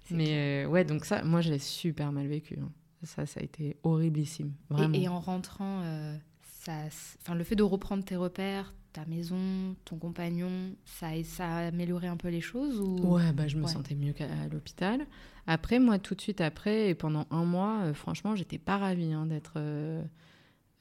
Mais 0.09 0.25
clair. 0.25 0.65
euh, 0.67 0.69
ouais, 0.69 0.83
donc 0.83 1.05
ça, 1.05 1.23
moi, 1.23 1.41
je 1.41 1.51
l'ai 1.51 1.59
super 1.59 2.11
mal 2.11 2.27
vécu. 2.27 2.57
hein. 2.61 2.71
Ça, 3.03 3.25
ça 3.25 3.39
a 3.39 3.43
été 3.43 3.77
horriblissime. 3.83 4.53
Vraiment. 4.69 4.93
Et, 4.93 5.03
et 5.03 5.07
en 5.07 5.19
rentrant, 5.19 5.81
euh, 5.83 6.15
ça, 6.63 6.73
enfin, 7.21 7.33
le 7.35 7.43
fait 7.43 7.55
de 7.55 7.63
reprendre 7.63 8.03
tes 8.03 8.15
repères, 8.15 8.73
ta 8.93 9.05
maison, 9.05 9.75
ton 9.85 9.97
compagnon, 9.97 10.49
ça, 10.85 11.07
a- 11.07 11.23
ça 11.23 11.45
a 11.47 11.67
amélioré 11.67 12.07
un 12.07 12.17
peu 12.17 12.27
les 12.29 12.41
choses 12.41 12.79
ou... 12.79 13.13
Ouais, 13.15 13.31
bah, 13.33 13.47
je 13.47 13.57
me 13.57 13.63
Ouais. 13.63 13.69
sentais 13.71 13.95
mieux 13.95 14.13
qu'à 14.13 14.25
à 14.25 14.47
l'hôpital. 14.47 15.05
Après, 15.47 15.79
moi, 15.79 15.97
tout 15.99 16.13
de 16.15 16.21
suite 16.21 16.41
après, 16.41 16.89
et 16.89 16.95
pendant 16.95 17.25
un 17.31 17.45
mois, 17.45 17.79
euh, 17.83 17.93
franchement, 17.93 18.35
j'étais 18.35 18.57
pas 18.57 18.77
ravie 18.77 19.11
hein, 19.13 19.25
d'être 19.25 19.53
euh, 19.57 20.03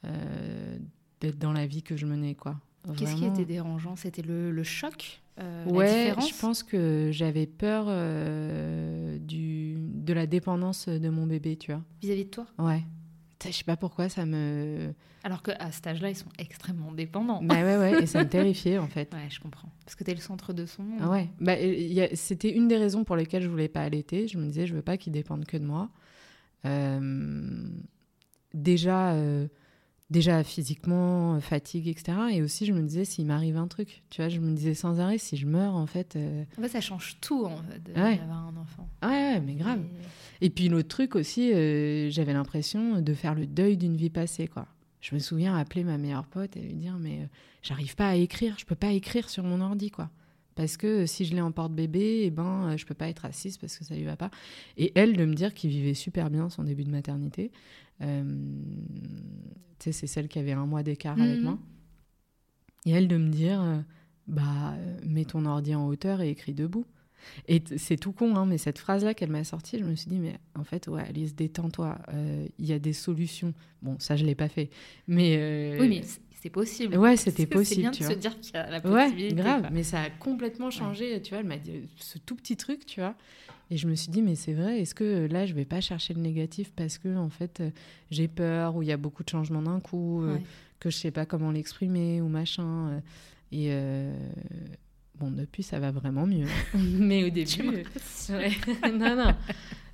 euh, 0.05 0.77
d'être 1.19 1.37
dans 1.39 1.53
la 1.53 1.65
vie 1.67 1.83
que 1.83 1.95
je 1.97 2.05
menais, 2.05 2.35
quoi. 2.35 2.57
Qu'est-ce 2.97 3.15
qui 3.15 3.25
était 3.25 3.45
dérangeant? 3.45 3.95
C'était 3.95 4.23
le, 4.23 4.51
le 4.51 4.63
choc 4.63 5.21
la 5.37 5.65
Ouais, 5.67 6.13
je 6.17 6.39
pense 6.39 6.63
que 6.63 7.09
j'avais 7.11 7.45
peur 7.47 7.85
du, 9.19 9.75
de 9.77 10.13
la 10.13 10.25
dépendance 10.27 10.87
de 10.89 11.09
mon 11.09 11.25
bébé, 11.27 11.55
tu 11.57 11.71
vois. 11.71 11.81
vis-à-vis 12.01 12.25
de 12.25 12.29
toi? 12.29 12.47
Ouais. 12.57 12.83
Tu 13.41 13.51
Je 13.51 13.57
sais 13.57 13.63
pas 13.63 13.77
pourquoi 13.77 14.07
ça 14.07 14.25
me. 14.25 14.93
Alors 15.23 15.41
qu'à 15.41 15.71
cet 15.71 15.87
âge-là, 15.87 16.09
ils 16.09 16.15
sont 16.15 16.29
extrêmement 16.37 16.91
dépendants. 16.91 17.41
Bah 17.41 17.55
ouais, 17.55 17.77
ouais, 17.77 18.03
et 18.03 18.05
ça 18.05 18.23
me 18.23 18.29
terrifiait 18.29 18.77
en 18.77 18.87
fait. 18.87 19.11
Ouais, 19.13 19.29
je 19.29 19.39
comprends. 19.39 19.69
Parce 19.85 19.95
que 19.95 20.03
t'es 20.03 20.13
le 20.13 20.19
centre 20.19 20.53
de 20.53 20.65
son 20.65 20.83
monde. 20.83 20.99
Ah 21.03 21.09
ouais, 21.09 21.29
bah, 21.39 21.55
c'était 22.13 22.51
une 22.51 22.67
des 22.67 22.77
raisons 22.77 23.03
pour 23.03 23.15
lesquelles 23.15 23.43
je 23.43 23.49
voulais 23.49 23.67
pas 23.67 23.81
allaiter. 23.81 24.27
Je 24.27 24.37
me 24.37 24.45
disais, 24.45 24.67
je 24.67 24.75
veux 24.75 24.81
pas 24.81 24.97
qu'il 24.97 25.13
dépende 25.13 25.45
que 25.45 25.57
de 25.57 25.65
moi. 25.65 25.89
Euh, 26.65 27.67
déjà, 28.53 29.13
euh, 29.13 29.47
déjà 30.11 30.43
physiquement, 30.43 31.35
euh, 31.35 31.39
fatigue, 31.39 31.87
etc. 31.87 32.17
Et 32.33 32.41
aussi, 32.43 32.65
je 32.67 32.73
me 32.73 32.81
disais, 32.83 33.05
s'il 33.05 33.25
m'arrive 33.25 33.57
un 33.57 33.67
truc, 33.67 34.03
tu 34.11 34.21
vois, 34.21 34.29
je 34.29 34.39
me 34.39 34.53
disais 34.53 34.73
sans 34.75 34.99
arrêt, 34.99 35.17
si 35.17 35.37
je 35.37 35.47
meurs, 35.47 35.73
en 35.75 35.87
fait. 35.87 36.15
euh, 36.15 36.43
En 36.59 36.61
fait, 36.61 36.67
ça 36.67 36.81
change 36.81 37.15
tout, 37.21 37.45
en 37.45 37.57
fait, 37.57 37.81
Ouais. 37.99 38.17
d'avoir 38.17 38.45
un 38.47 38.57
enfant. 38.57 38.87
Ouais, 39.01 39.09
ouais, 39.09 39.39
mais 39.41 39.55
grave. 39.55 39.79
Et- 40.41 40.45
Et 40.45 40.49
puis 40.49 40.69
l'autre 40.69 40.87
truc 40.89 41.15
aussi, 41.15 41.51
euh, 41.53 42.09
j'avais 42.11 42.33
l'impression 42.33 42.99
de 43.01 43.13
faire 43.13 43.33
le 43.35 43.47
deuil 43.47 43.77
d'une 43.77 43.95
vie 43.95 44.09
passée, 44.11 44.47
quoi. 44.47 44.67
je 44.99 45.15
me 45.15 45.19
souviens 45.19 45.55
appeler 45.57 45.83
ma 45.83 45.97
meilleure 45.97 46.25
pote 46.27 46.55
et 46.57 46.59
lui 46.61 46.73
dire 46.75 46.95
mais 46.99 47.27
j'arrive 47.63 47.95
pas 47.95 48.09
à 48.09 48.15
écrire, 48.15 48.53
je 48.59 48.65
peux 48.65 48.75
pas 48.75 48.91
écrire 48.91 49.29
sur 49.31 49.43
mon 49.43 49.59
ordi 49.59 49.89
quoi. 49.89 50.11
Parce 50.61 50.77
que 50.77 51.07
si 51.07 51.25
je 51.25 51.33
l'ai 51.33 51.41
en 51.41 51.51
porte-bébé, 51.51 52.21
eh 52.25 52.29
ben, 52.29 52.77
je 52.77 52.85
peux 52.85 52.93
pas 52.93 53.09
être 53.09 53.25
assise 53.25 53.57
parce 53.57 53.75
que 53.79 53.83
ça 53.83 53.95
lui 53.95 54.03
va 54.03 54.15
pas. 54.15 54.29
Et 54.77 54.91
elle 54.93 55.17
de 55.17 55.25
me 55.25 55.33
dire 55.33 55.55
qu'il 55.55 55.71
vivait 55.71 55.95
super 55.95 56.29
bien 56.29 56.49
son 56.51 56.63
début 56.63 56.83
de 56.83 56.91
maternité. 56.91 57.51
Euh, 58.01 58.23
c'est 59.79 59.91
celle 60.05 60.27
qui 60.27 60.37
avait 60.37 60.51
un 60.51 60.67
mois 60.67 60.83
d'écart 60.83 61.19
avec 61.19 61.39
Mhm. 61.39 61.43
moi. 61.45 61.57
Et 62.85 62.91
elle 62.91 63.07
de 63.07 63.17
me 63.17 63.29
dire, 63.29 63.59
euh, 63.59 63.79
bah, 64.27 64.73
euh, 64.77 64.99
mets 65.03 65.25
ton 65.25 65.45
ordi 65.45 65.73
en 65.73 65.87
hauteur 65.87 66.21
et 66.21 66.29
écris 66.29 66.53
debout. 66.53 66.85
Et 67.47 67.63
c'est 67.77 67.97
tout 67.97 68.11
con, 68.13 68.35
hein, 68.35 68.45
mais 68.45 68.59
cette 68.59 68.77
phrase-là 68.77 69.15
qu'elle 69.15 69.29
m'a 69.31 69.43
sortie, 69.43 69.79
je 69.79 69.83
me 69.83 69.95
suis 69.95 70.09
dit, 70.09 70.19
mais 70.19 70.35
en 70.55 70.63
fait, 70.63 70.87
ouais, 70.87 71.01
Alice, 71.01 71.35
détends-toi. 71.35 71.97
euh, 72.13 72.47
Il 72.59 72.65
y 72.67 72.73
a 72.73 72.77
des 72.79 72.93
solutions. 72.93 73.53
Bon, 73.81 73.95
ça, 73.99 74.15
je 74.15 74.25
l'ai 74.25 74.35
pas 74.35 74.47
fait. 74.49 74.69
Mais. 75.07 75.37
euh, 75.37 75.77
Oui, 75.79 75.87
mais 75.89 76.01
c'est 76.41 76.49
possible. 76.49 76.97
Ouais, 76.97 77.15
c'était 77.17 77.45
possible, 77.45 77.75
C'est 77.75 77.81
bien 77.81 77.91
tu 77.91 77.99
de 78.01 78.05
vois. 78.07 78.15
se 78.15 78.19
dire 78.19 78.39
qu'il 78.39 78.55
y 78.55 78.57
a 78.57 78.69
la 78.69 78.77
Ouais, 78.79 79.03
possibilité. 79.05 79.35
grave. 79.35 79.61
quoi. 79.61 79.69
Mais 79.71 79.83
ça 79.83 80.01
a 80.01 80.09
complètement 80.09 80.71
changé. 80.71 81.21
Tu 81.21 81.29
vois, 81.31 81.39
elle 81.39 81.45
m'a 81.47 81.57
dit 81.57 81.81
ce 81.97 82.17
tout 82.17 82.35
petit 82.35 82.57
truc, 82.57 82.85
tu 82.85 82.99
vois. 82.99 83.15
Et 83.69 83.77
je 83.77 83.87
me 83.87 83.95
suis 83.95 84.11
dit, 84.11 84.21
mais 84.21 84.35
c'est 84.35 84.53
vrai, 84.53 84.81
est-ce 84.81 84.93
que 84.95 85.03
euh, 85.03 85.27
là, 85.29 85.45
je 85.45 85.53
vais 85.53 85.63
pas 85.65 85.79
chercher 85.79 86.13
le 86.13 86.19
négatif 86.21 86.73
parce 86.75 86.97
que, 86.97 87.15
en 87.15 87.29
fait, 87.29 87.61
euh, 87.61 87.69
j'ai 88.09 88.27
peur 88.27 88.75
ou 88.75 88.81
il 88.81 88.89
y 88.89 88.91
a 88.91 88.97
beaucoup 88.97 89.23
de 89.23 89.29
changements 89.29 89.61
d'un 89.61 89.79
coup, 89.79 90.23
euh, 90.23 90.33
Ouais. 90.35 90.41
que 90.79 90.89
je 90.89 90.97
sais 90.97 91.11
pas 91.11 91.25
comment 91.25 91.51
l'exprimer 91.51 92.21
ou 92.21 92.27
machin. 92.27 92.89
euh, 92.89 92.99
et 93.53 93.67
euh, 93.69 94.13
bon, 95.19 95.31
depuis, 95.31 95.63
ça 95.63 95.79
va 95.79 95.91
vraiment 95.91 96.25
mieux. 96.25 96.47
mais 96.75 97.23
au 97.23 97.29
début. 97.29 97.83
Ouais. 98.29 98.51
non, 98.91 99.15
non. 99.15 99.33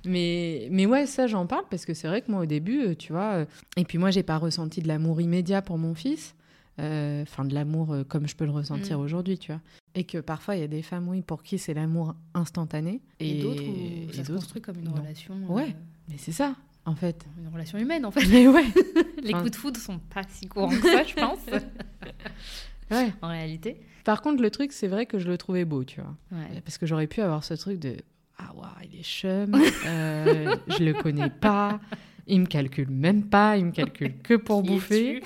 Mais, 0.04 0.68
mais 0.70 0.86
ouais, 0.86 1.06
ça, 1.06 1.26
j'en 1.26 1.46
parle 1.46 1.64
parce 1.70 1.84
que 1.84 1.92
c'est 1.94 2.08
vrai 2.08 2.22
que 2.22 2.30
moi, 2.30 2.42
au 2.42 2.46
début, 2.46 2.96
tu 2.96 3.12
vois. 3.12 3.46
Et 3.76 3.84
puis 3.84 3.98
moi, 3.98 4.10
j'ai 4.10 4.22
pas 4.22 4.38
ressenti 4.38 4.80
de 4.80 4.88
l'amour 4.88 5.20
immédiat 5.20 5.60
pour 5.62 5.76
mon 5.78 5.94
fils. 5.94 6.34
Euh, 6.80 7.22
Enfin, 7.22 7.44
de 7.44 7.54
l'amour 7.54 7.92
euh, 7.92 8.04
comme 8.04 8.28
je 8.28 8.36
peux 8.36 8.44
le 8.44 8.50
ressentir 8.52 8.98
Mm. 8.98 9.02
aujourd'hui, 9.02 9.38
tu 9.38 9.50
vois. 9.52 9.60
Et 9.94 10.04
que 10.04 10.18
parfois, 10.18 10.54
il 10.56 10.60
y 10.60 10.64
a 10.64 10.68
des 10.68 10.82
femmes, 10.82 11.08
oui, 11.08 11.22
pour 11.22 11.42
qui 11.42 11.58
c'est 11.58 11.74
l'amour 11.74 12.14
instantané. 12.34 13.00
Et, 13.20 13.38
Et, 13.38 13.42
d'autres 13.42 13.62
où 13.62 14.12
ça 14.12 14.24
se 14.24 14.32
construit 14.32 14.62
comme 14.62 14.78
une 14.78 14.84
non. 14.84 14.92
relation. 14.94 15.34
euh, 15.34 15.52
Ouais. 15.52 15.74
Mais 16.08 16.16
c'est 16.18 16.32
ça, 16.32 16.54
en 16.84 16.94
fait. 16.94 17.26
Une 17.38 17.48
relation 17.52 17.78
humaine, 17.78 18.04
en 18.06 18.10
fait. 18.12 18.26
Mais 18.28 18.46
ouais. 18.48 18.64
Les 19.22 19.30
Enfin- 19.34 19.38
coups 19.40 19.50
de 19.52 19.56
foudre 19.56 19.80
sont 19.80 19.98
pas 19.98 20.22
si 20.28 20.46
courants 20.46 20.68
que 20.68 20.80
ça, 20.82 21.02
je 21.02 21.14
pense. 21.14 21.40
ouais. 22.90 23.12
en 23.22 23.28
réalité. 23.28 23.80
Par 24.04 24.22
contre, 24.22 24.42
le 24.42 24.50
truc, 24.50 24.72
c'est 24.72 24.88
vrai 24.88 25.06
que 25.06 25.18
je 25.18 25.28
le 25.28 25.36
trouvais 25.36 25.64
beau, 25.64 25.84
tu 25.84 26.00
vois. 26.00 26.14
Ouais. 26.32 26.60
Parce 26.64 26.78
que 26.78 26.86
j'aurais 26.86 27.06
pu 27.08 27.20
avoir 27.20 27.44
ce 27.44 27.54
truc 27.54 27.78
de 27.78 27.96
Ah, 28.38 28.54
waouh, 28.54 28.68
il 28.90 29.00
est 29.00 29.02
chum, 29.04 29.52
euh, 29.86 30.56
je 30.68 30.82
le 30.84 30.94
connais 30.94 31.28
pas, 31.28 31.80
il 32.28 32.40
me 32.40 32.46
calcule 32.46 32.90
même 32.90 33.24
pas, 33.24 33.56
il 33.56 33.66
me 33.66 33.72
calcule 33.72 34.18
que 34.18 34.34
pour 34.34 34.62
bouffer. 34.62 35.22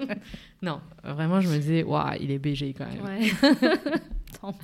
non, 0.62 0.80
vraiment, 1.04 1.40
je 1.40 1.48
me 1.48 1.56
disais 1.56 1.82
Waouh, 1.82 2.16
il 2.20 2.30
est 2.30 2.38
BG 2.38 2.74
quand 2.74 2.86
même. 2.86 3.04
Ouais. 3.04 3.30
Tant 4.40 4.54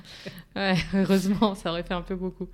Ouais, 0.55 0.75
heureusement, 0.93 1.55
ça 1.55 1.71
aurait 1.71 1.83
fait 1.83 1.93
un 1.93 2.01
peu 2.01 2.15
beaucoup. 2.15 2.47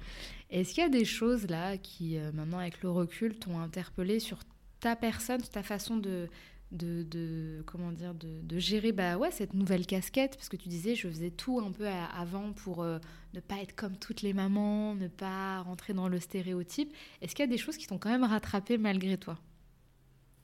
Est-ce 0.49 0.73
qu'il 0.73 0.83
y 0.83 0.85
a 0.85 0.89
des 0.89 1.05
choses 1.05 1.47
là 1.47 1.77
qui, 1.77 2.17
euh, 2.17 2.31
maintenant 2.33 2.59
avec 2.59 2.81
le 2.81 2.89
recul, 2.89 3.35
t'ont 3.35 3.59
interpellé 3.59 4.19
sur 4.19 4.39
ta 4.79 4.95
personne, 4.95 5.41
sur 5.41 5.49
ta 5.49 5.63
façon 5.63 5.97
de, 5.97 6.27
de, 6.71 7.03
de- 7.03 7.63
comment 7.65 7.91
dire, 7.91 8.13
de, 8.13 8.41
de 8.43 8.59
gérer 8.59 8.91
bah 8.91 9.17
ouais 9.17 9.31
cette 9.31 9.53
nouvelle 9.55 9.85
casquette 9.87 10.35
Parce 10.35 10.49
que 10.49 10.57
tu 10.57 10.69
disais, 10.69 10.93
je 10.95 11.07
faisais 11.07 11.31
tout 11.31 11.59
un 11.59 11.71
peu 11.71 11.87
à- 11.87 12.05
avant 12.05 12.53
pour 12.53 12.83
euh, 12.83 12.99
ne 13.33 13.39
pas 13.39 13.57
être 13.61 13.75
comme 13.75 13.97
toutes 13.97 14.21
les 14.21 14.33
mamans, 14.33 14.93
ne 14.95 15.07
pas 15.07 15.61
rentrer 15.61 15.93
dans 15.93 16.07
le 16.07 16.19
stéréotype. 16.19 16.93
Est-ce 17.21 17.33
qu'il 17.35 17.43
y 17.43 17.47
a 17.47 17.51
des 17.51 17.57
choses 17.57 17.77
qui 17.77 17.87
t'ont 17.87 17.97
quand 17.97 18.09
même 18.11 18.23
rattrapé 18.23 18.77
malgré 18.77 19.17
toi? 19.17 19.39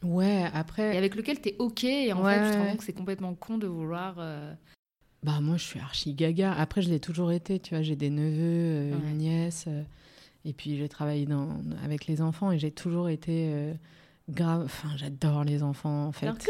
Ouais, 0.03 0.41
et 0.41 0.43
après, 0.53 0.95
avec 0.97 1.15
lequel 1.15 1.39
t'es 1.41 1.55
ok 1.59 1.84
et 1.84 2.13
en 2.13 2.23
Ouais, 2.23 2.39
fait 2.39 2.45
tu 2.45 2.51
te 2.51 2.57
rends 2.57 2.67
compte 2.67 2.78
que 2.80 2.84
c'est 2.86 2.93
complètement 2.93 3.34
con 3.36 3.57
de 3.57 3.67
vouloir. 3.67 4.15
euh, 4.19 4.53
bah 5.23 5.41
moi, 5.41 5.57
je 5.57 5.63
suis 5.63 5.80
archi 5.80 6.13
gaga. 6.13 6.53
Après, 6.53 6.82
je 6.84 6.89
l'ai 6.89 6.99
toujours 6.99 7.32
été, 7.32 7.59
tu 7.59 7.73
vois, 7.73 7.82
j'ai 7.82 7.95
des 7.95 8.11
neveux, 8.11 8.39
euh, 8.41 8.99
Ouais. 8.99 9.11
une 9.11 9.17
nièce, 9.17 9.67
et 10.43 10.53
puis 10.53 10.78
j'ai 10.78 10.88
travaillé 10.89 11.26
dans, 11.26 11.61
avec 11.84 12.05
les 12.07 12.21
enfants 12.21 12.51
et 12.51 12.59
j'ai 12.59 12.71
toujours 12.71 13.09
été. 13.09 13.49
Grave, 14.30 14.63
enfin 14.65 14.89
j'adore 14.97 15.43
les 15.43 15.61
enfants 15.63 16.05
en 16.07 16.11
fait. 16.11 16.26
Genre, 16.26 16.36
coucou, 16.38 16.49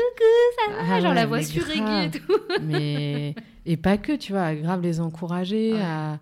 ça 0.66 0.72
va 0.72 0.78
Ah 0.96 1.02
Genre 1.02 1.14
la 1.14 1.26
voix 1.26 1.42
et 1.42 2.12
tout. 2.12 2.34
mais 2.62 3.36
et 3.66 3.78
pas 3.78 3.98
que 3.98 4.14
tu 4.14 4.32
vois 4.34 4.56
grave 4.56 4.82
les 4.82 5.00
encourager 5.02 5.74
Ouais. 5.74 5.82
à 5.82 6.20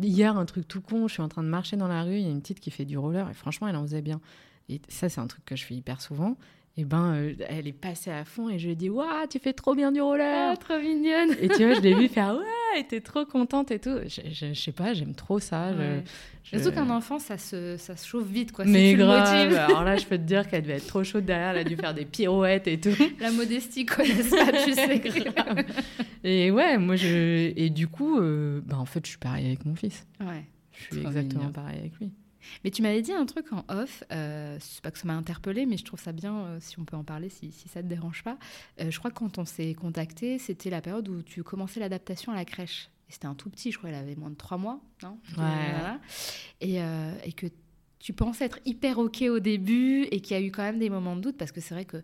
hier 0.00 0.36
un 0.36 0.44
truc 0.44 0.66
tout 0.68 0.80
con 0.80 1.08
je 1.08 1.14
suis 1.14 1.22
en 1.22 1.28
train 1.28 1.42
de 1.42 1.48
marcher 1.48 1.76
dans 1.76 1.88
la 1.88 2.02
rue 2.02 2.16
il 2.16 2.22
y 2.22 2.26
a 2.26 2.30
une 2.30 2.40
petite 2.42 2.60
qui 2.60 2.70
fait 2.70 2.84
du 2.84 2.98
roller 2.98 3.28
et 3.30 3.34
franchement 3.34 3.66
elle 3.68 3.76
en 3.76 3.82
faisait 3.82 4.02
bien 4.02 4.20
et 4.68 4.80
ça 4.88 5.08
c'est 5.08 5.20
un 5.20 5.26
truc 5.26 5.44
que 5.44 5.56
je 5.56 5.64
fais 5.64 5.74
hyper 5.74 6.00
souvent 6.02 6.36
et 6.78 6.84
ben 6.84 7.14
euh, 7.14 7.34
elle 7.48 7.66
est 7.66 7.72
passée 7.72 8.10
à 8.10 8.24
fond 8.26 8.50
et 8.50 8.58
je 8.58 8.66
lui 8.66 8.72
ai 8.72 8.76
dit 8.76 8.90
waouh 8.90 9.26
tu 9.30 9.38
fais 9.38 9.54
trop 9.54 9.74
bien 9.74 9.92
du 9.92 10.00
roller 10.02 10.50
Ah, 10.52 10.56
trop 10.56 10.78
mignonne. 10.78 11.30
et 11.40 11.48
tu 11.48 11.64
vois 11.64 11.74
je 11.74 11.80
l'ai 11.80 11.94
vu 11.94 12.08
faire 12.08 12.34
ouais 12.74 12.80
était 12.80 13.00
trop 13.00 13.24
contente 13.24 13.70
et 13.70 13.78
tout 13.78 13.96
je, 14.06 14.20
je, 14.30 14.46
je 14.52 14.60
sais 14.60 14.72
pas 14.72 14.92
j'aime 14.92 15.14
trop 15.14 15.38
ça 15.38 15.72
je- 15.72 15.78
Ouais. 15.78 16.04
je- 16.44 16.58
Surtout 16.58 16.72
qu'un 16.76 16.90
enfant, 16.90 17.18
ça 17.18 17.38
se, 17.38 17.76
ça 17.78 17.96
se 17.96 18.06
chauffe 18.06 18.26
vite, 18.28 18.52
quoi. 18.52 18.64
mais 18.66 18.90
si 18.90 18.96
le 18.96 19.04
grave 19.04 19.54
alors 19.68 19.84
là 19.84 19.96
je 19.96 20.04
peux 20.04 20.18
te 20.18 20.22
dire 20.22 20.46
qu'elle 20.48 20.62
devait 20.62 20.74
être 20.76 20.86
trop 20.86 21.02
chaude 21.02 21.24
derrière 21.24 21.50
elle 21.52 21.58
a 21.58 21.64
dû 21.64 21.76
faire 21.76 21.94
des 21.94 22.04
pirouettes 22.04 22.68
et 22.68 22.78
tout 22.78 22.90
La 23.20 23.30
modestie 23.32 23.86
connaisse 23.86 24.28
pas, 24.30 24.52
tu 24.64 24.72
sais. 24.74 24.98
Grave. 25.34 25.64
Et 26.24 26.50
ouais, 26.50 26.76
moi 26.78 26.96
je. 26.96 27.52
Et 27.56 27.70
du 27.70 27.86
coup, 27.88 28.18
euh, 28.20 28.60
bah, 28.64 28.76
en 28.78 28.84
fait, 28.84 29.04
je 29.04 29.10
suis 29.10 29.18
pareil 29.18 29.46
avec 29.46 29.64
mon 29.64 29.74
fils. 29.74 30.06
Ouais. 30.20 30.44
Je 30.72 30.82
suis 30.84 30.88
Trop 31.02 31.08
exactement 31.08 31.40
mignon. 31.44 31.52
pareil 31.52 31.78
avec 31.78 31.98
lui. 31.98 32.12
Mais 32.64 32.70
tu 32.70 32.82
m'avais 32.82 33.02
dit 33.02 33.12
un 33.12 33.26
truc 33.26 33.52
en 33.52 33.64
off, 33.68 34.04
euh, 34.12 34.56
c'est 34.60 34.82
pas 34.82 34.90
que 34.90 34.98
ça 34.98 35.06
m'a 35.06 35.14
interpellée, 35.14 35.66
mais 35.66 35.76
je 35.76 35.84
trouve 35.84 36.00
ça 36.00 36.12
bien 36.12 36.34
euh, 36.34 36.58
si 36.60 36.78
on 36.78 36.84
peut 36.84 36.96
en 36.96 37.04
parler, 37.04 37.28
si, 37.28 37.52
si 37.52 37.68
ça 37.68 37.82
te 37.82 37.88
dérange 37.88 38.22
pas. 38.22 38.38
Euh, 38.80 38.90
je 38.90 38.98
crois 38.98 39.10
que 39.10 39.16
quand 39.18 39.38
on 39.38 39.44
s'est 39.44 39.74
contacté, 39.74 40.38
c'était 40.38 40.70
la 40.70 40.80
période 40.80 41.08
où 41.08 41.22
tu 41.22 41.42
commençais 41.42 41.80
l'adaptation 41.80 42.32
à 42.32 42.34
la 42.34 42.44
crèche. 42.44 42.90
Et 43.08 43.12
C'était 43.12 43.26
un 43.26 43.34
tout 43.34 43.50
petit, 43.50 43.70
je 43.70 43.78
crois, 43.78 43.90
il 43.90 43.94
avait 43.94 44.16
moins 44.16 44.30
de 44.30 44.36
trois 44.36 44.58
mois, 44.58 44.80
non? 45.02 45.18
Ouais. 45.30 45.34
Voilà. 45.36 46.00
Et, 46.60 46.82
euh, 46.82 47.12
et 47.24 47.32
que 47.32 47.46
tu 47.98 48.12
pensais 48.12 48.44
être 48.44 48.58
hyper 48.64 48.98
OK 48.98 49.22
au 49.22 49.38
début 49.38 50.04
et 50.10 50.20
qu'il 50.20 50.36
y 50.36 50.40
a 50.40 50.42
eu 50.42 50.50
quand 50.50 50.62
même 50.62 50.78
des 50.78 50.90
moments 50.90 51.16
de 51.16 51.20
doute 51.20 51.36
parce 51.36 51.52
que 51.52 51.60
c'est 51.60 51.74
vrai 51.74 51.84
que 51.84 52.02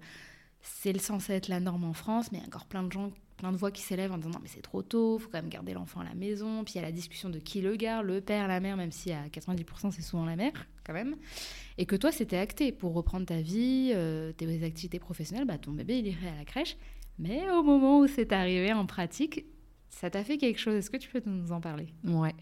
c'est 0.62 0.96
censé 1.00 1.32
être 1.32 1.48
la 1.48 1.60
norme 1.60 1.84
en 1.84 1.92
France, 1.92 2.30
mais 2.30 2.38
il 2.38 2.40
y 2.42 2.44
a 2.44 2.46
encore 2.46 2.66
plein 2.66 2.82
de 2.84 2.92
gens, 2.92 3.10
plein 3.42 3.50
de 3.52 3.56
voix 3.56 3.72
qui 3.72 3.82
s'élèvent 3.82 4.12
en 4.12 4.18
disant 4.18 4.30
non 4.30 4.38
mais 4.40 4.48
c'est 4.48 4.62
trop 4.62 4.82
tôt, 4.82 5.18
faut 5.18 5.28
quand 5.28 5.38
même 5.42 5.48
garder 5.50 5.74
l'enfant 5.74 5.98
à 6.00 6.04
la 6.04 6.14
maison. 6.14 6.62
Puis 6.64 6.74
il 6.74 6.76
y 6.76 6.78
a 6.78 6.82
la 6.82 6.92
discussion 6.92 7.28
de 7.28 7.38
qui 7.40 7.60
le 7.60 7.74
garde, 7.74 8.06
le 8.06 8.20
père, 8.20 8.46
la 8.46 8.60
mère, 8.60 8.76
même 8.76 8.92
si 8.92 9.10
à 9.10 9.26
90% 9.28 9.90
c'est 9.90 10.00
souvent 10.02 10.24
la 10.24 10.36
mère 10.36 10.52
quand 10.86 10.92
même. 10.92 11.16
Et 11.76 11.84
que 11.86 11.96
toi 11.96 12.12
c'était 12.12 12.36
acté 12.36 12.70
pour 12.70 12.94
reprendre 12.94 13.26
ta 13.26 13.40
vie, 13.40 13.90
euh, 13.94 14.32
tes 14.32 14.62
activités 14.64 15.00
professionnelles, 15.00 15.44
bah 15.46 15.58
ton 15.58 15.72
bébé 15.72 15.98
il 15.98 16.06
irait 16.06 16.28
à 16.28 16.36
la 16.38 16.44
crèche. 16.44 16.76
Mais 17.18 17.50
au 17.50 17.62
moment 17.64 17.98
où 17.98 18.06
c'est 18.06 18.32
arrivé 18.32 18.72
en 18.72 18.86
pratique, 18.86 19.44
ça 19.90 20.08
t'a 20.08 20.22
fait 20.24 20.38
quelque 20.38 20.58
chose. 20.58 20.74
Est-ce 20.76 20.90
que 20.90 20.96
tu 20.96 21.10
peux 21.10 21.20
nous 21.26 21.50
en 21.52 21.60
parler? 21.60 21.92
Ouais. 22.04 22.34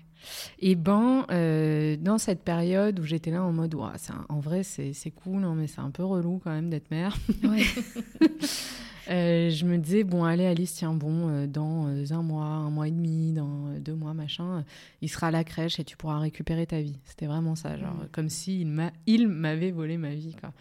Et 0.59 0.75
ben, 0.75 1.25
euh, 1.31 1.97
dans 1.97 2.19
cette 2.19 2.45
période 2.45 3.01
où 3.01 3.05
j'étais 3.05 3.31
là 3.31 3.43
en 3.43 3.53
mode, 3.53 3.75
Ouah, 3.75 3.95
c'est 3.97 4.13
un- 4.13 4.27
en 4.29 4.39
vrai, 4.39 4.63
c'est 4.63 4.93
c'est 4.93 5.11
cool, 5.11 5.43
hein, 5.45 5.55
mais 5.57 5.67
c'est 5.67 5.81
un 5.81 5.91
peu 5.91 6.05
relou 6.05 6.41
quand 6.45 6.51
même 6.51 6.69
d'être 6.69 6.91
mère. 6.91 7.17
Ouais. 7.43 7.65
Euh, 9.11 9.51
je 9.51 9.65
me 9.65 9.77
disais, 9.77 10.05
bon, 10.05 10.23
allez, 10.25 10.47
Alice, 10.47 10.73
tiens, 10.75 10.95
bon, 10.95 11.29
euh, 11.29 11.47
dans 11.49 11.89
euh, 11.89 12.05
un 12.13 12.23
mois, 12.23 12.45
un 12.45 12.71
mois 12.71 12.87
et 12.87 12.93
demi, 12.93 13.33
dans 13.33 13.71
deux 13.81 13.95
mois, 13.95 14.15
machin, 14.15 14.65
il 15.03 15.09
sera 15.09 15.29
à 15.29 15.31
la 15.33 15.43
crèche 15.43 15.81
et 15.81 15.85
tu 15.85 15.97
pourras 15.97 16.19
récupérer 16.21 16.65
ta 16.67 16.81
vie. 16.81 16.97
C'était 17.05 17.27
vraiment 17.27 17.57
ça, 17.57 17.77
genre, 17.77 17.95
Mm. 17.95 18.09
comme 18.13 18.29
s'il 18.29 18.73
il 19.07 19.27
m'avait 19.29 19.73
volé 19.73 19.97
ma 19.97 20.15
vie, 20.15 20.35
quoi. 20.41 20.53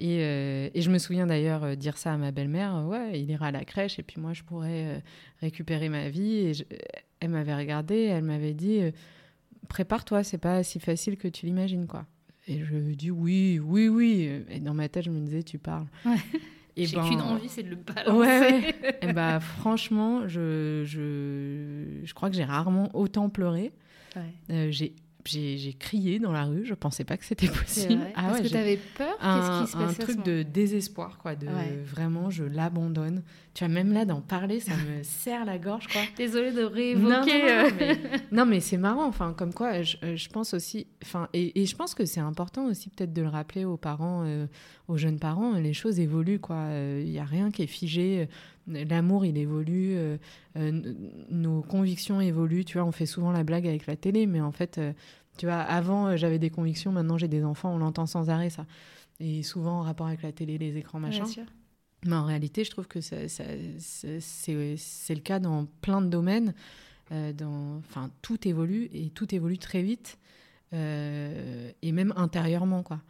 Et, 0.00 0.18
euh, 0.22 0.70
et 0.74 0.80
je 0.80 0.90
me 0.90 0.98
souviens 0.98 1.26
d'ailleurs 1.26 1.76
dire 1.76 1.98
ça 1.98 2.14
à 2.14 2.16
ma 2.16 2.32
belle-mère, 2.32 2.86
ouais, 2.88 3.20
il 3.20 3.30
ira 3.30 3.48
à 3.48 3.50
la 3.50 3.64
crèche 3.64 3.98
et 3.98 4.02
puis 4.02 4.20
moi, 4.20 4.32
je 4.32 4.42
pourrais 4.42 5.02
récupérer 5.40 5.88
ma 5.90 6.08
vie. 6.08 6.36
Et 6.38 6.54
je- 6.54 6.64
elle 7.20 7.28
m'avait 7.30 7.54
regardée, 7.54 8.04
elle 8.04 8.24
m'avait 8.24 8.54
dit, 8.54 8.80
prépare-toi, 9.68 10.24
c'est 10.24 10.38
pas 10.38 10.62
si 10.62 10.80
facile 10.80 11.16
que 11.16 11.28
tu 11.28 11.46
l'imagines, 11.46 11.86
quoi. 11.86 12.06
Et 12.48 12.64
je 12.64 12.74
dit, 12.94 13.10
oui, 13.10 13.60
oui, 13.62 13.88
oui. 13.88 14.30
Et 14.50 14.58
dans 14.60 14.74
ma 14.74 14.88
tête, 14.88 15.04
je 15.04 15.10
me 15.10 15.20
disais, 15.20 15.42
tu 15.42 15.58
parles. 15.58 15.86
Ouais. 16.06 16.16
Et 16.76 16.86
J'ai 16.86 16.96
ben, 16.96 17.08
qu'une 17.08 17.20
envie, 17.20 17.48
c'est 17.48 17.62
de 17.62 17.70
le 17.70 17.76
balancer. 17.76 18.10
Ouais, 18.18 18.40
ouais. 18.40 18.74
Eh 19.02 19.12
bah, 19.12 19.40
franchement, 19.40 20.26
je, 20.26 20.82
je, 20.86 22.00
je 22.04 22.14
crois 22.14 22.30
que 22.30 22.36
j'ai 22.36 22.44
rarement 22.44 22.88
autant 22.94 23.28
pleuré. 23.28 23.72
Ouais. 24.16 24.22
Euh, 24.50 24.70
j'ai, 24.70 24.94
j'ai, 25.24 25.74
crié 25.78 26.18
dans 26.18 26.32
la 26.32 26.44
rue, 26.44 26.64
je 26.64 26.74
pensais 26.74 27.04
pas 27.04 27.16
que 27.16 27.24
c'était 27.24 27.48
possible. 27.48 28.00
Ah 28.14 28.22
Parce 28.22 28.38
ouais, 28.38 28.44
que 28.44 28.48
tu 28.48 28.56
avais 28.56 28.78
peur 28.96 29.14
un, 29.20 29.38
Qu'est-ce 29.38 29.64
qui 29.64 29.72
se 29.72 29.76
un 29.76 29.86
passait 29.86 29.94
ce 29.94 30.00
truc 30.02 30.24
de 30.24 30.42
désespoir, 30.42 31.18
quoi. 31.18 31.34
De 31.34 31.46
Ouais. 31.46 31.78
vraiment, 31.84 32.30
je 32.30 32.44
l'abandonne. 32.44 33.22
Tu 33.54 33.64
vois, 33.64 33.72
même 33.72 33.92
là, 33.92 34.04
d'en 34.04 34.20
parler, 34.20 34.60
ça 34.60 34.72
me 34.76 35.02
serre 35.02 35.44
la 35.44 35.58
gorge, 35.58 35.86
quoi. 35.88 36.00
Désolée 36.16 36.52
de 36.52 36.62
réévoquer. 36.62 37.08
non, 37.08 37.24
euh, 37.26 37.70
mais, 37.78 37.98
non, 38.32 38.46
mais 38.46 38.60
c'est 38.60 38.78
marrant, 38.78 39.06
enfin, 39.06 39.34
comme 39.36 39.52
quoi, 39.52 39.82
je, 39.82 39.96
euh, 40.02 40.16
je 40.16 40.28
pense 40.28 40.54
aussi, 40.54 40.86
enfin, 41.02 41.28
et, 41.32 41.60
et 41.60 41.66
je 41.66 41.76
pense 41.76 41.94
que 41.94 42.04
c'est 42.04 42.20
important 42.20 42.66
aussi 42.66 42.88
peut-être 42.90 43.12
de 43.12 43.22
le 43.22 43.28
rappeler 43.28 43.64
aux 43.64 43.76
parents, 43.76 44.24
euh, 44.24 44.46
aux 44.88 44.96
jeunes 44.96 45.18
parents, 45.18 45.52
les 45.52 45.74
choses 45.74 46.00
évoluent, 46.00 46.40
quoi. 46.40 46.68
Il 46.72 47.10
n'y 47.10 47.18
a 47.18 47.24
rien 47.24 47.50
qui 47.50 47.62
est 47.62 47.66
figé. 47.66 48.28
L'amour, 48.66 49.24
il 49.24 49.36
évolue, 49.38 49.94
euh, 49.96 50.16
euh, 50.56 50.94
nos 51.30 51.62
convictions 51.62 52.20
évoluent. 52.20 52.64
Tu 52.64 52.78
vois, 52.78 52.86
on 52.86 52.92
fait 52.92 53.06
souvent 53.06 53.32
la 53.32 53.42
blague 53.42 53.66
avec 53.66 53.86
la 53.86 53.96
télé, 53.96 54.26
mais 54.26 54.40
en 54.40 54.52
fait, 54.52 54.78
euh, 54.78 54.92
tu 55.36 55.46
vois, 55.46 55.56
avant, 55.58 56.16
j'avais 56.16 56.38
des 56.38 56.50
convictions, 56.50 56.92
maintenant, 56.92 57.18
j'ai 57.18 57.28
des 57.28 57.44
enfants, 57.44 57.74
on 57.74 57.78
l'entend 57.78 58.06
sans 58.06 58.30
arrêt, 58.30 58.50
ça. 58.50 58.66
Et 59.18 59.42
souvent 59.42 59.80
en 59.80 59.82
rapport 59.82 60.06
avec 60.06 60.22
la 60.22 60.32
télé, 60.32 60.58
les 60.58 60.76
écrans, 60.76 61.00
machin. 61.00 61.24
Bien 61.24 61.32
sûr. 61.32 61.44
Mais 62.04 62.14
en 62.14 62.24
réalité, 62.24 62.64
je 62.64 62.70
trouve 62.70 62.88
que 62.88 63.00
ça, 63.00 63.28
ça, 63.28 63.44
c'est, 63.78 64.54
le 64.54 65.20
cas 65.20 65.38
dans 65.38 65.66
plein 65.80 66.00
de 66.00 66.08
domaines. 66.08 66.54
Dans, 67.10 67.76
enfin, 67.76 68.10
tout 68.22 68.48
évolue 68.48 68.88
et 68.90 69.10
tout 69.10 69.34
évolue 69.34 69.58
très 69.58 69.82
vite. 69.82 70.18
Et 70.72 71.92
même 71.92 72.12
intérieurement, 72.16 72.82
quoi. 72.82 73.02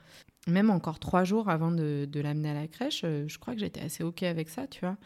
Même 0.48 0.70
encore 0.70 0.98
trois 0.98 1.22
jours 1.22 1.48
avant 1.48 1.70
de, 1.70 2.06
de 2.10 2.20
l'amener 2.20 2.50
à 2.50 2.54
la 2.54 2.66
crèche, 2.66 3.02
je 3.02 3.38
crois 3.38 3.54
que 3.54 3.60
j'étais 3.60 3.80
assez 3.80 4.02
OK 4.02 4.24
avec 4.24 4.50
ça, 4.50 4.66
tu 4.66 4.80
vois. 4.80 4.98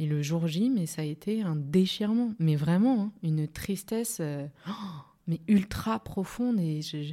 Et 0.00 0.06
le 0.06 0.22
jour 0.22 0.48
J, 0.48 0.70
mais 0.70 0.86
ça 0.86 1.02
a 1.02 1.04
été 1.04 1.42
un 1.42 1.54
déchirement. 1.54 2.32
Mais 2.40 2.56
vraiment, 2.56 3.02
hein, 3.02 3.12
une 3.22 3.46
tristesse 3.46 4.20
oh, 4.66 4.70
mais 5.28 5.40
ultra 5.46 6.00
profonde. 6.00 6.58
Et 6.58 6.82
je, 6.82 7.12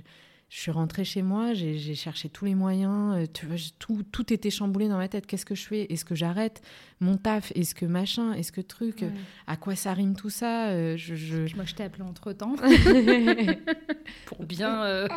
je 0.49 0.59
suis 0.61 0.71
rentrée 0.71 1.03
chez 1.03 1.23
moi, 1.23 1.53
j'ai 1.53 1.93
cherché 1.93 2.29
tous 2.29 2.45
les 2.45 2.55
moyens, 2.55 3.17
euh, 3.17 3.25
tu 3.31 3.45
vois, 3.45 3.57
tout, 3.79 4.03
tout 4.03 4.31
était 4.31 4.49
chamboulé 4.49 4.87
dans 4.87 4.95
ma 4.95 5.09
tête. 5.09 5.27
Qu'est-ce 5.27 5.45
que 5.45 5.55
je 5.55 5.67
fais? 5.67 5.91
Est-ce 5.91 6.05
que 6.05 6.15
j'arrête? 6.15 6.61
Mon 7.01 7.17
taf 7.17 7.51
Est-ce 7.53 7.75
que 7.75 7.85
machin 7.85 8.31
Est-ce 8.31 8.53
que 8.53 8.61
truc? 8.61 9.03
À 9.45 9.57
quoi 9.57 9.75
ça 9.75 9.93
rime 9.93 10.15
tout 10.15 10.29
ça? 10.29 10.69
Euh, 10.69 10.95
je, 10.95 11.53
Moi, 11.55 11.65
je 11.65 11.75
t'ai 11.75 11.83
appelé 11.83 12.03
entre-temps 12.03 12.55
pour 14.25 14.45
bien... 14.45 14.83
Euh, 14.83 15.07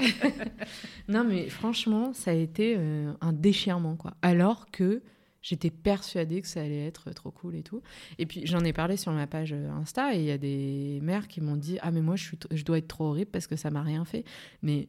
non, 1.08 1.22
mais 1.22 1.48
franchement, 1.48 2.12
ça 2.12 2.32
a 2.32 2.34
été 2.34 2.76
un 3.20 3.32
déchirement, 3.32 3.94
quoi. 3.94 4.14
Alors 4.22 4.68
que 4.72 5.00
j'étais 5.42 5.70
persuadée 5.70 6.42
que 6.42 6.48
ça 6.48 6.60
allait 6.60 6.86
être 6.86 7.10
trop 7.12 7.30
cool 7.30 7.56
et 7.56 7.62
tout. 7.62 7.82
Et 8.18 8.26
puis, 8.26 8.46
j'en 8.46 8.64
ai 8.64 8.72
parlé 8.72 8.96
sur 8.96 9.12
ma 9.12 9.26
page 9.26 9.52
Insta 9.52 10.14
et 10.14 10.18
il 10.18 10.24
y 10.24 10.30
a 10.30 10.38
des 10.38 11.00
mères 11.02 11.28
qui 11.28 11.40
m'ont 11.40 11.56
dit 11.56 11.78
«Ah, 11.82 11.90
mais 11.90 12.02
moi, 12.02 12.16
je, 12.16 12.24
suis 12.24 12.38
je 12.50 12.64
dois 12.64 12.78
être 12.78 12.88
trop 12.88 13.06
horrible 13.06 13.30
parce 13.30 13.46
que 13.46 13.56
ça 13.56 13.70
m'a 13.70 13.82
rien 13.82 14.04
fait.» 14.04 14.24
Mais 14.62 14.88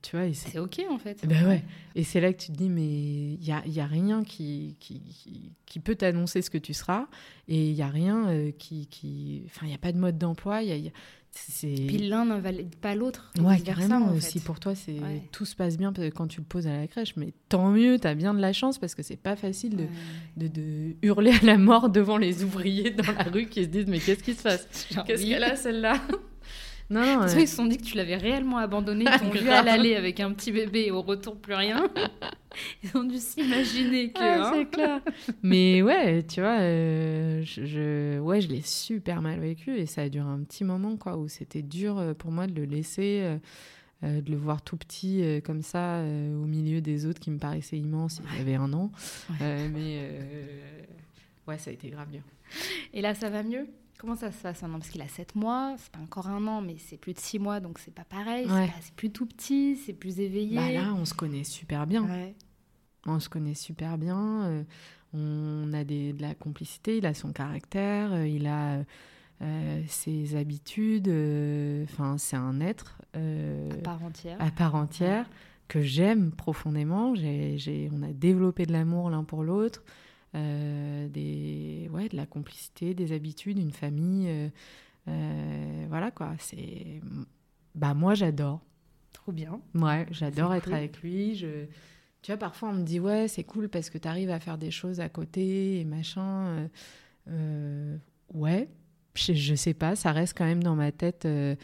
tu 0.00 0.16
vois, 0.16 0.32
c'est 0.32 0.58
ok 0.58 0.80
en 0.88 0.98
fait. 0.98 1.26
Ben 1.26 1.46
ouais. 1.46 1.62
Et 1.94 2.02
c'est 2.02 2.20
là 2.20 2.32
que 2.32 2.38
tu 2.40 2.50
te 2.50 2.56
dis, 2.56 2.70
mais 2.70 3.34
il 3.34 3.40
n'y 3.40 3.52
a, 3.52 3.62
y 3.66 3.80
a 3.80 3.86
rien 3.86 4.24
qui, 4.24 4.76
qui, 4.80 5.02
qui, 5.66 5.80
peut 5.80 5.94
t'annoncer 5.94 6.40
ce 6.40 6.48
que 6.48 6.56
tu 6.56 6.72
seras. 6.72 7.08
Et 7.46 7.68
il 7.68 7.74
n'y 7.74 7.82
a 7.82 7.88
rien 7.88 8.28
euh, 8.28 8.52
qui, 8.52 8.86
qui. 8.86 9.42
Enfin, 9.46 9.66
il 9.66 9.68
n'y 9.68 9.74
a 9.74 9.78
pas 9.78 9.92
de 9.92 9.98
mode 9.98 10.16
d'emploi. 10.16 10.62
Y 10.62 10.72
a, 10.72 10.76
y 10.76 10.88
a... 10.88 10.92
Puis 11.60 11.98
l'un 11.98 12.26
n'invalide 12.26 12.76
pas 12.76 12.94
l'autre. 12.94 13.32
Ouais, 13.40 13.58
carrément. 13.60 14.02
En 14.02 14.14
fait. 14.14 14.20
Si 14.20 14.40
pour 14.40 14.60
toi, 14.60 14.74
c'est 14.74 15.00
tout 15.30 15.44
se 15.44 15.56
passe 15.56 15.78
bien 15.78 15.92
quand 16.14 16.26
tu 16.26 16.40
le 16.40 16.46
poses 16.46 16.66
à 16.66 16.76
la 16.76 16.86
crèche, 16.86 17.14
mais 17.16 17.32
tant 17.48 17.70
mieux, 17.70 17.98
tu 17.98 18.06
as 18.06 18.14
bien 18.14 18.34
de 18.34 18.40
la 18.40 18.52
chance 18.52 18.78
parce 18.78 18.94
que 18.94 19.02
c'est 19.02 19.16
pas 19.16 19.36
facile 19.36 19.76
de, 19.76 19.86
de, 20.36 20.48
de, 20.48 20.96
hurler 21.02 21.32
à 21.32 21.44
la 21.44 21.58
mort 21.58 21.88
devant 21.88 22.16
les 22.16 22.44
ouvriers 22.44 22.90
dans 22.90 23.12
la 23.12 23.24
rue 23.24 23.48
qui 23.48 23.64
se 23.64 23.68
disent 23.68 23.86
Mais 23.86 23.98
qu'est-ce 23.98 24.22
qui 24.22 24.34
se 24.34 24.42
passe? 24.42 24.66
Qu'est-ce 25.06 25.24
qu'elle 25.24 25.44
a 25.44 25.56
celle-là? 25.56 26.00
Non, 26.92 27.20
non. 27.20 27.26
Ils 27.26 27.48
se 27.48 27.56
sont 27.56 27.66
dit 27.66 27.78
que 27.78 27.84
tu 27.84 27.96
l'avais 27.96 28.16
réellement 28.16 28.58
abandonné. 28.58 29.04
Ils 29.22 29.26
ont 29.26 29.30
vu 29.30 29.48
à 29.48 29.62
l'aller 29.62 29.96
avec 29.96 30.20
un 30.20 30.32
petit 30.32 30.52
bébé 30.52 30.86
et 30.86 30.90
au 30.90 31.02
retour 31.02 31.36
plus 31.36 31.54
rien. 31.54 31.88
Ils 32.84 32.96
ont 32.96 33.04
dû 33.04 33.16
s'imaginer 33.16 34.10
que. 34.10 34.20
Ah, 34.20 34.48
hein. 34.48 34.52
c'est 34.54 34.66
clair. 34.66 35.00
Mais 35.42 35.80
ouais, 35.80 36.22
tu 36.22 36.40
vois, 36.40 36.60
euh, 36.60 37.42
je, 37.44 38.18
ouais, 38.18 38.42
je 38.42 38.48
l'ai 38.48 38.60
super 38.60 39.22
mal 39.22 39.40
vécu 39.40 39.74
et 39.74 39.86
ça 39.86 40.02
a 40.02 40.08
duré 40.10 40.28
un 40.28 40.40
petit 40.40 40.64
moment 40.64 40.96
quoi, 40.96 41.16
où 41.16 41.28
c'était 41.28 41.62
dur 41.62 41.98
euh, 41.98 42.12
pour 42.12 42.30
moi 42.30 42.46
de 42.46 42.54
le 42.54 42.64
laisser. 42.64 43.22
Euh, 43.22 43.38
de 44.04 44.32
le 44.32 44.36
voir 44.36 44.62
tout 44.62 44.76
petit 44.76 45.22
comme 45.44 45.62
ça 45.62 46.00
au 46.00 46.44
milieu 46.44 46.80
des 46.80 47.06
autres 47.06 47.20
qui 47.20 47.30
me 47.30 47.38
paraissaient 47.38 47.78
immenses 47.78 48.20
il 48.32 48.38
y 48.38 48.40
avait 48.40 48.56
un 48.56 48.72
an 48.72 48.90
mais 49.38 50.10
ouais 51.46 51.56
ça 51.56 51.70
a 51.70 51.72
été 51.72 51.88
grave 51.88 52.10
dur 52.10 52.22
et 52.92 53.00
là 53.00 53.14
ça 53.14 53.30
va 53.30 53.44
mieux? 53.44 53.68
Comment 54.02 54.16
ça 54.16 54.32
se 54.32 54.42
passe 54.42 54.60
maintenant 54.62 54.80
Parce 54.80 54.90
qu'il 54.90 55.00
a 55.00 55.06
7 55.06 55.36
mois, 55.36 55.76
c'est 55.78 55.92
pas 55.92 56.00
encore 56.00 56.26
un 56.26 56.44
an, 56.48 56.60
mais 56.60 56.74
c'est 56.76 56.96
plus 56.96 57.12
de 57.14 57.20
6 57.20 57.38
mois, 57.38 57.60
donc 57.60 57.78
c'est 57.78 57.94
pas 57.94 58.02
pareil. 58.02 58.48
C'est 58.80 58.94
plus 58.96 59.10
tout 59.10 59.26
petit, 59.26 59.76
c'est 59.76 59.92
plus 59.92 60.18
éveillé. 60.18 60.56
Bah 60.56 60.72
là, 60.72 60.92
on 60.92 61.04
se 61.04 61.14
connaît 61.14 61.44
super 61.44 61.86
bien. 61.86 62.08
On 63.06 63.20
se 63.20 63.28
connaît 63.28 63.54
super 63.54 63.98
bien. 63.98 64.42
Euh, 64.42 64.64
on 65.14 65.72
a 65.72 65.84
des, 65.84 66.14
de 66.14 66.20
la 66.20 66.34
complicité, 66.34 66.98
il 66.98 67.06
a 67.06 67.14
son 67.14 67.32
caractère, 67.32 68.12
euh, 68.12 68.26
il 68.26 68.48
a 68.48 68.82
euh, 69.40 69.82
ses 69.86 70.34
habitudes. 70.34 71.06
Enfin, 71.84 72.18
c'est 72.18 72.34
un 72.34 72.60
être. 72.60 72.98
à 73.14 73.76
part 73.84 74.02
entière. 74.02 74.36
À 74.40 74.50
part 74.50 74.74
entière. 74.74 75.30
Que 75.68 75.80
j'aime 75.80 76.32
profondément. 76.32 77.14
J'ai, 77.14 77.88
on 77.92 78.02
a 78.02 78.12
développé 78.12 78.66
de 78.66 78.72
l'amour 78.72 79.10
l'un 79.10 79.22
pour 79.22 79.44
l'autre. 79.44 79.84
Euh, 80.34 81.08
des, 81.08 81.90
ouais, 81.92 82.08
de 82.08 82.16
la 82.16 82.24
complicité, 82.24 82.94
des 82.94 83.12
habitudes, 83.12 83.58
une 83.58 83.72
famille. 83.72 84.28
Euh, 84.30 84.48
euh, 85.08 85.86
voilà 85.88 86.10
quoi, 86.10 86.32
c'est. 86.38 87.02
Bah, 87.74 87.92
moi, 87.94 88.14
j'adore. 88.14 88.60
Trop 89.12 89.32
bien. 89.32 89.60
Ouais, 89.74 90.06
j'adore 90.10 90.54
être 90.54 90.72
avec 90.72 91.02
lui. 91.02 91.34
Je... 91.34 91.66
Tu 92.22 92.30
vois, 92.30 92.38
parfois, 92.38 92.70
on 92.70 92.74
me 92.74 92.84
dit, 92.84 92.98
ouais, 92.98 93.28
c'est 93.28 93.44
cool 93.44 93.68
parce 93.68 93.90
que 93.90 93.98
tu 93.98 94.08
arrives 94.08 94.30
à 94.30 94.40
faire 94.40 94.56
des 94.56 94.70
choses 94.70 95.00
à 95.00 95.08
côté 95.08 95.80
et 95.80 95.84
machin. 95.84 96.68
ouais, 98.32 98.68
je, 99.14 99.34
je, 99.34 99.54
sais 99.54 99.74
pas, 99.74 99.96
ça 99.96 100.12
reste 100.12 100.36
quand 100.36 100.46
même 100.46 100.62
dans 100.62 100.76
ma 100.76 100.92
tête. 100.92 101.28
il 101.28 101.58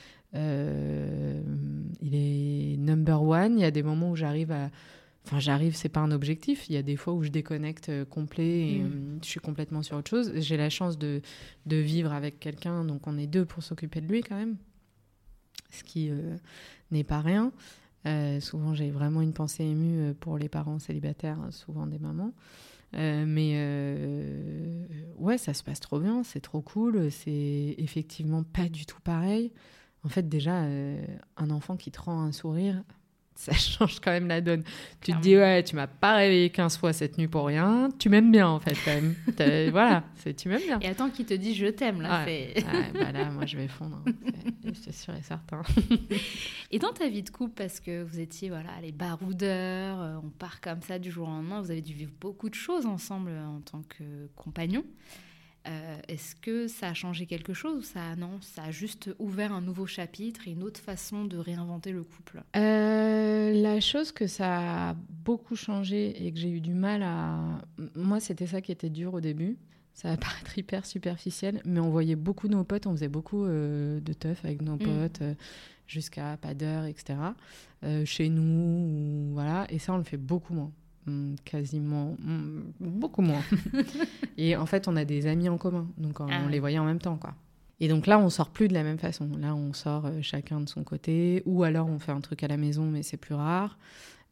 est 2.12 2.77
number 2.77 3.23
one. 3.23 3.59
Il 3.59 3.62
y 3.62 3.64
a 3.64 3.71
des 3.71 3.83
moments 3.83 4.11
où 4.11 4.16
j'arrive 4.16 4.53
à 4.53 4.71
Enfin, 5.29 5.41
j'arrive, 5.41 5.76
c'est 5.76 5.91
pas 5.91 6.01
un 6.01 6.11
objectif. 6.11 6.70
Il 6.70 6.74
y 6.74 6.79
a 6.79 6.83
des 6.83 6.97
fois 6.97 7.12
où 7.12 7.22
je 7.22 7.29
déconnecte 7.29 7.91
euh, 7.91 8.07
complet 8.07 8.70
et 8.70 8.79
mm. 8.79 8.87
euh, 8.87 9.18
je 9.22 9.29
suis 9.29 9.41
complètement 9.41 9.83
sur 9.83 9.99
autre 9.99 10.09
chose. 10.09 10.33
J'ai 10.37 10.57
la 10.57 10.70
chance 10.70 10.97
de, 10.97 11.20
de 11.66 11.76
vivre 11.76 12.14
avec 12.14 12.41
quelqu'un, 12.41 12.83
donc 12.83 13.07
on 13.07 13.18
est 13.18 13.26
deux 13.26 13.45
pour 13.45 13.62
s'occuper 13.62 14.01
de 14.01 14.07
lui 14.07 14.22
quand 14.22 14.37
même, 14.37 14.57
ce 15.68 15.85
qui 15.85 16.09
euh, 16.09 16.35
n'est 16.91 17.05
pas 17.05 17.20
rien. 17.20 17.53
souvent, 18.41 18.72
j'ai 18.72 18.91
vraiment 18.91 19.20
une 19.20 19.35
pensée 19.35 19.64
émue 19.64 20.14
pour 20.14 20.39
les 20.39 20.49
parents 20.49 20.79
célibataires, 20.79 21.41
souvent 21.51 21.87
des 21.87 21.99
mamans. 21.99 22.33
mais 22.95 23.53
ouais, 25.18 25.37
ça 25.37 25.53
se 25.53 25.62
passe 25.62 25.81
trop 25.81 26.01
bien, 26.01 26.22
c'est 26.24 26.41
trop 26.41 26.62
cool. 26.62 27.11
C'est 27.11 27.74
effectivement 27.76 28.45
pas 28.45 28.70
du 28.70 28.87
tout 28.87 29.01
pareil. 29.03 29.53
En 30.05 30.09
fait, 30.09 30.26
déjà, 30.26 30.62
un 31.37 31.51
enfant 31.51 31.76
qui 31.76 31.91
te 31.91 32.01
rend 32.01 32.22
un 32.22 32.33
sourire, 32.33 32.83
ça 33.49 33.53
change 33.53 34.01
quand 34.01 34.11
même 34.11 34.26
la 34.26 34.41
donne. 34.41 34.64
Tu 35.01 35.12
te 35.12 35.18
dis, 35.18 35.36
ouais, 35.36 35.62
tu 35.62 35.76
m'as 35.76 35.86
pas 35.86 36.16
réveillé 36.16 36.51
15 36.51 36.76
fois 36.76 36.93
cette 36.93 37.18
nuit 37.18 37.28
pour 37.28 37.47
rien. 37.47 37.89
Tu 37.97 38.09
m'aimes 38.09 38.32
bien, 38.32 38.49
en 38.49 38.59
fait, 38.59 38.76
quand 38.84 38.93
même. 38.93 39.14
voilà, 39.70 40.03
tu 40.36 40.49
m'aimes 40.49 40.61
bien. 40.61 40.80
Et 40.80 40.89
attends 40.89 41.09
qui 41.09 41.24
te 41.24 41.34
dit 41.34 41.55
je 41.55 41.66
t'aime, 41.66 42.03
là. 42.03 42.24
Ouais. 42.24 42.53
bah 42.95 43.12
là, 43.12 43.30
moi, 43.30 43.47
je 43.47 43.57
vais 43.57 43.68
fondre. 43.68 44.03
Hein. 44.05 44.72
C'est 44.82 44.93
sûr 44.93 45.14
et 45.14 45.22
certain. 45.22 45.62
et 46.72 46.80
dans 46.80 46.93
ta 46.93 47.09
vie 47.09 47.22
de 47.22 47.30
couple, 47.30 47.55
parce 47.55 47.78
que 47.78 48.03
vous 48.03 48.18
étiez, 48.18 48.49
voilà, 48.49 48.70
les 48.82 48.91
baroudeurs, 48.91 50.01
euh, 50.01 50.16
on 50.24 50.30
part 50.30 50.61
comme 50.61 50.82
ça 50.82 50.99
du 50.99 51.12
jour 51.12 51.28
au 51.28 51.30
lendemain, 51.30 51.61
vous 51.61 51.70
avez 51.70 51.80
dû 51.80 51.93
vivre 51.93 52.12
beaucoup 52.20 52.49
de 52.49 52.57
choses 52.57 52.86
ensemble 52.86 53.30
en 53.30 53.61
tant 53.61 53.82
que 53.89 54.26
compagnons. 54.34 54.84
Euh, 55.69 55.99
est-ce 56.09 56.35
que 56.35 56.66
ça 56.66 56.89
a 56.89 56.95
changé 56.95 57.27
quelque 57.27 57.53
chose 57.53 57.79
ou 57.79 57.83
ça 57.83 58.16
non 58.16 58.41
Ça 58.41 58.64
a 58.64 58.71
juste 58.71 59.11
ouvert 59.19 59.53
un 59.53 59.61
nouveau 59.61 59.87
chapitre 59.87 60.49
et 60.49 60.53
une 60.53 60.62
autre 60.62 60.81
façon 60.81 61.25
de 61.25 61.37
réinventer 61.37 61.93
le 61.93 62.05
couple? 62.05 62.43
Euh, 62.57 63.53
La 63.53 63.81
chose 63.81 64.12
que 64.12 64.27
ça 64.27 64.91
a 64.91 64.95
beaucoup 65.25 65.57
changé 65.57 66.27
et 66.27 66.33
que 66.33 66.39
j'ai 66.39 66.51
eu 66.51 66.61
du 66.61 66.75
mal 66.75 67.03
à... 67.03 67.61
Moi, 67.95 68.21
c'était 68.21 68.47
ça 68.47 68.62
qui 68.62 68.73
était 68.73 68.89
dur 68.89 69.14
au 69.14 69.21
début. 69.21 69.59
Ça 69.93 70.09
va 70.09 70.16
paraître 70.16 70.57
hyper 70.57 70.87
superficiel, 70.87 71.61
mais 71.64 71.81
on 71.81 71.91
voyait 71.91 72.16
beaucoup 72.16 72.49
nos 72.49 72.64
potes, 72.64 72.87
on 72.87 72.93
faisait 72.93 73.09
beaucoup 73.09 73.45
euh, 73.45 74.01
de 74.01 74.12
teuf 74.12 74.45
avec 74.45 74.62
nos 74.62 74.77
mm. 74.77 74.79
potes, 74.79 75.23
jusqu'à 75.87 76.39
pas 76.39 76.55
d'heure, 76.55 76.85
etc. 76.85 77.19
chez 78.05 78.29
nous, 78.29 79.33
voilà, 79.33 79.66
et 79.71 79.79
ça, 79.79 79.93
on 79.93 79.99
le 79.99 80.05
fait 80.05 80.16
beaucoup 80.16 80.55
moins. 80.55 80.73
Hmm, 81.09 81.37
quasiment 81.45 82.17
hmm, 82.23 82.73
beaucoup 82.81 83.23
moins. 83.23 83.43
et 84.37 84.57
en 84.57 84.67
fait, 84.67 84.89
on 84.89 84.97
a 84.97 85.05
des 85.05 85.27
amis 85.27 85.49
en 85.49 85.57
commun, 85.57 85.89
donc 85.97 86.21
on, 86.21 86.27
ah 86.29 86.47
les 86.49 86.61
voyait 86.61 86.79
en 86.79 86.85
même 86.85 86.99
temps, 86.99 87.17
quoi. 87.17 87.35
Et 87.81 87.89
donc 87.89 88.07
là, 88.07 88.19
on 88.19 88.29
sort 88.29 88.51
plus 88.51 88.69
de 88.69 88.75
la 88.75 88.83
même 88.83 88.99
façon. 88.99 89.31
Là, 89.39 89.55
on 89.55 89.73
sort 89.73 90.07
euh, 90.07 90.21
chacun 90.21 90.61
de 90.61 90.69
son 90.69 90.85
côté, 90.85 91.43
ou 91.47 91.63
alors 91.63 91.89
on 91.89 91.99
fait 91.99 92.13
un 92.13 92.21
truc 92.21 92.43
à 92.43 92.49
la 92.49 92.57
maison, 92.57 92.85
mais 92.85 93.03
c'est 93.03 93.17
plus 93.17 93.35
rare. 93.35 93.79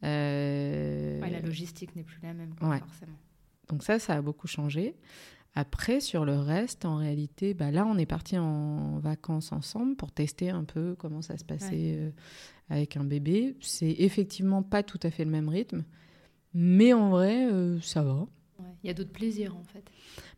Euh... 0.05 1.21
la 1.21 1.41
logistique 1.41 1.97
n'est 1.97 2.03
plus 2.03 2.19
la 2.23 2.35
même, 2.35 2.53
forcément. 2.59 3.17
Donc 3.69 3.83
ça, 3.83 3.99
ça 3.99 4.15
a 4.15 4.21
beaucoup 4.21 4.47
changé. 4.47 4.97
Après, 5.55 6.01
sur 6.01 6.27
le 6.27 6.39
reste, 6.39 6.85
en 6.85 6.97
réalité, 6.97 7.55
bah 7.55 7.71
là, 7.71 7.87
on 7.87 7.97
est 7.97 8.07
parti 8.07 8.37
en 8.37 8.99
vacances 8.99 9.53
ensemble 9.53 9.97
pour 9.97 10.13
tester 10.13 10.51
un 10.51 10.65
peu 10.65 10.95
comment 10.99 11.23
ça 11.23 11.39
se 11.39 11.45
passait 11.45 11.97
euh, 11.97 12.11
avec 12.69 12.99
un 12.99 13.05
bébé. 13.05 13.57
C'est 13.63 13.97
effectivement 13.99 14.63
pas 14.63 14.83
tout 14.83 15.01
à 15.03 15.11
fait 15.11 15.25
le 15.25 15.31
même 15.31 15.49
rythme. 15.49 15.85
Mais 16.59 16.95
en 16.95 17.11
vrai, 17.11 17.47
euh, 17.53 17.79
ça 17.83 18.03
va. 18.03 18.27
Il 18.83 18.87
y 18.87 18.91
a 18.91 18.95
d'autres 18.95 19.13
plaisirs 19.13 19.55
en 19.55 19.65
fait. 19.65 19.85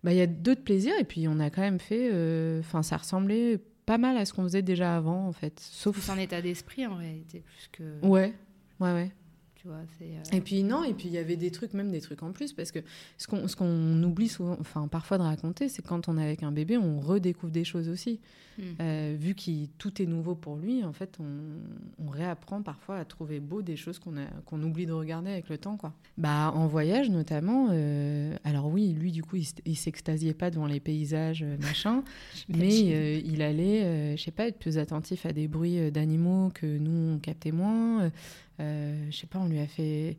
Bah, 0.03 0.13
il 0.13 0.17
y 0.17 0.21
a 0.21 0.27
d'autres 0.27 0.65
plaisirs 0.65 0.95
et 0.99 1.05
puis 1.05 1.29
on 1.29 1.39
a 1.39 1.49
quand 1.49 1.61
même 1.61 1.79
fait. 1.79 2.11
Euh, 2.13 2.59
enfin, 2.59 2.83
ça 2.83 2.97
ressemblait 2.97 3.61
pas 3.87 3.99
mal 3.99 4.17
à 4.17 4.25
ce 4.25 4.33
qu'on 4.33 4.43
faisait 4.43 4.63
déjà 4.63 4.97
avant 4.97 5.29
en 5.29 5.33
fait. 5.33 5.61
Sauf. 5.61 5.97
C'est 6.01 6.11
un 6.11 6.19
état 6.19 6.43
d'esprit 6.43 6.85
en 6.89 6.97
réalité 6.97 7.41
plus 7.41 7.69
que. 7.71 8.05
Ouais, 8.05 8.35
ouais, 8.81 8.93
ouais. 8.93 9.13
Tu 9.61 9.67
vois, 9.67 9.81
c'est, 9.99 10.05
euh, 10.05 10.37
Et 10.37 10.41
puis 10.41 10.63
non, 10.63 10.85
et 10.85 10.95
puis 10.95 11.09
il 11.09 11.15
y 11.15 11.19
avait 11.19 11.37
des 11.37 11.51
trucs, 11.51 11.75
même 11.75 11.91
des 11.91 12.01
trucs 12.01 12.23
en 12.23 12.31
plus, 12.31 12.53
parce 12.53 12.71
que 12.71 12.79
ce 13.17 13.27
qu'on, 13.27 13.45
qu'on 13.49 14.03
oublie 14.05 14.29
souvent, 14.29 14.57
enfin 14.61 14.87
parfois 14.87 15.19
de 15.19 15.25
raconter, 15.25 15.69
c'est 15.69 15.85
quand 15.85 16.09
on 16.09 16.17
est 16.17 16.23
avec 16.23 16.45
un 16.45 16.53
bébé, 16.53 16.79
on 16.79 17.01
redécouvre 17.01 17.53
des 17.53 17.65
choses 17.65 17.89
aussi. 17.89 18.21
hmm. 18.57 18.63
Euh, 18.81 19.17
vu 19.19 19.35
que 19.35 19.67
tout 19.79 20.01
est 20.01 20.07
nouveau 20.07 20.37
pour 20.37 20.55
lui, 20.55 20.85
en 20.85 20.93
fait, 20.93 21.19
on, 21.19 22.05
on 22.07 22.09
réapprend 22.09 22.63
parfois 22.63 22.99
à 22.99 23.05
trouver 23.05 23.41
beau 23.41 23.61
des 23.61 23.75
choses 23.75 23.99
qu'on, 23.99 24.17
a, 24.17 24.27
qu'on 24.47 24.63
oublie 24.63 24.87
de 24.87 24.93
regarder 24.93 25.33
avec 25.33 25.49
le 25.49 25.59
temps, 25.59 25.77
quoi. 25.77 25.93
Bah, 26.19 26.53
en 26.55 26.69
voyage 26.69 27.11
notamment, 27.11 27.71
euh, 27.73 28.37
alors 28.45 28.69
oui, 28.69 28.93
lui 28.93 29.11
du 29.11 29.25
coup, 29.25 29.35
il, 29.35 29.47
il 29.65 29.77
s'extasiait 29.77 30.35
pas 30.35 30.53
devant 30.53 30.67
les 30.67 30.79
paysages, 30.79 31.45
machin, 31.61 32.05
mais 32.49 33.19
il 33.19 33.43
allait, 33.43 34.17
je 34.17 34.23
sais 34.23 34.31
pas, 34.31 34.47
être 34.47 34.61
plus 34.61 34.79
attentif 34.79 35.27
à 35.27 35.33
des 35.33 35.49
bruits 35.49 35.91
d'animaux 35.91 36.53
que 36.55 36.79
nous 36.79 37.15
on 37.15 37.19
captait 37.19 37.51
moins. 37.51 38.13
Euh, 38.61 39.07
je 39.11 39.17
sais 39.17 39.27
pas, 39.27 39.39
on 39.39 39.49
lui 39.49 39.59
a 39.61 39.67
fait. 39.67 40.17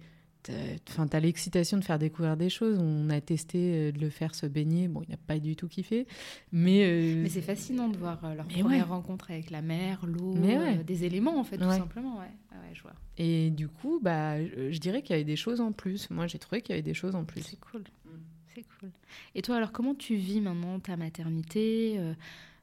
Enfin, 0.90 1.06
t'as 1.06 1.20
l'excitation 1.20 1.78
de 1.78 1.84
faire 1.84 2.00
découvrir 2.00 2.36
des 2.38 2.50
choses. 2.50 2.80
On 2.80 3.10
a 3.10 3.20
testé 3.22 3.58
euh, 3.60 3.92
de 3.92 4.00
le 4.00 4.10
faire 4.10 4.34
se 4.34 4.46
baigner. 4.48 4.88
Bon, 4.88 5.04
il 5.04 5.12
n'a 5.12 5.18
pas 5.18 5.38
du 5.38 5.56
tout 5.56 5.68
kiffé, 5.68 6.08
mais. 6.52 6.86
euh, 6.86 7.22
Mais 7.22 7.30
c'est 7.30 7.42
fascinant 7.42 7.88
de 7.90 7.98
voir 7.98 8.20
leur 8.34 8.48
Mais 8.48 8.62
première 8.62 8.70
ouais. 8.88 8.96
rencontre 8.96 9.30
avec 9.32 9.52
la 9.52 9.62
mer, 9.62 10.00
l'eau, 10.08 10.34
ouais. 10.38 10.80
euh, 10.80 10.84
des 10.84 11.04
éléments 11.04 11.38
en 11.40 11.44
fait, 11.44 11.58
tout 11.58 11.70
simplement. 11.70 12.18
Ouais. 12.20 12.32
Ah 12.52 12.56
je 12.74 12.82
vois. 12.82 12.94
Et 13.18 13.50
du 13.52 13.68
coup, 13.68 14.00
bah, 14.02 14.44
je 14.44 14.72
je 14.72 14.80
dirais 14.80 15.02
qu'il 15.02 15.12
y 15.12 15.16
avait 15.16 15.24
des 15.26 15.36
choses 15.36 15.60
en 15.62 15.72
plus. 15.74 16.10
Moi, 16.10 16.26
j'ai 16.28 16.40
trouvé 16.40 16.62
qu'il 16.62 16.72
y 16.72 16.74
avait 16.74 16.82
des 16.84 16.94
choses 16.94 17.16
en 17.16 17.26
plus. 17.26 17.42
C'est 17.42 17.60
cool. 17.60 17.84
C'est 18.56 18.66
cool. 18.80 18.90
Et 19.36 19.42
toi, 19.42 19.58
alors, 19.58 19.72
comment 19.72 19.94
tu 19.94 20.16
vis 20.16 20.42
maintenant 20.42 20.80
ta 20.80 20.96
maternité 20.98 22.00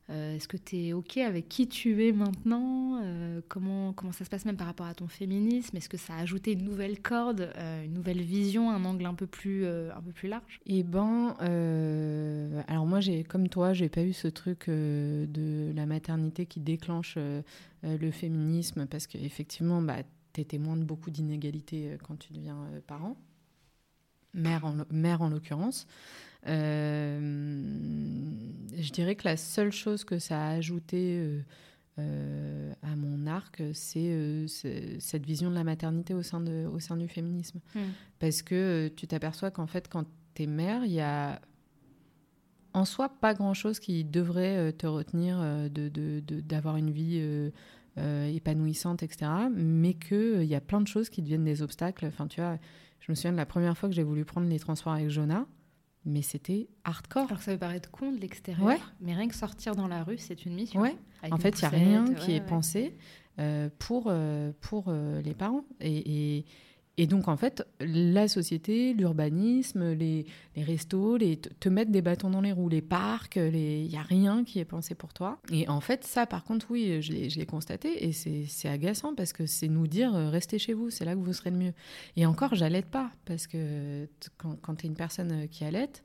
Euh, 0.09 0.37
Est-ce 0.37 0.47
que 0.47 0.57
tu 0.57 0.77
es 0.77 0.93
OK 0.93 1.17
avec 1.17 1.49
qui 1.49 1.67
tu 1.67 2.07
es 2.07 2.13
maintenant 2.13 3.01
Euh, 3.03 3.41
comment, 3.49 3.93
comment 3.93 4.13
ça 4.13 4.25
se 4.25 4.31
passe 4.31 4.45
même 4.45 4.57
par 4.57 4.67
rapport 4.67 4.87
à 4.87 4.95
ton 4.95 5.09
féminisme? 5.09 5.77
Est-ce 5.77 5.89
que 5.89 5.97
ça 5.97 6.15
a 6.15 6.21
ajouté 6.21 6.53
une 6.53 6.65
nouvelle 6.65 7.01
corde, 7.01 7.53
euh, 7.57 7.85
une 7.85 7.93
nouvelle 7.93 8.23
vision, 8.23 8.71
un 8.71 8.85
angle 8.85 9.05
un 9.07 9.15
peu 9.15 9.27
plus, 9.27 9.67
un 9.67 10.01
peu 10.01 10.13
plus 10.13 10.29
large? 10.29 10.61
Eh 10.67 10.83
ben, 10.83 11.35
alors 12.69 12.87
moi, 12.87 13.01
comme 13.29 13.49
toi, 13.49 13.73
j'ai 13.73 13.89
pas 13.89 14.03
eu 14.03 14.13
ce 14.13 14.29
truc 14.29 14.69
de 14.69 15.73
la 15.75 15.87
maternité 15.87 16.47
qui 16.47 16.61
déclenche 16.61 17.19
le 17.83 18.11
féminisme 18.11 18.87
parce 18.87 19.07
qu'effectivement, 19.07 19.83
bah, 19.83 19.99
tu 20.33 20.41
es 20.41 20.45
témoin 20.45 20.77
de 20.77 20.85
beaucoup 20.85 21.11
d'inégalités 21.11 21.97
quand 22.07 22.17
tu 22.19 22.33
deviens 22.33 22.57
parent, 22.87 23.17
mère 24.35 24.73
mère 24.91 25.23
en 25.23 25.29
l'occurrence. 25.29 25.87
Euh, 26.47 27.19
je 28.79 28.93
dirais 28.93 29.15
que 29.17 29.27
la 29.27 29.37
seule 29.37 29.73
chose 29.73 30.05
que 30.05 30.19
ça 30.19 30.41
a 30.43 30.51
ajouté 30.51 31.17
euh, 31.19 31.41
euh, 31.99 32.73
à 32.83 32.95
mon 32.97 33.27
arc, 33.27 33.63
c'est, 33.73 34.09
euh, 34.11 34.47
cette 34.99 35.25
vision 35.27 35.51
de 35.51 35.55
la 35.55 35.65
maternité 35.65 36.15
au 36.15 36.23
sein, 36.23 36.41
de, 36.41 36.67
au 36.67 36.79
sein 36.79 36.97
du 36.97 37.09
féminisme. 37.09 37.61
Parce 38.19 38.43
que 38.43 38.55
euh, 38.55 38.89
tu 38.95 39.07
t'aperçois 39.07 39.51
qu'en 39.51 39.67
fait, 39.67 39.89
quand 39.89 40.05
t'es 40.35 40.47
mère, 40.47 40.85
il 40.85 40.93
y 40.93 41.01
a 41.01 41.41
en 42.75 42.85
soi 42.85 43.09
pas 43.09 43.33
grand-chose 43.33 43.81
qui 43.81 44.05
devrait 44.05 44.73
te 44.75 44.87
retenir 44.87 45.39
euh, 45.41 45.69
de, 45.71 45.89
de- 45.89 46.21
d'avoir 46.41 46.77
une 46.77 46.91
vie 46.91 47.21
épanouissante, 47.97 49.03
etc. 49.03 49.31
Mais 49.55 49.95
qu'il 49.95 50.45
y 50.45 50.55
a 50.55 50.61
plein 50.61 50.83
de 50.83 50.87
choses 50.87 51.09
qui 51.09 51.23
deviennent 51.23 51.45
des 51.45 51.63
obstacles. 51.63 52.05
Enfin, 52.05 52.27
tu 52.27 52.43
vois, 52.43 52.59
je 53.01 53.11
me 53.11 53.15
souviens 53.15 53.33
de 53.33 53.39
la 53.39 53.47
première 53.47 53.77
fois 53.79 53.89
que 53.89 53.95
j'ai 53.95 54.03
voulu 54.03 54.27
prendre 54.27 54.47
les 54.49 54.59
transports 54.59 54.93
avec 54.93 55.09
Jonah, 55.09 55.47
mais 56.07 56.23
c'était 56.23 56.69
hardcore. 56.85 57.25
Alors 57.25 57.39
que 57.39 57.45
ça 57.45 57.53
peut 57.53 57.59
paraître 57.59 57.91
con 57.91 58.13
de 58.13 58.19
l'extérieur, 58.19 58.65
Ouais. 58.65 58.79
mais 59.01 59.15
rien 59.15 59.29
que 59.29 59.35
sortir 59.35 59.75
dans 59.75 59.89
la 59.89 60.05
rue, 60.05 60.19
c'est 60.19 60.47
une 60.47 60.55
mission. 60.55 60.81
Ouais. 60.81 60.97
En 61.31 61.37
fait, 61.37 61.61
il 61.61 61.63
n'y 61.63 61.67
a 61.67 61.69
rien 61.69 62.07
ouais, 62.07 62.15
qui 62.15 62.33
est 62.33 62.41
pensé 62.41 62.95
euh, 63.41 63.69
pour, 63.79 64.05
euh, 64.07 64.53
pour 64.61 64.85
euh, 64.89 65.21
les 65.21 65.35
parents. 65.35 65.65
Et, 65.81 66.39
et, 66.39 66.45
et 66.99 67.07
donc, 67.07 67.29
en 67.29 67.37
fait, 67.37 67.63
la 67.81 68.27
société, 68.29 68.95
l'urbanisme, 68.95 69.93
les, 69.93 70.25
les 70.57 70.63
restos, 70.63 71.17
les, 71.17 71.37
te 71.37 71.49
te 71.49 71.69
mettre 71.69 71.91
des 71.91 72.01
bâtons 72.03 72.31
dans 72.31 72.41
les 72.41 72.53
roues, 72.53 72.69
les 72.69 72.81
parcs, 72.83 73.35
les- 73.37 73.83
il 73.85 73.89
n'y 73.91 73.97
a 73.99 74.03
rien 74.03 74.45
qui 74.45 74.59
est 74.61 74.65
pensé 74.65 74.95
pour 74.95 75.13
toi. 75.13 75.39
Et 75.53 75.69
en 75.69 75.81
fait, 75.81 76.05
ça, 76.05 76.27
par 76.27 76.45
contre, 76.45 76.67
oui, 76.71 77.03
je 77.03 77.13
l'ai 77.39 77.47
constaté 77.47 78.07
et 78.07 78.13
c'est 78.13 78.69
agaçant 78.69 79.15
parce 79.15 79.33
que 79.33 79.47
c'est 79.47 79.69
nous 79.69 79.87
dire 79.87 80.15
euh, 80.15 80.31
restez 80.31 80.59
chez 80.59 80.73
vous, 80.75 80.91
c'est 80.91 81.05
là 81.05 81.15
que 81.15 81.21
vous 81.21 81.33
serez 81.33 81.51
le 81.51 81.59
mieux. 81.59 81.73
Et 82.17 82.25
encore, 82.27 82.55
j'allaite 82.55 82.87
pas 82.87 83.11
parce 83.25 83.47
que 83.47 84.09
quand, 84.39 84.57
quand 84.63 84.77
tu 84.77 84.87
es 84.87 84.89
une 84.89 84.97
personne 84.97 85.49
qui 85.49 85.65
allaite, 85.65 86.03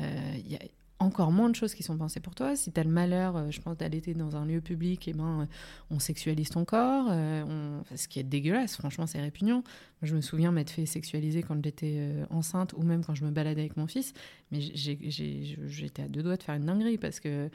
euh, 0.00 0.04
y 0.46 0.56
a 0.56 0.58
encore 1.02 1.32
moins 1.32 1.50
de 1.50 1.54
choses 1.54 1.74
qui 1.74 1.82
sont 1.82 1.96
pensées 1.96 2.20
pour 2.20 2.34
toi. 2.34 2.56
Si 2.56 2.72
tu 2.72 2.80
as 2.80 2.84
le 2.84 2.90
malheur, 2.90 3.36
euh, 3.36 3.50
je 3.50 3.60
pense, 3.60 3.76
d'allaiter 3.76 4.14
dans 4.14 4.36
un 4.36 4.46
lieu 4.46 4.60
public, 4.60 5.06
eh 5.08 5.12
ben, 5.12 5.42
euh, 5.42 5.46
on 5.90 5.98
sexualise 5.98 6.48
ton 6.50 6.64
corps, 6.64 7.08
euh, 7.10 7.44
on- 7.46 7.96
ce 7.96 8.08
qui 8.08 8.18
est 8.20 8.24
dégueulasse, 8.24 8.76
franchement, 8.76 9.06
c'est 9.06 9.20
répugnant. 9.20 9.62
Je 10.02 10.14
me 10.16 10.20
souviens 10.20 10.50
m'être 10.52 10.70
fait 10.70 10.86
sexualiser 10.86 11.42
quand 11.42 11.62
j'étais 11.62 12.10
enceinte 12.30 12.72
ou 12.76 12.82
même 12.82 13.04
quand 13.04 13.14
je 13.14 13.24
me 13.24 13.30
baladais 13.30 13.60
avec 13.60 13.76
mon 13.76 13.86
fils, 13.86 14.14
mais 14.50 14.60
j'étais 14.60 16.02
à 16.02 16.08
deux 16.08 16.22
doigts 16.22 16.36
de 16.36 16.42
faire 16.42 16.54
une 16.54 16.66
dinguerie 16.66 16.98
parce 16.98 17.20
que 17.20 17.50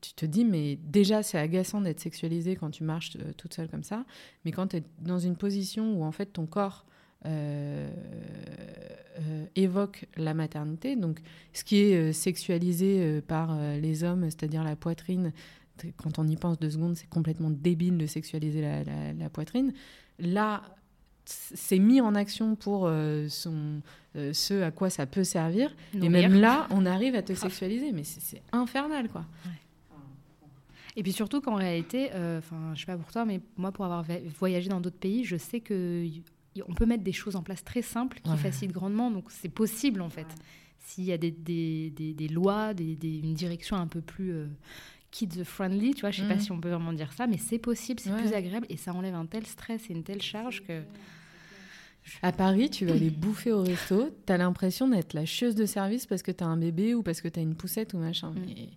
tu 0.00 0.14
te 0.14 0.26
dis, 0.26 0.44
mais 0.44 0.76
déjà, 0.82 1.22
c'est 1.22 1.38
agaçant 1.38 1.80
d'être 1.80 2.00
sexualisé 2.00 2.56
quand 2.56 2.70
tu 2.70 2.82
marches 2.82 3.16
toute 3.36 3.54
seule 3.54 3.68
comme 3.68 3.84
ça, 3.84 4.04
mais 4.44 4.50
quand 4.50 4.68
tu 4.68 4.78
es 4.78 4.82
dans 5.00 5.20
une 5.20 5.36
position 5.36 5.94
où 5.94 6.02
en 6.04 6.10
fait 6.12 6.26
ton 6.26 6.46
corps 6.46 6.84
évoque 9.54 10.06
la 10.16 10.34
maternité, 10.34 10.96
donc 10.96 11.20
ce 11.52 11.64
qui 11.64 11.78
est 11.78 11.94
euh, 11.94 12.12
sexualisé 12.12 12.96
euh, 13.00 13.20
par 13.20 13.50
euh, 13.52 13.78
les 13.78 14.02
hommes, 14.04 14.24
c'est-à-dire 14.24 14.64
la 14.64 14.76
poitrine, 14.76 15.32
quand 15.96 16.18
on 16.18 16.26
y 16.26 16.36
pense 16.36 16.58
deux 16.58 16.70
secondes, 16.70 16.96
c'est 16.96 17.08
complètement 17.08 17.50
débile 17.50 17.98
de 17.98 18.06
sexualiser 18.06 18.60
la, 18.62 18.84
la- 18.84 19.12
la 19.12 19.30
poitrine. 19.30 19.72
Là, 20.18 20.62
c'est 21.24 21.78
mis 21.78 22.00
en 22.00 22.14
action 22.14 22.56
pour 22.56 22.86
euh, 22.86 23.28
son, 23.28 23.80
euh, 24.16 24.32
ce 24.32 24.62
à 24.62 24.70
quoi 24.70 24.90
ça 24.90 25.06
peut 25.06 25.24
servir. 25.24 25.74
Et 25.94 26.08
même 26.08 26.34
là, 26.40 26.66
on 26.70 26.86
arrive 26.86 27.14
à 27.14 27.22
te 27.22 27.32
sexualiser, 27.34 27.92
mais 27.92 28.04
c'est- 28.04 28.42
infernal, 28.52 29.08
quoi. 29.08 29.24
Et 30.94 31.02
puis 31.02 31.12
surtout 31.12 31.40
qu'en 31.40 31.54
réalité, 31.54 32.10
euh, 32.12 32.38
enfin, 32.38 32.72
je 32.74 32.80
sais 32.80 32.86
pas 32.86 32.98
pour 32.98 33.10
toi, 33.10 33.24
mais 33.24 33.40
moi, 33.56 33.72
pour 33.72 33.84
avoir 33.86 34.04
voyagé 34.38 34.68
dans 34.68 34.80
d'autres 34.80 34.98
pays, 34.98 35.24
je 35.24 35.36
sais 35.38 35.60
que 35.60 36.06
on 36.68 36.74
peut 36.74 36.86
mettre 36.86 37.04
des 37.04 37.12
choses 37.12 37.36
en 37.36 37.42
place 37.42 37.64
très 37.64 37.82
simples 37.82 38.20
qui 38.22 38.30
Ouais. 38.30 38.36
facilitent 38.36 38.74
grandement. 38.74 39.10
Donc 39.10 39.30
c'est 39.30 39.48
possible 39.48 40.00
en 40.02 40.10
fait. 40.10 40.26
S'il 40.78 41.04
y 41.04 41.12
a 41.12 41.18
des, 41.18 41.30
des, 41.30 41.90
des- 41.90 42.12
des 42.12 42.28
lois, 42.28 42.74
des, 42.74 42.96
des- 42.96 43.18
une 43.20 43.34
direction 43.34 43.76
un 43.76 43.86
peu 43.86 44.00
plus 44.00 44.32
euh, 44.32 44.46
kids 45.12 45.44
friendly, 45.44 45.94
tu 45.94 46.00
vois, 46.02 46.10
je 46.10 46.22
sais 46.22 46.28
pas 46.28 46.34
Mhm. 46.34 46.40
si 46.40 46.52
on 46.52 46.60
peut 46.60 46.70
vraiment 46.70 46.92
dire 46.92 47.12
ça, 47.12 47.26
mais 47.26 47.38
c'est 47.38 47.58
possible, 47.58 48.00
c'est 48.00 48.10
Ouais. 48.10 48.20
plus 48.20 48.32
agréable 48.32 48.66
et 48.68 48.76
ça 48.76 48.92
enlève 48.92 49.14
un 49.14 49.26
tel 49.26 49.46
stress 49.46 49.88
et 49.88 49.92
une 49.92 50.02
telle 50.02 50.20
charge 50.22 50.62
que. 50.64 50.82
À 52.20 52.32
Paris, 52.32 52.68
tu 52.68 52.84
vas 52.84 52.94
aller 52.94 53.10
bouffer 53.10 53.52
au 53.52 53.62
resto, 53.62 54.10
t'as 54.26 54.36
l'impression 54.36 54.88
d'être 54.88 55.12
la 55.14 55.24
chieuse 55.24 55.54
de 55.54 55.66
service 55.66 56.06
parce 56.06 56.22
que 56.22 56.32
t'as 56.32 56.46
un 56.46 56.56
bébé 56.56 56.94
ou 56.96 57.02
parce 57.04 57.20
que 57.20 57.28
t'as 57.28 57.40
une 57.42 57.54
poussette 57.54 57.94
ou 57.94 57.98
machin. 57.98 58.30
Mm. 58.32 58.38
Mais, 58.44 58.68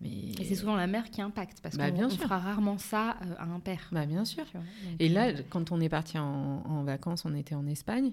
mais... 0.00 0.08
Et 0.38 0.44
c'est 0.44 0.54
souvent 0.54 0.76
la 0.76 0.86
mère 0.86 1.10
qui 1.10 1.22
impacte 1.22 1.60
parce 1.62 1.76
Bah, 1.76 1.90
qu'on 1.90 2.08
fera 2.10 2.38
rarement 2.38 2.78
ça 2.78 3.16
euh, 3.22 3.34
à 3.38 3.44
un 3.44 3.60
père. 3.60 3.88
Bah, 3.92 4.06
bien 4.06 4.24
sûr. 4.24 4.44
Donc, 4.52 4.62
Et 4.98 5.08
là, 5.08 5.28
euh, 5.28 5.42
quand 5.48 5.72
on 5.72 5.80
est 5.80 5.88
parti 5.88 6.18
en, 6.18 6.62
en 6.66 6.82
vacances, 6.84 7.24
on 7.24 7.34
était 7.34 7.54
en 7.54 7.66
Espagne. 7.66 8.12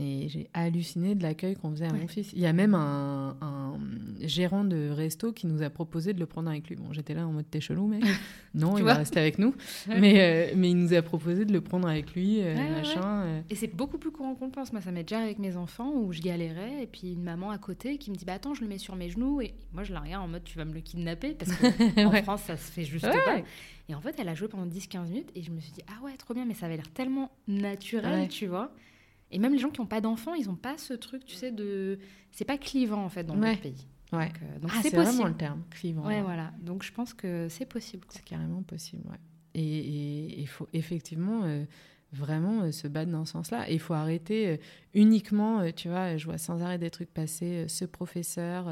Et 0.00 0.28
j'ai 0.28 0.50
halluciné 0.54 1.14
de 1.14 1.22
l'accueil 1.22 1.54
qu'on 1.54 1.70
faisait 1.70 1.86
à 1.86 1.92
mon 1.92 2.08
fils. 2.08 2.32
Il 2.32 2.40
y 2.40 2.46
a 2.46 2.52
même 2.52 2.74
un, 2.74 3.36
un 3.40 3.78
gérant 4.22 4.64
de 4.64 4.90
resto 4.90 5.32
qui 5.32 5.46
nous 5.46 5.62
a 5.62 5.70
proposé 5.70 6.12
de 6.12 6.18
le 6.18 6.26
prendre 6.26 6.50
avec 6.50 6.68
lui. 6.68 6.74
Bon, 6.74 6.92
j'étais 6.92 7.14
là 7.14 7.24
en 7.28 7.30
mode 7.32 7.48
t'es 7.48 7.60
chelou, 7.60 7.86
mec. 7.86 8.02
Non, 8.54 8.76
il 8.76 8.82
va 8.82 8.94
rester 8.94 9.20
avec 9.20 9.38
nous. 9.38 9.54
Mais, 9.88 10.50
euh, 10.50 10.54
mais 10.56 10.70
il 10.70 10.76
nous 10.76 10.94
a 10.94 11.02
proposé 11.02 11.44
de 11.44 11.52
le 11.52 11.60
prendre 11.60 11.86
avec 11.88 12.12
lui, 12.14 12.40
euh, 12.40 12.54
Ouais, 12.54 12.60
ouais, 12.60 12.70
machin. 12.70 13.22
euh. 13.24 13.40
Et 13.50 13.54
c'est 13.54 13.68
beaucoup 13.72 13.98
plus 13.98 14.10
courant 14.10 14.34
qu'on 14.34 14.50
pense. 14.50 14.72
Moi, 14.72 14.80
ça 14.82 14.90
m'est 14.90 15.04
déjà 15.04 15.20
avec 15.20 15.38
mes 15.38 15.56
enfants 15.56 15.92
où 15.94 16.12
je 16.12 16.20
galérais 16.20 16.82
et 16.82 16.86
puis 16.88 17.12
une 17.12 17.22
maman 17.22 17.50
à 17.52 17.58
côté 17.58 17.96
qui 17.98 18.10
me 18.10 18.16
dit 18.16 18.24
bah 18.24 18.32
attends, 18.34 18.54
je 18.54 18.62
le 18.62 18.68
mets 18.68 18.78
sur 18.78 18.96
mes 18.96 19.10
genoux 19.10 19.40
et 19.42 19.54
moi 19.72 19.84
je 19.84 19.92
la 19.92 20.00
regarde 20.00 20.24
en 20.24 20.28
mode 20.28 20.42
tu 20.44 20.58
vas 20.58 20.64
me 20.64 20.72
le 20.74 20.80
kidnapper 20.80 21.34
parce 21.34 21.52
qu'en. 21.54 22.10
France 22.24 22.42
ça 22.42 22.56
se 22.56 22.72
fait 22.72 22.84
juste 22.84 23.06
pas. 23.06 23.38
Et 23.88 23.94
en 23.94 24.00
fait, 24.00 24.16
elle 24.18 24.28
a 24.28 24.34
joué 24.34 24.48
pendant 24.48 24.66
10-15 24.66 25.04
minutes 25.08 25.30
et 25.36 25.42
je 25.42 25.50
me 25.52 25.60
suis 25.60 25.70
dit 25.72 25.82
ah 25.88 26.04
ouais, 26.04 26.16
trop 26.16 26.34
bien, 26.34 26.44
mais 26.46 26.54
ça 26.54 26.66
avait 26.66 26.76
l'air 26.76 26.90
tellement 26.92 27.30
naturel, 27.46 28.28
tu 28.28 28.46
vois. 28.46 28.72
Et 29.30 29.38
même 29.38 29.52
les 29.52 29.58
gens 29.58 29.70
qui 29.70 29.80
n'ont 29.80 29.86
pas 29.86 30.00
d'enfants, 30.00 30.34
ils 30.34 30.46
n'ont 30.46 30.54
pas 30.56 30.78
ce 30.78 30.94
truc, 30.94 31.24
tu 31.24 31.34
sais, 31.34 31.50
de. 31.50 31.98
C'est 32.30 32.44
pas 32.44 32.58
clivant 32.58 33.04
en 33.04 33.08
fait 33.08 33.24
dans 33.24 33.34
Ouais. 33.38 33.50
notre 33.50 33.62
pays. 33.62 33.86
Ouais. 34.12 34.26
Donc, 34.28 34.36
euh, 34.42 34.58
donc 34.60 34.70
Ah, 34.74 34.78
c'est 34.82 34.94
vraiment 34.94 35.26
le 35.26 35.34
terme, 35.34 35.62
clivant. 35.70 36.06
Ouais, 36.06 36.22
voilà. 36.22 36.52
Donc 36.60 36.82
je 36.84 36.92
pense 36.92 37.14
que 37.14 37.48
c'est 37.48 37.66
possible. 37.66 38.06
C'est 38.10 38.24
carrément 38.24 38.62
possible, 38.62 39.02
ouais. 39.08 39.18
Et 39.56 40.40
il 40.40 40.46
faut 40.48 40.68
effectivement 40.72 41.42
euh, 41.44 41.64
vraiment 42.12 42.62
euh, 42.62 42.72
se 42.72 42.86
battre 42.88 43.10
dans 43.10 43.24
ce 43.24 43.32
sens-là. 43.32 43.68
Et 43.70 43.74
il 43.74 43.80
faut 43.80 43.94
arrêter 43.94 44.48
euh, 44.48 44.56
uniquement, 44.94 45.70
tu 45.72 45.88
vois, 45.88 46.16
je 46.16 46.24
vois 46.26 46.38
sans 46.38 46.62
arrêt 46.62 46.78
des 46.78 46.90
trucs 46.90 47.12
passer, 47.12 47.66
ce 47.68 47.84
professeur 47.84 48.68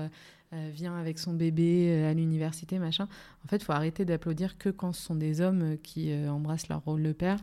euh, 0.53 0.71
vient 0.73 0.97
avec 0.97 1.19
son 1.19 1.33
bébé 1.35 1.89
euh, 1.89 2.11
à 2.11 2.15
l'université, 2.15 2.79
machin. 2.79 3.09
En 3.45 3.49
fait, 3.49 3.57
il 3.57 3.65
faut 3.65 3.73
arrêter 3.73 4.05
d'applaudir 4.05 4.59
que 4.59 4.69
quand 4.69 4.93
ce 4.93 5.03
sont 5.03 5.15
des 5.15 5.41
hommes 5.41 5.63
euh, 5.63 5.77
qui 5.83 6.13
embrassent 6.29 6.69
leur 6.69 6.85
rôle 6.85 7.03
de 7.03 7.13
père 7.13 7.41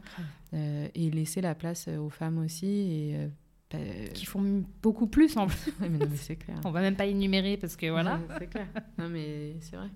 et 0.54 1.12
laisser 1.12 1.42
la 1.42 1.54
place 1.56 1.88
aux 1.88 2.10
femmes 2.10 2.40
aussi. 2.40 2.68
Et, 2.68 3.30
bah, 3.72 3.78
Qui 4.14 4.26
font 4.26 4.64
beaucoup 4.82 5.08
plus 5.08 5.38
en 5.38 5.48
plus. 5.48 5.74
mais 5.80 5.90
non, 5.90 6.08
mais 6.10 6.18
c'est 6.18 6.36
clair. 6.38 6.60
On 6.66 6.72
va 6.72 6.82
même 6.82 6.96
pas 6.96 7.06
énumérer 7.06 7.58
parce 7.58 7.76
que 7.76 7.88
voilà. 7.90 8.20
C'est 8.40 8.48
clair. 8.48 8.68
Non, 8.98 9.10
mais 9.10 9.56
c'est 9.60 9.76
vrai. 9.76 9.90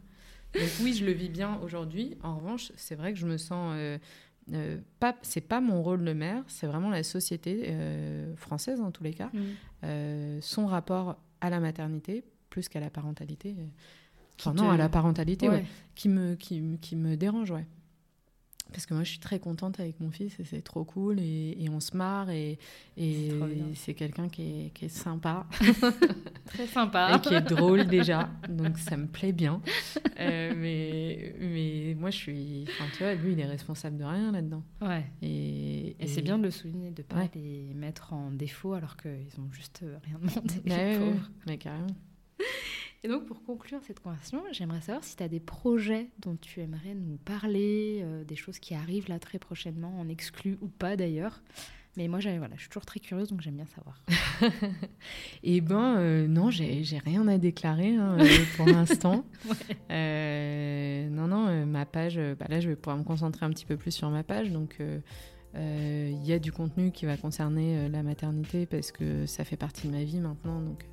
Donc 0.54 0.70
oui, 0.82 0.94
je 0.94 1.06
le 1.06 1.12
vis 1.12 1.30
bien 1.30 1.60
aujourd'hui. 1.64 2.18
En 2.22 2.38
revanche, 2.38 2.72
c'est 2.76 2.96
vrai 2.96 3.14
que 3.14 3.20
je 3.20 3.26
me 3.26 3.38
sens 3.38 3.74
euh, 3.76 3.98
euh, 4.54 4.78
pas, 5.00 5.16
c'est 5.24 5.42
pas 5.42 5.62
mon 5.62 5.82
rôle 5.82 6.04
de 6.04 6.14
mère, 6.14 6.44
c'est 6.48 6.68
vraiment 6.68 6.90
la 6.90 7.04
société 7.04 7.66
euh, 7.68 8.36
française 8.36 8.80
en 8.82 8.92
tous 8.92 9.04
les 9.04 9.14
cas, 9.14 9.32
Mm. 9.34 10.40
son 10.42 10.68
rapport 10.68 11.18
à 11.42 11.50
la 11.50 11.60
maternité 11.60 12.24
plus 12.54 12.70
qu'à 12.70 12.80
la 12.80 12.90
parentalité. 12.92 13.56
euh, 13.58 13.66
Enfin, 14.40 14.54
non, 14.54 14.70
à 14.70 14.78
la 14.78 14.90
parentalité, 14.90 15.50
ouais, 15.50 15.56
Ouais. 15.58 15.66
qui, 15.96 16.08
me, 16.10 16.36
qui, 16.36 16.60
me- 16.62 16.78
qui 16.78 16.96
me 16.96 17.16
dérange, 17.18 17.50
ouais. 17.52 17.66
Parce 18.72 18.88
que 18.88 18.94
moi, 18.96 19.04
je 19.04 19.10
suis 19.10 19.20
très 19.20 19.40
contente 19.40 19.80
avec 19.80 20.00
mon 20.00 20.10
fils 20.10 20.40
et 20.40 20.44
c'est 20.46 20.62
trop 20.64 20.84
cool 20.84 21.20
et, 21.20 21.56
et 21.60 21.70
on 21.70 21.80
se 21.80 21.96
marre 21.96 22.32
et, 22.32 22.58
et 22.98 23.30
C'est 23.76 23.94
quelqu'un 23.94 24.30
qui 24.30 24.42
est, 24.66 24.70
qui 24.74 24.86
est 24.86 24.90
sympa 24.90 25.46
Très 26.46 26.66
sympa. 26.66 27.16
et 27.16 27.22
qui 27.22 27.36
est 27.36 27.42
drôle 27.42 27.86
déjà, 27.86 28.30
donc 28.50 28.80
ça 28.80 28.98
me 28.98 29.06
plaît 29.06 29.32
bien. 29.34 29.62
Euh, 30.20 30.54
mais, 30.58 31.36
mais 31.40 31.96
moi, 32.00 32.10
je 32.10 32.18
suis. 32.18 32.66
Enfin, 32.70 32.86
tu 32.98 33.04
vois, 33.04 33.14
lui, 33.14 33.34
il 33.34 33.40
est 33.40 33.46
responsable 33.46 33.98
de 33.98 34.04
rien 34.06 34.32
là-dedans. 34.32 34.64
Ouais. 34.82 35.06
Et, 35.22 35.96
Et, 36.00 36.08
c'est 36.08 36.22
bien 36.24 36.38
de 36.40 36.44
le 36.44 36.52
souligner, 36.52 36.90
de 36.90 37.04
pas 37.04 37.18
Ouais. 37.18 37.30
les 37.36 37.74
mettre 37.76 38.14
en 38.14 38.32
défaut 38.32 38.74
alors 38.74 38.98
qu'ils 38.98 39.40
ont 39.40 39.52
juste 39.52 39.82
euh, 39.84 39.98
rien 40.06 40.18
demandé. 40.20 40.56
Bah 40.66 40.76
ouais, 40.76 41.16
mais 41.46 41.58
carrément. 41.60 41.88
Et 43.06 43.10
donc, 43.10 43.26
pour 43.26 43.44
conclure 43.44 43.82
cette 43.84 44.00
conversation, 44.00 44.42
j'aimerais 44.52 44.80
savoir 44.80 45.04
si 45.04 45.18
tu 45.18 45.24
as 45.24 45.28
des 45.28 45.42
projets 45.42 46.10
dont 46.20 46.38
tu 46.38 46.62
aimerais 46.62 46.96
nous 46.96 47.18
parler, 47.18 48.00
euh, 48.02 48.24
des 48.24 48.38
choses 48.38 48.60
qui 48.60 48.76
arrivent 48.76 49.10
là 49.10 49.20
très 49.20 49.40
prochainement, 49.40 50.00
en 50.00 50.08
exclu 50.08 50.58
ou 50.62 50.68
pas 50.68 50.96
d'ailleurs. 50.96 51.42
Mais 51.96 52.08
moi, 52.08 52.20
voilà, 52.20 52.56
je 52.56 52.62
suis 52.62 52.70
toujours 52.70 52.86
très 52.86 53.00
curieuse, 53.00 53.30
donc 53.30 53.42
j'aime 53.42 53.56
bien 53.56 53.68
savoir. 53.68 54.02
Et 55.44 55.62
ben, 55.62 55.98
euh, 55.98 56.28
non, 56.28 56.50
j'ai 56.50 56.84
rien 57.06 57.28
à 57.28 57.38
déclarer 57.38 57.96
hein, 57.96 58.18
euh, 58.20 58.28
pour 58.58 58.66
l'instant. 58.66 59.26
Ouais. 59.46 59.78
Euh, 59.92 61.10
non, 61.10 61.28
non, 61.28 61.66
ma 61.66 61.86
page, 61.86 62.18
bah 62.40 62.46
là, 62.48 62.62
je 62.62 62.70
vais 62.70 62.78
pouvoir 62.78 62.98
me 62.98 63.04
concentrer 63.04 63.46
un 63.46 63.50
petit 63.50 63.66
peu 63.66 63.76
plus 63.76 63.92
sur 63.92 64.10
ma 64.10 64.24
page. 64.24 64.52
Donc, 64.52 64.78
euh, 64.80 66.10
il 66.12 66.26
y 66.26 66.32
a 66.32 66.40
du 66.40 66.54
contenu 66.54 66.92
qui 66.92 67.06
va 67.06 67.18
concerner 67.18 67.90
la 67.90 68.04
maternité 68.04 68.66
parce 68.66 68.94
que 68.94 69.26
ça 69.26 69.44
fait 69.44 69.58
partie 69.58 69.88
de 69.88 69.92
ma 69.92 70.04
vie 70.04 70.20
maintenant. 70.20 70.62
Donc, 70.62 70.86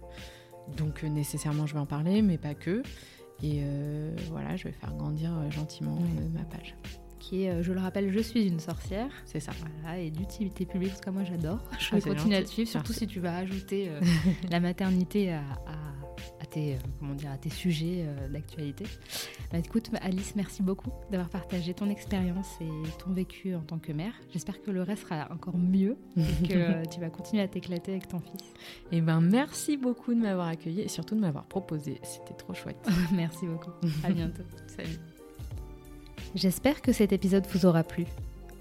donc 0.76 1.04
euh, 1.04 1.08
nécessairement, 1.08 1.66
je 1.66 1.74
vais 1.74 1.80
en 1.80 1.86
parler, 1.86 2.22
mais 2.22 2.38
pas 2.38 2.54
que. 2.54 2.82
Et 3.42 3.60
euh, 3.62 4.14
voilà, 4.30 4.56
je 4.56 4.64
vais 4.64 4.72
faire 4.72 4.92
grandir 4.94 5.30
euh, 5.32 5.50
gentiment 5.50 5.96
Oui. 6.00 6.28
ma 6.34 6.44
page. 6.44 6.74
Qui 7.18 7.44
est, 7.44 7.62
je 7.62 7.72
le 7.72 7.80
rappelle, 7.80 8.10
Je 8.10 8.18
suis 8.20 8.46
une 8.48 8.60
sorcière. 8.60 9.10
C'est 9.26 9.40
ça. 9.40 9.52
Voilà, 9.82 9.98
et 9.98 10.10
d'utilité 10.10 10.64
publique, 10.64 10.90
parce 10.90 11.00
que 11.02 11.10
moi 11.10 11.22
j'adore. 11.24 11.58
Je 11.78 11.88
Ah, 11.90 11.94
vais 11.96 12.00
c'est 12.00 12.08
continuer 12.10 12.36
à 12.36 12.42
te 12.42 12.48
suivre, 12.48 12.68
surtout 12.68 12.92
Merci. 12.92 13.00
si 13.00 13.06
tu 13.06 13.20
vas 13.20 13.36
ajouter 13.36 13.90
la 14.50 14.60
maternité 14.60 15.32
à 15.32 15.42
tes, 16.51 16.74
euh, 16.74 16.78
comment 16.98 17.14
dire, 17.14 17.30
à 17.30 17.36
tes 17.36 17.51
sujets 17.51 18.05
euh, 18.05 18.28
d'actualité. 18.28 18.84
Bah, 19.53 19.59
écoute, 19.59 19.90
Alice, 20.03 20.34
merci 20.36 20.62
beaucoup 20.62 20.90
d'avoir 21.11 21.28
partagé 21.28 21.74
ton 21.74 21.88
expérience 21.88 22.48
et 22.61 22.68
ton 23.03 23.12
vécu 23.12 23.55
en 23.55 23.61
tant 23.61 23.78
que 23.78 23.92
mère. 23.92 24.12
J'espère 24.32 24.61
que 24.62 24.70
le 24.70 24.82
reste 24.82 25.03
sera 25.03 25.28
encore 25.32 25.57
mieux 25.57 25.96
et 26.16 26.48
que 26.48 26.55
euh, 26.55 26.84
tu 26.84 27.01
vas 27.01 27.09
continuer 27.09 27.42
à 27.42 27.48
t'éclater 27.48 27.92
avec 27.92 28.09
ton 28.09 28.20
fils. 28.20 28.42
Et 28.92 29.01
ben, 29.01 29.20
merci 29.20 29.76
beaucoup 29.76 30.14
de 30.14 30.20
m'avoir 30.20 30.48
accueilli 30.48 30.80
et 30.80 30.88
surtout 30.88 31.14
de 31.14 31.20
m'avoir 31.20 31.44
proposé. 31.44 31.98
C'était 32.03 32.34
trop 32.34 32.55
chouette. 32.55 32.88
merci 33.12 33.46
beaucoup. 33.46 33.70
À 34.05 34.11
bientôt. 34.12 34.42
Salut. 34.66 34.98
J'espère 36.34 36.82
que 36.82 36.92
cet 36.92 37.12
épisode 37.12 37.46
vous 37.53 37.66
aura 37.66 37.82
plu. 37.82 38.07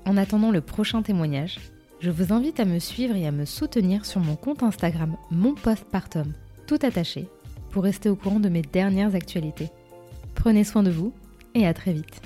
En 0.06 0.18
attendant 0.18 0.52
le 0.52 0.62
prochain 0.62 1.02
témoignage, 1.02 1.60
je 2.00 2.10
vous 2.10 2.34
invite 2.34 2.60
à 2.60 2.66
me 2.66 2.80
suivre 2.80 3.16
et 3.16 3.28
à 3.28 3.32
me 3.32 3.46
soutenir 3.46 4.06
sur 4.06 4.22
mon 4.22 4.36
compte 4.36 4.64
Instagram 4.64 5.18
Mon 5.30 5.54
Postpartum, 5.54 6.34
tout 6.66 6.80
attaché, 6.82 7.28
pour 7.72 7.84
rester 7.84 8.10
au 8.10 8.16
courant 8.16 8.40
de 8.40 8.50
mes 8.50 8.62
dernières 8.62 9.16
actualités. 9.16 9.70
Prenez 10.36 10.64
soin 10.64 10.84
de 10.84 10.92
vous 10.92 11.14
et 11.54 11.68
à 11.68 11.74
très 11.74 11.94
vite. 11.94 12.22